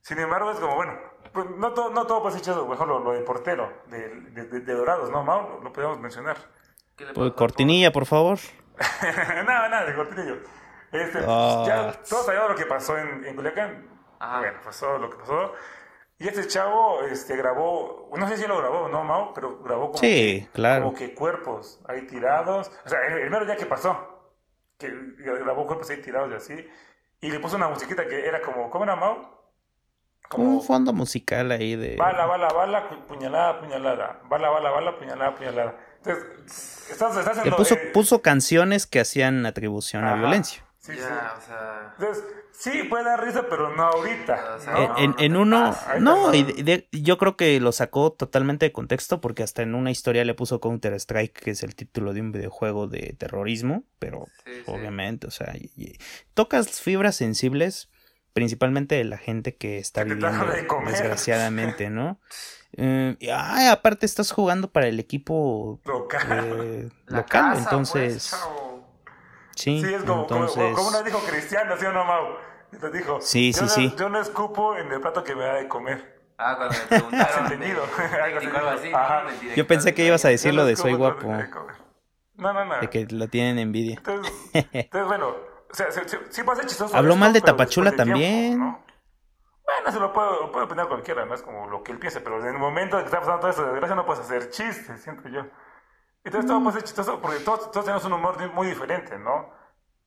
Sin 0.01 0.17
embargo, 0.19 0.49
es 0.51 0.59
como, 0.59 0.75
bueno, 0.75 0.93
pues 1.43 1.57
no, 1.57 1.73
todo, 1.73 1.89
no 1.91 2.05
todo 2.07 2.21
puede 2.21 2.33
ser 2.35 2.41
chistoso, 2.43 2.65
por 2.65 2.75
ejemplo, 2.75 2.99
lo 2.99 3.11
de 3.13 3.21
portero, 3.21 3.71
de, 3.87 4.09
de, 4.31 4.43
de- 4.45 4.59
de 4.61 4.73
Dorados, 4.73 5.09
¿no, 5.09 5.23
Mau? 5.23 5.49
Lo, 5.49 5.61
lo 5.61 5.73
podemos 5.73 5.99
mencionar. 5.99 6.37
¿Qué 6.95 7.05
le 7.05 7.13
Pues, 7.13 7.31
cortinilla, 7.33 7.91
por 7.91 8.05
favor. 8.05 8.39
nada, 9.45 9.69
nada, 9.69 9.85
de 9.85 9.95
cortinillo. 9.95 10.37
Este, 10.91 11.19
Ah. 11.27 11.63
ya 11.67 11.91
todos 12.07 12.25
sabíamos 12.25 12.51
lo 12.51 12.55
que 12.55 12.65
pasó 12.65 12.97
en, 12.97 13.25
en 13.25 13.35
Culiacán. 13.35 13.87
Ajá. 14.19 14.39
Bueno, 14.39 14.59
pasó 14.63 14.97
lo 14.97 15.09
que 15.09 15.17
pasó. 15.17 15.53
Y 16.19 16.27
este 16.27 16.47
chavo 16.47 17.01
este, 17.03 17.35
grabó, 17.35 18.09
no 18.17 18.27
sé 18.27 18.37
si 18.37 18.47
lo 18.47 18.57
grabó, 18.57 18.87
¿no, 18.87 19.03
Mau? 19.03 19.33
Pero 19.33 19.59
grabó 19.61 19.87
como, 19.91 19.97
Sí, 19.99 20.41
que, 20.45 20.49
claro. 20.53 20.85
como 20.85 20.97
que 20.97 21.13
cuerpos 21.13 21.79
ahí 21.87 22.07
tirados. 22.07 22.71
O 22.85 22.89
sea, 22.89 22.99
el, 23.07 23.19
el 23.19 23.29
mero 23.29 23.45
día 23.45 23.55
que 23.55 23.67
pasó, 23.67 24.31
que 24.79 24.91
grabó 25.17 25.67
cuerpos 25.67 25.89
ahí 25.91 26.01
tirados 26.01 26.31
y 26.31 26.35
así. 26.35 26.69
Y 27.21 27.29
le 27.31 27.39
puso 27.39 27.55
una 27.57 27.67
musiquita 27.67 28.07
que 28.07 28.25
era 28.27 28.41
como, 28.41 28.69
¿cómo 28.71 28.83
era, 28.85 28.95
Mau? 28.95 29.36
Un 30.35 30.61
fondo 30.61 30.93
musical 30.93 31.51
ahí 31.51 31.75
de... 31.75 31.95
Bala, 31.95 32.25
bala, 32.25 32.47
bala, 32.49 32.89
pu- 32.89 33.05
puñalada, 33.05 33.59
puñalada. 33.59 34.19
Bala, 34.29 34.49
bala, 34.49 34.69
bala, 34.71 34.97
puñalada, 34.97 35.35
puñalada. 35.35 35.75
Entonces, 35.97 36.25
estás, 36.91 37.15
estás 37.17 37.37
haciendo... 37.37 37.55
puso, 37.57 37.75
eh, 37.75 37.91
puso 37.93 38.21
canciones 38.21 38.85
que 38.87 38.99
hacían 38.99 39.45
atribución 39.45 40.03
a 40.03 40.09
ajá. 40.13 40.17
violencia. 40.19 40.63
Sí, 40.79 40.93
sí. 40.93 40.99
Ya, 40.99 41.33
o 41.37 41.41
sea. 41.41 41.93
Entonces, 41.97 42.23
sí, 42.53 42.83
puede 42.89 43.03
dar 43.03 43.21
risa, 43.23 43.45
pero 43.49 43.75
no 43.75 43.83
ahorita. 43.83 44.55
O 44.55 44.59
sea, 44.59 44.73
¿no? 44.73 44.97
En, 44.97 45.03
en- 45.03 45.11
no 45.11 45.17
en 45.17 45.31
te 45.33 45.37
uno, 45.37 45.75
no, 45.99 46.33
y 46.33 46.43
de- 46.43 46.63
de- 46.63 46.89
yo 46.91 47.17
creo 47.17 47.35
que 47.35 47.59
lo 47.59 47.71
sacó 47.73 48.13
totalmente 48.13 48.65
de 48.67 48.71
contexto 48.71 49.19
porque 49.19 49.43
hasta 49.43 49.63
en 49.63 49.75
una 49.75 49.91
historia 49.91 50.23
le 50.23 50.33
puso 50.33 50.61
Counter 50.61 50.93
Strike, 50.93 51.33
que 51.41 51.51
es 51.51 51.63
el 51.63 51.75
título 51.75 52.13
de 52.13 52.21
un 52.21 52.31
videojuego 52.31 52.87
de 52.87 53.15
terrorismo, 53.19 53.83
pero 53.99 54.27
Sí, 54.45 54.51
sí. 54.55 54.63
obviamente, 54.67 55.27
o 55.27 55.31
sea, 55.31 55.53
y- 55.57 55.71
y- 55.75 55.97
tocas 56.33 56.79
fibras 56.79 57.15
sensibles, 57.17 57.89
principalmente 58.37 58.95
de 58.95 59.03
la 59.03 59.17
gente 59.17 59.55
que 59.55 59.77
está 59.79 60.03
Que 60.05 60.13
viviendo 60.13 60.45
de 60.45 60.67
comer. 60.67 60.91
desgraciadamente, 60.91 61.89
¿no? 61.89 62.19
Eh, 62.79 63.15
y, 63.19 63.29
ay, 63.29 63.67
aparte 63.67 64.05
estás 64.05 64.31
jugando 64.31 64.69
para 64.69 64.87
el 64.87 64.99
equipo 64.99 65.79
Local. 65.85 66.59
eh, 66.61 66.89
local, 67.07 67.25
casa, 67.25 67.51
pues, 67.53 67.63
entonces, 67.63 68.29
chavo. 68.29 68.85
sí, 69.55 69.81
Sí, 69.81 69.93
es 69.93 70.03
como, 70.03 70.27
como, 70.27 70.41
entonces, 70.41 70.75
como 70.75 70.89
una 70.89 71.01
dijo 71.01 71.17
Cristiano, 71.19 71.75
¿sí 71.79 71.85
o 71.85 71.93
no, 71.93 72.03
Mau? 72.03 72.25
Te 72.79 72.91
dijo, 72.91 73.19
Sí, 73.21 73.53
yo 73.53 73.59
sí, 73.59 73.63
no, 73.63 73.69
sí. 73.69 73.95
Yo 73.97 74.09
no 74.09 74.19
escupo 74.19 74.75
en 74.75 74.91
el 74.91 74.99
plato 74.99 75.23
que 75.23 75.33
me 75.33 75.45
da 75.45 75.53
de 75.55 75.67
comer. 75.69 76.21
Ah, 76.37 76.55
cuando 76.57 76.75
me 76.77 76.85
preguntaron. 76.89 77.45
entendido. 77.45 77.83
así, 78.77 78.91
Ajá. 78.93 79.23
¿no? 79.23 79.55
Yo 79.55 79.65
pensé 79.65 79.93
que 79.93 80.05
ibas 80.05 80.25
a 80.25 80.27
de- 80.27 80.33
decir 80.33 80.53
lo 80.53 80.65
de 80.65 80.75
soy 80.75 80.93
guapo. 80.93 81.25
No, 82.35 82.53
no, 82.53 82.65
no. 82.65 82.79
de 82.81 82.89
que 82.89 83.07
lo 83.09 83.29
tienen 83.29 83.57
envidia. 83.59 83.95
Entonces, 83.95 84.33
entonces, 84.53 85.07
bueno, 85.07 85.33
sea, 85.77 85.91
sí, 85.91 86.01
sí, 86.29 86.41
chistoso. 86.67 86.95
Habló 86.97 87.11
esto, 87.13 87.19
mal 87.19 87.33
de 87.33 87.41
Tapachula 87.41 87.91
de 87.91 87.97
también. 87.97 88.59
tiempo, 88.59 88.65
¿no? 88.65 88.87
Bueno, 89.65 89.91
se 89.91 89.99
lo 89.99 90.13
puede, 90.13 90.31
lo 90.41 90.51
puede 90.51 90.65
opinar 90.65 90.87
cualquiera, 90.87 91.25
no 91.25 91.33
es 91.35 91.41
como 91.41 91.67
lo 91.67 91.83
que 91.83 91.91
él 91.91 91.99
piensa, 91.99 92.21
pero 92.23 92.39
en 92.41 92.47
el 92.47 92.57
momento 92.57 92.97
en 92.97 93.03
que 93.03 93.07
está 93.07 93.19
pasando 93.19 93.41
toda 93.41 93.51
esa 93.53 93.63
desgracia 93.65 93.95
no 93.95 94.05
puedes 94.05 94.23
hacer 94.23 94.49
chistes, 94.49 95.01
siento 95.01 95.27
yo. 95.29 95.41
Entonces 96.23 96.47
todo 96.49 96.61
puede 96.63 96.75
ser 96.75 96.83
chistoso 96.83 97.21
porque 97.21 97.39
todos, 97.41 97.71
todos 97.71 97.85
tenemos 97.85 98.05
un 98.05 98.13
humor 98.13 98.53
muy 98.53 98.67
diferente, 98.67 99.17
¿no? 99.19 99.49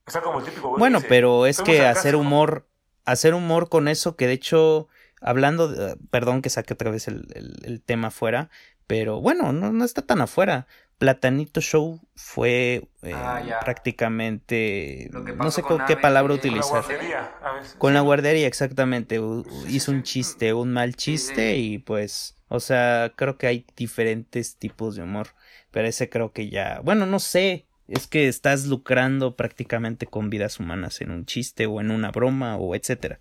O 0.07 0.11
sea, 0.11 0.21
como 0.21 0.39
el 0.39 0.45
típico 0.45 0.75
Bueno, 0.77 0.97
dice, 0.97 1.07
pero 1.09 1.45
es 1.45 1.57
"Soy 1.57 1.65
muy 1.67 1.75
que 1.75 1.85
hacer 1.85 2.13
sarcástico". 2.13 2.21
humor, 2.21 2.67
hacer 3.05 3.33
humor 3.33 3.69
con 3.69 3.87
eso, 3.87 4.15
que 4.15 4.27
de 4.27 4.33
hecho, 4.33 4.87
hablando, 5.21 5.67
de- 5.67 5.95
perdón 6.09 6.41
que 6.41 6.49
saque 6.49 6.73
otra 6.73 6.91
vez 6.91 7.07
el, 7.07 7.27
el- 7.35 7.57
el 7.63 7.81
tema 7.81 8.07
afuera, 8.09 8.49
pero 8.87 9.21
bueno, 9.21 9.53
no, 9.53 9.71
no 9.71 9.85
está 9.85 10.01
tan 10.01 10.21
afuera. 10.21 10.67
Platanito 11.01 11.61
Show 11.61 11.99
fue 12.15 12.87
eh, 13.01 13.11
Ah, 13.15 13.59
prácticamente, 13.65 15.09
no 15.11 15.49
sé 15.49 15.63
con 15.63 15.79
qué 15.87 15.93
Ave 15.93 16.01
palabra 16.03 16.35
y- 16.35 16.37
con 16.37 16.45
la 16.51 16.57
utilizar. 16.59 16.83
guardería, 16.83 17.31
a 17.41 17.53
veces. 17.53 17.75
Con 17.79 17.95
la 17.95 18.01
guardería, 18.01 18.45
exactamente. 18.45 19.17
Sí, 19.17 19.75
Hizo 19.75 19.91
sí. 19.91 19.97
un 19.97 20.03
chiste, 20.03 20.53
un 20.53 20.71
mal 20.73 20.95
chiste 20.95 21.57
y 21.57 21.79
pues, 21.79 22.37
o 22.49 22.59
sea, 22.59 23.13
creo 23.15 23.39
que 23.39 23.47
hay 23.47 23.65
diferentes 23.75 24.57
tipos 24.57 24.95
de 24.95 25.01
humor. 25.01 25.29
Pero 25.71 25.87
ese 25.87 26.07
creo 26.07 26.33
que 26.33 26.49
ya, 26.51 26.81
bueno, 26.83 27.07
no 27.07 27.17
sé. 27.19 27.65
Es 27.87 28.05
que 28.07 28.27
estás 28.27 28.67
lucrando 28.67 29.35
prácticamente 29.35 30.05
con 30.05 30.29
vidas 30.29 30.59
humanas 30.59 31.01
en 31.01 31.09
un 31.09 31.25
chiste 31.25 31.65
o 31.65 31.81
en 31.81 31.89
una 31.89 32.11
broma 32.11 32.55
o 32.57 32.75
etcétera. 32.75 33.19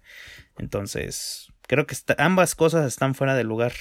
Entonces, 0.58 1.48
creo 1.66 1.86
que 1.86 1.94
está- 1.94 2.14
ambas 2.18 2.54
cosas 2.54 2.86
están 2.86 3.14
fuera 3.14 3.34
de 3.34 3.42
lugar. 3.44 3.72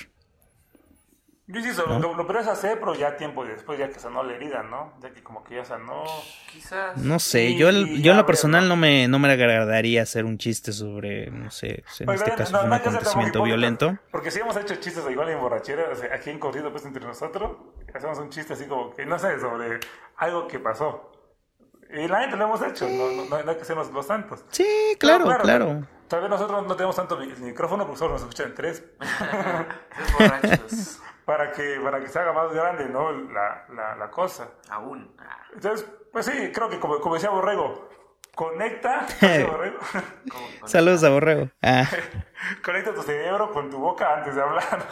Yo 1.52 1.60
insisto, 1.60 1.84
¿No? 1.88 1.98
lo, 1.98 2.14
lo 2.14 2.28
peor 2.28 2.42
es 2.42 2.48
hacer, 2.48 2.80
pero 2.80 2.94
ya 2.94 3.18
tiempo 3.18 3.44
después, 3.44 3.80
ya 3.80 3.90
que 3.90 4.00
sanó 4.00 4.22
la 4.22 4.34
herida, 4.34 4.62
¿no? 4.62 4.94
Ya 5.02 5.10
que 5.10 5.24
como 5.24 5.44
que 5.44 5.56
ya 5.56 5.66
sanó. 5.66 6.04
Quizás. 6.52 6.96
No 6.98 7.18
sé, 7.18 7.46
Y- 7.46 7.58
yo, 7.58 7.70
el- 7.70 8.04
yo 8.04 8.12
en 8.12 8.18
lo 8.18 8.26
personal 8.28 8.70
no 8.70 8.76
me, 8.76 9.08
no 9.08 9.18
me 9.18 9.32
agradaría 9.32 10.04
hacer 10.04 10.26
un 10.26 10.38
chiste 10.38 10.72
sobre, 10.72 11.32
no 11.32 11.50
sé, 11.50 11.84
en 12.02 12.06
Pues, 12.06 12.20
este 12.22 12.32
no, 12.32 12.38
caso 12.38 12.54
un 12.56 12.62
ser 12.70 12.74
acontecimiento 12.74 13.42
violento. 13.42 13.98
Porque 14.12 14.30
si 14.30 14.40
hemos 14.42 14.56
hecho 14.58 14.76
chistes 14.76 15.04
igual 15.10 15.30
en 15.30 15.40
borrachera, 15.42 15.90
o 15.92 15.96
sea, 15.96 16.14
aquí 16.14 16.30
en 16.30 16.38
corrido 16.38 16.72
pues 16.72 16.86
entre 16.86 17.04
nosotros, 17.04 17.58
hacemos 17.96 18.20
un 18.20 18.30
chiste 18.30 18.54
así 18.54 18.66
como 18.66 18.92
que, 18.96 19.08
no 19.08 19.18
sé, 19.18 19.40
sobre 19.40 19.80
algo 20.18 20.48
que 20.48 20.60
pasó. 20.60 21.12
Y 21.92 22.08
la 22.08 22.20
gente 22.22 22.38
lo 22.38 22.44
hemos 22.46 22.62
hecho, 22.62 22.88
no, 22.88 23.10
no, 23.28 23.44
no 23.44 23.50
hay 23.52 23.58
que 23.58 23.66
sernos 23.66 23.92
los 23.92 24.06
santos. 24.06 24.46
Sí, 24.52 24.64
Pero 25.00 25.24
claro, 25.26 25.42
claro. 25.42 25.88
Tal 26.08 26.22
vez 26.22 26.30
nosotros 26.30 26.68
no 26.68 26.76
tenemos 26.76 26.96
tanto 26.96 27.20
el 27.20 27.36
micrófono, 27.40 27.86
porque 27.86 27.98
solo 27.98 28.14
nos 28.14 28.22
escuchan 28.22 28.54
tres, 28.56 28.84
Esos 29.00 30.14
borrachos. 30.20 31.00
Para 31.30 31.52
que, 31.52 31.80
para 31.84 32.00
que 32.00 32.08
se 32.08 32.18
haga 32.18 32.34
más 32.34 32.52
grande, 32.52 32.86
¿no? 32.90 33.12
La, 33.12 33.64
la, 33.72 33.96
la 33.96 34.10
cosa. 34.10 34.50
Aún. 34.72 35.16
Ah, 35.20 35.38
Entonces, 35.54 35.88
pues 36.12 36.26
sí, 36.26 36.52
creo 36.52 36.68
que 36.70 36.80
como, 36.80 37.00
como 37.00 37.14
decía 37.14 37.30
Borrego, 37.30 37.88
conecta, 38.34 39.06
¿cómo 39.20 39.32
decía 39.32 39.46
Borrego? 39.46 39.78
como 40.32 40.48
con- 40.60 40.70
Saludos 40.70 41.04
a 41.04 41.10
Borrego. 41.12 41.50
Ah. 41.62 41.84
conecta 42.66 42.96
tu 42.96 43.04
cerebro 43.04 43.52
con 43.54 43.70
tu 43.70 43.78
boca 43.78 44.12
antes 44.16 44.34
de 44.34 44.42
hablar. 44.42 44.88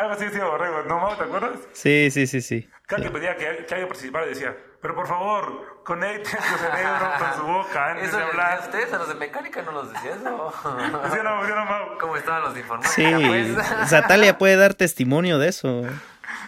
Algo 0.00 0.12
así 0.12 0.24
decía 0.24 0.44
Borrego, 0.44 0.82
¿no, 0.82 0.98
Mau? 0.98 1.14
¿Te 1.16 1.22
acuerdas? 1.22 1.60
Sí, 1.72 2.10
sí, 2.10 2.26
sí, 2.26 2.40
sí. 2.40 2.68
Cada 2.88 3.04
que 3.04 3.10
pedía 3.10 3.36
que, 3.36 3.64
que 3.66 3.74
alguien 3.74 3.86
participara 3.86 4.26
decía, 4.26 4.56
pero 4.80 4.94
por 4.94 5.06
favor, 5.06 5.82
conecten 5.84 6.40
su 6.40 6.56
cerebro 6.58 7.10
con 7.18 7.34
su 7.34 7.42
boca 7.46 7.86
antes 7.90 8.08
¿Eso 8.08 8.16
de 8.16 8.22
hablar. 8.24 8.60
ustedes? 8.60 8.92
¿A 8.92 8.98
los 8.98 9.08
de 9.08 9.14
mecánica 9.14 9.62
no 9.62 9.72
los 9.72 9.92
decía 9.92 10.14
eso? 10.14 10.24
No, 10.64 11.44
no, 11.44 11.64
Mau. 11.66 11.98
¿Cómo 11.98 12.16
estaban 12.16 12.42
los 12.42 12.54
de 12.54 12.60
informática? 12.60 12.94
Sí, 12.94 13.26
pues? 13.26 13.88
Zatalia 13.88 14.38
puede 14.38 14.56
dar 14.56 14.74
testimonio 14.74 15.38
de 15.38 15.48
eso. 15.48 15.82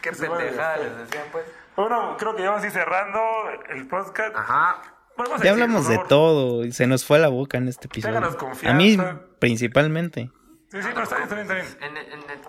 Qué 0.01 0.13
pendejada 0.13 0.77
les 0.79 0.97
decían, 0.99 1.25
pues. 1.33 1.45
Bueno, 1.77 2.17
creo 2.19 2.37
que 2.37 2.43
ya 2.43 2.51
vamos 2.51 2.65
a 2.65 2.67
ir 2.67 2.73
cerrando 2.73 3.21
el 3.71 3.87
podcast. 3.89 4.37
Ajá. 4.37 4.83
Pues 5.17 5.29
vamos 5.29 5.41
a 5.43 5.45
Ya 5.45 5.51
hablamos 5.53 5.89
de 5.89 5.99
todo 6.09 6.65
y 6.65 6.73
se 6.73 6.87
nos 6.87 7.05
fue 7.05 7.19
la 7.19 7.29
boca 7.29 7.59
en 7.59 7.69
este 7.69 7.89
Ténganos 7.89 8.35
episodio. 8.35 8.39
confianza. 8.39 8.75
A 8.75 9.13
mí 9.13 9.19
principalmente. 9.39 10.31
Sí, 10.71 10.83
sí, 10.83 10.89
pero 10.93 11.03
está 11.03 11.17
bien, 11.17 11.23
está 11.29 11.37
bien, 11.37 11.67
está 11.67 11.87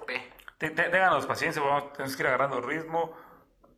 bien. 0.08 0.24
En, 0.60 0.76
Ténganos 0.76 1.26
paciencia, 1.26 1.62
vamos, 1.62 1.92
tenemos 1.94 2.16
que 2.16 2.24
ir 2.24 2.28
agarrando 2.28 2.62
ritmo. 2.62 3.14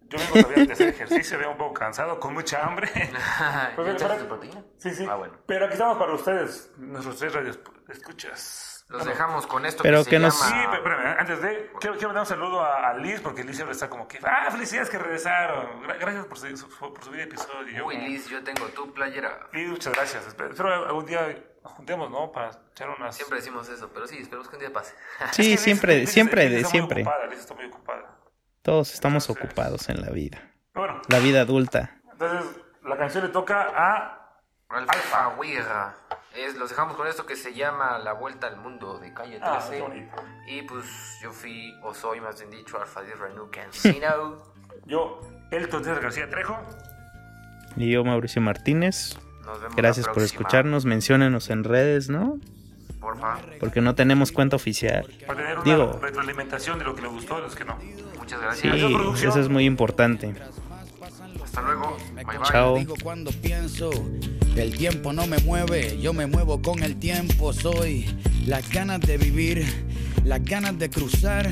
Yo 0.08 0.18
vengo 0.20 0.34
todavía 0.48 0.66
de 0.66 0.74
hacer 0.74 0.90
ejercicio, 0.90 1.38
vengo 1.38 1.52
un 1.54 1.58
poco 1.58 1.74
cansado, 1.74 2.20
con 2.20 2.34
mucha 2.34 2.64
hambre. 2.66 2.90
Pues, 2.96 3.08
¿Ya 3.08 3.76
pero- 3.76 3.92
echaste 3.92 4.18
tu 4.20 4.28
proteína? 4.28 4.64
Sí, 4.78 4.94
sí. 4.94 5.06
Ah, 5.10 5.16
bueno. 5.16 5.34
Pero 5.48 5.66
aquí 5.66 5.74
estamos 5.74 5.98
para 5.98 6.14
ustedes, 6.14 6.72
nuestros 6.78 7.18
tres 7.18 7.34
radios 7.34 7.60
escuchas. 7.90 8.72
Los 8.88 9.04
dejamos 9.04 9.48
con 9.48 9.66
esto 9.66 9.82
Pero 9.82 10.04
que, 10.04 10.12
que 10.12 10.16
se 10.18 10.20
nos- 10.20 10.40
Sí, 10.40 10.48
llama... 10.54 10.80
pero 10.84 10.96
espérame, 10.96 11.20
antes 11.20 11.42
de, 11.42 11.72
quiero, 11.80 11.96
quiero 11.96 12.10
mandar 12.10 12.22
un 12.22 12.28
saludo 12.28 12.64
a, 12.64 12.88
a 12.90 12.94
Liz, 12.94 13.20
porque 13.20 13.44
Liz 13.44 13.56
siempre 13.56 13.74
está 13.74 13.90
como 13.90 14.08
que, 14.08 14.20
ah, 14.24 14.48
felicidades 14.52 14.92
que 14.92 15.00
regresaron, 15.00 15.82
Gra- 15.82 15.98
gracias 16.00 16.26
por, 16.28 16.38
su- 16.38 16.70
por 16.78 17.04
subir 17.04 17.22
episodio. 17.22 17.84
Uy, 17.88 17.98
Liz, 17.98 18.28
yo 18.30 18.44
tengo 18.44 18.68
tu 18.68 18.94
playera. 18.94 19.48
Liz, 19.54 19.70
muchas 19.70 19.92
gracias. 19.92 20.28
Espero, 20.28 20.52
espero 20.52 20.86
algún 20.86 21.06
día 21.08 21.36
juntemos, 21.64 22.12
¿no? 22.12 22.32
Para 22.32 22.52
echar 22.74 22.90
unas... 22.92 23.16
Siempre 23.16 23.38
decimos 23.40 23.68
eso, 23.70 23.90
pero 23.92 24.06
sí, 24.06 24.20
esperemos 24.20 24.48
que 24.50 24.56
un 24.56 24.60
día 24.60 24.72
pase. 24.72 24.94
Es 25.20 25.36
que 25.36 25.44
Sí, 25.44 25.52
Liz- 25.54 25.58
siempre, 25.58 26.02
Liz- 26.04 26.06
siempre, 26.12 26.44
Liz 26.44 26.52
de 26.52 26.58
está 26.58 26.68
muy 26.70 26.72
siempre. 26.78 27.02
ocupada, 27.02 27.26
Liz 27.26 27.40
está 27.40 27.54
muy 27.56 27.66
ocupada. 27.66 28.15
Todos 28.66 28.94
estamos 28.94 29.24
Entonces- 29.30 29.46
ocupados 29.46 29.90
en 29.90 30.02
la 30.02 30.10
vida. 30.10 30.42
Bueno, 30.74 31.00
La 31.08 31.20
vida 31.20 31.42
adulta. 31.42 32.02
entonces 32.12 32.62
la 32.84 32.98
canción 32.98 33.24
le 33.24 33.30
toca 33.30 33.62
a... 33.74 34.22
Alfa 34.68 35.30
Huiga. 35.38 35.96
Es, 36.36 36.56
los 36.58 36.70
dejamos 36.72 36.98
con 36.98 37.08
esto 37.08 37.26
que 37.26 37.36
se 37.36 37.54
llama 37.54 38.00
La 38.00 38.14
Vuelta 38.14 38.48
al 38.48 38.58
Mundo 38.58 38.98
de 39.00 39.14
Calle 39.14 39.40
13. 39.40 39.84
Ah, 39.86 40.24
y 40.48 40.64
pues 40.64 40.86
yo 41.22 41.32
fui, 41.32 41.74
o 41.84 41.94
soy 41.94 42.20
más 42.20 42.38
bien 42.40 42.50
dicho, 42.50 42.78
Alfa 42.82 43.02
de 43.04 43.14
Renu 43.16 43.50
Cancino. 43.52 44.44
Yo, 44.88 45.22
Elton 45.52 45.84
César 45.84 46.02
García 46.02 46.30
Trejo. 46.30 46.58
Y 47.78 47.92
yo, 47.92 48.04
Mauricio 48.04 48.42
Martínez. 48.42 49.18
Nos 49.46 49.60
vemos 49.62 49.76
Gracias 49.76 50.08
la 50.08 50.14
por 50.14 50.24
escucharnos. 50.24 50.86
Menciónenos 50.86 51.50
en 51.50 51.64
redes, 51.64 52.10
¿no? 52.10 52.40
Porfa. 53.06 53.38
Porque 53.60 53.82
no 53.82 53.94
tenemos 53.94 54.32
cuenta 54.32 54.56
oficial. 54.56 55.06
Para 55.28 55.40
tener 55.40 55.60
una 55.60 55.64
Digo- 55.64 56.00
retroalimentación 56.02 56.80
de 56.80 56.86
lo 56.86 56.96
que 56.96 57.04
le 57.04 57.08
gustó 57.08 57.40
los 57.40 57.56
que 57.56 57.64
no. 57.64 57.78
Muchas 58.18 58.40
Sí, 58.58 58.68
gracias. 58.68 58.92
producción. 58.92 59.30
eso 59.32 59.40
es 59.42 59.50
muy 59.50 59.66
importante. 59.66 60.34
Hasta 61.44 61.62
luego. 61.62 61.96
Bye 62.16 62.24
bye. 62.26 62.38
Chao. 62.52 62.78
Digo 62.78 62.96
cuando 63.04 63.32
pienso, 63.32 63.92
el 64.56 64.76
tiempo 64.76 65.14
no 65.14 65.28
me 65.28 65.38
mueve, 65.40 66.00
yo 66.02 66.14
me 66.14 66.26
muevo 66.26 66.62
con 66.64 66.82
el 66.82 66.98
tiempo. 66.98 67.54
Soy 67.54 68.06
las 68.48 68.68
ganas 68.72 69.02
de 69.02 69.18
vivir, 69.20 69.64
las 70.24 70.44
ganas 70.44 70.78
de 70.80 70.90
cruzar, 70.90 71.48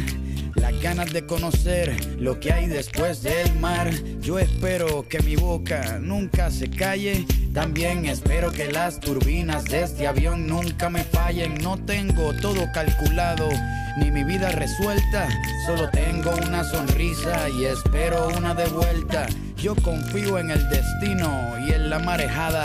las 0.63 0.81
ganas 0.81 1.11
de 1.11 1.25
conocer 1.25 1.93
lo 2.21 2.39
que 2.39 2.53
hay 2.53 2.67
después 2.67 3.21
del 3.21 3.53
mar. 3.59 3.91
Yo 4.21 4.39
espero 4.39 5.05
que 5.09 5.19
mi 5.19 5.35
boca 5.35 5.99
nunca 5.99 6.49
se 6.51 6.69
calle. 6.69 7.25
También 7.53 8.05
espero 8.05 8.49
que 8.53 8.71
las 8.71 9.01
turbinas 9.01 9.65
de 9.65 9.83
este 9.83 10.07
avión 10.07 10.47
nunca 10.47 10.89
me 10.89 11.03
fallen. 11.03 11.55
No 11.55 11.77
tengo 11.77 12.33
todo 12.35 12.65
calculado, 12.73 13.49
ni 13.97 14.09
mi 14.09 14.23
vida 14.23 14.51
resuelta. 14.53 15.27
Solo 15.65 15.89
tengo 15.89 16.31
una 16.47 16.63
sonrisa 16.63 17.49
y 17.49 17.65
espero 17.65 18.29
una 18.29 18.55
de 18.55 18.67
vuelta. 18.67 19.27
Yo 19.57 19.75
confío 19.75 20.39
en 20.39 20.49
el 20.49 20.69
destino 20.69 21.57
y 21.67 21.73
en 21.73 21.89
la 21.89 21.99
marejada. 21.99 22.63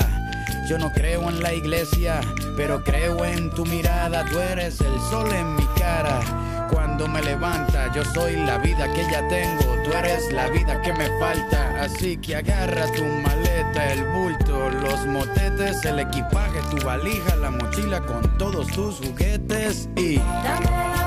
Yo 0.68 0.78
no 0.78 0.92
creo 0.92 1.28
en 1.28 1.42
la 1.42 1.52
iglesia, 1.52 2.20
pero 2.56 2.84
creo 2.84 3.24
en 3.24 3.50
tu 3.50 3.66
mirada. 3.66 4.24
Tú 4.26 4.38
eres 4.38 4.80
el 4.82 5.00
sol 5.10 5.32
en 5.32 5.56
mi 5.56 5.66
cara. 5.76 6.47
Cuando 6.70 7.08
me 7.08 7.22
levanta, 7.22 7.92
yo 7.92 8.04
soy 8.04 8.36
la 8.36 8.58
vida 8.58 8.92
que 8.92 9.02
ya 9.10 9.26
tengo. 9.28 9.76
Tú 9.84 9.92
eres 9.92 10.32
la 10.32 10.48
vida 10.48 10.80
que 10.82 10.92
me 10.92 11.08
falta. 11.18 11.82
Así 11.82 12.16
que 12.16 12.36
agarra 12.36 12.86
tu 12.92 13.04
maleta, 13.04 13.92
el 13.92 14.04
bulto, 14.04 14.70
los 14.70 15.06
motetes, 15.06 15.84
el 15.84 16.00
equipaje, 16.00 16.60
tu 16.70 16.84
valija, 16.84 17.36
la 17.36 17.50
mochila 17.50 18.00
con 18.00 18.22
todos 18.38 18.66
tus 18.68 18.96
juguetes 18.96 19.88
y. 19.96 20.16
Dame 20.16 20.97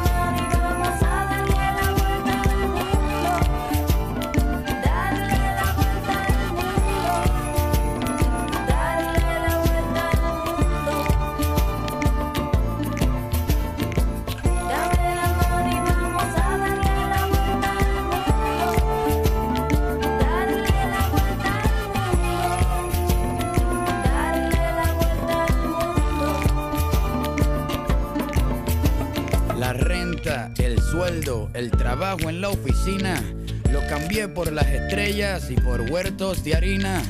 trabajo 32.11 32.29
en 32.29 32.41
la 32.41 32.49
oficina. 32.49 33.23
Lo 33.71 33.85
cambié 33.87 34.27
por 34.27 34.51
las 34.51 34.67
estrellas 34.67 35.49
y 35.49 35.55
por 35.55 35.89
huertos 35.89 36.43
de 36.43 36.55
harina. 36.55 37.01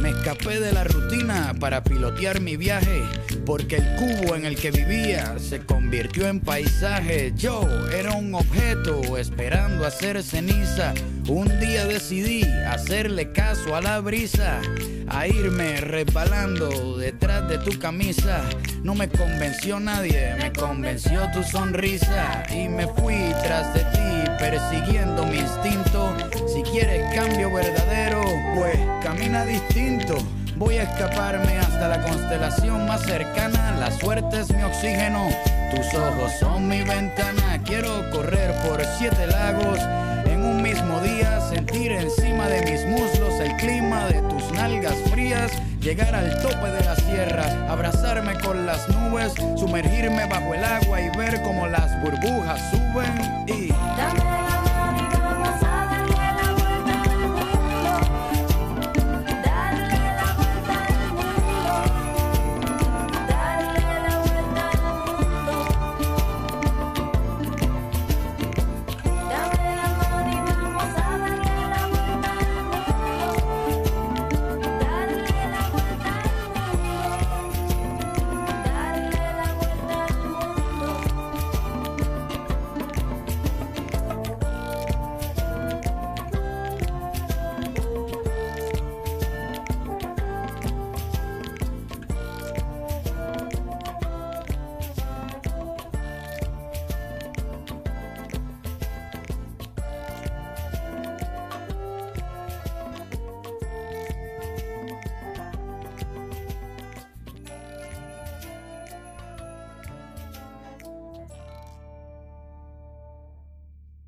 Me 0.00 0.10
escapé 0.10 0.60
de 0.60 0.72
la 0.72 0.84
rutina 0.84 1.54
para 1.60 1.82
pilotear 1.82 2.40
mi 2.40 2.56
viaje, 2.56 3.02
porque 3.44 3.76
el 3.76 3.96
cubo 3.96 4.34
en 4.34 4.46
el 4.46 4.56
que 4.56 4.70
vivía 4.70 5.38
se 5.38 5.60
convirtió 5.60 6.26
en 6.26 6.40
paisaje. 6.40 7.32
Yo 7.36 7.68
era 7.90 8.12
un 8.12 8.34
objeto 8.34 9.18
esperando 9.18 9.84
hacer 9.84 10.22
ceniza. 10.22 10.94
Un 11.28 11.48
día 11.60 11.84
decidí 11.84 12.42
hacerle 12.66 13.32
caso 13.32 13.76
a 13.76 13.82
la 13.82 14.00
brisa, 14.00 14.60
a 15.08 15.26
irme 15.26 15.80
resbalando 15.82 16.96
detrás 16.96 17.46
de 17.48 17.58
tu 17.58 17.78
camisa. 17.78 18.42
No 18.82 18.94
me 18.94 19.08
convenció 19.08 19.80
nadie, 19.80 20.34
me 20.38 20.52
convenció 20.52 21.28
tu 21.32 21.42
sonrisa 21.42 22.44
y 22.50 22.68
me 22.68 22.86
fui 22.86 23.34
tras 23.42 23.74
de 23.74 23.80
ti 23.80 24.25
persiguiendo 24.38 25.24
mi 25.26 25.38
instinto. 25.38 26.14
Si 26.52 26.62
quieres 26.62 27.14
cambio 27.14 27.52
verdadero, 27.52 28.22
pues 28.54 28.78
camina 29.02 29.44
distinto. 29.44 30.16
Voy 30.56 30.78
a 30.78 30.84
escaparme 30.84 31.58
hasta 31.58 31.88
la 31.88 32.02
constelación 32.02 32.86
más 32.86 33.02
cercana. 33.02 33.76
La 33.78 33.90
suerte 33.90 34.40
es 34.40 34.50
mi 34.50 34.62
oxígeno, 34.62 35.28
tus 35.70 35.94
ojos 35.94 36.32
son 36.40 36.68
mi 36.68 36.82
ventana. 36.82 37.60
Quiero 37.64 38.10
correr 38.10 38.54
por 38.66 38.82
siete 38.98 39.26
lagos 39.26 39.78
en 40.24 40.42
un 40.42 40.62
mismo 40.62 41.00
día, 41.00 41.40
sentir 41.40 41.92
encima 41.92 42.48
de 42.48 42.62
mis 42.70 42.86
muslos 42.86 43.34
el 43.40 43.54
clima 43.56 44.06
de 44.06 44.22
tus 44.22 44.50
nalgas 44.52 44.96
frías. 45.10 45.52
Llegar 45.80 46.14
al 46.14 46.40
tope 46.42 46.70
de 46.70 46.84
la 46.84 46.96
sierra, 46.96 47.44
abrazarme 47.70 48.34
con 48.40 48.66
las 48.66 48.88
nubes, 48.88 49.34
sumergirme 49.56 50.26
bajo 50.26 50.52
el 50.54 50.64
agua 50.64 51.00
y 51.00 51.16
ver 51.16 51.40
cómo 51.42 51.66
las 51.68 52.02
burbujas 52.02 52.60
suben 52.72 53.46
y 53.46 53.70
Dame 53.96 54.45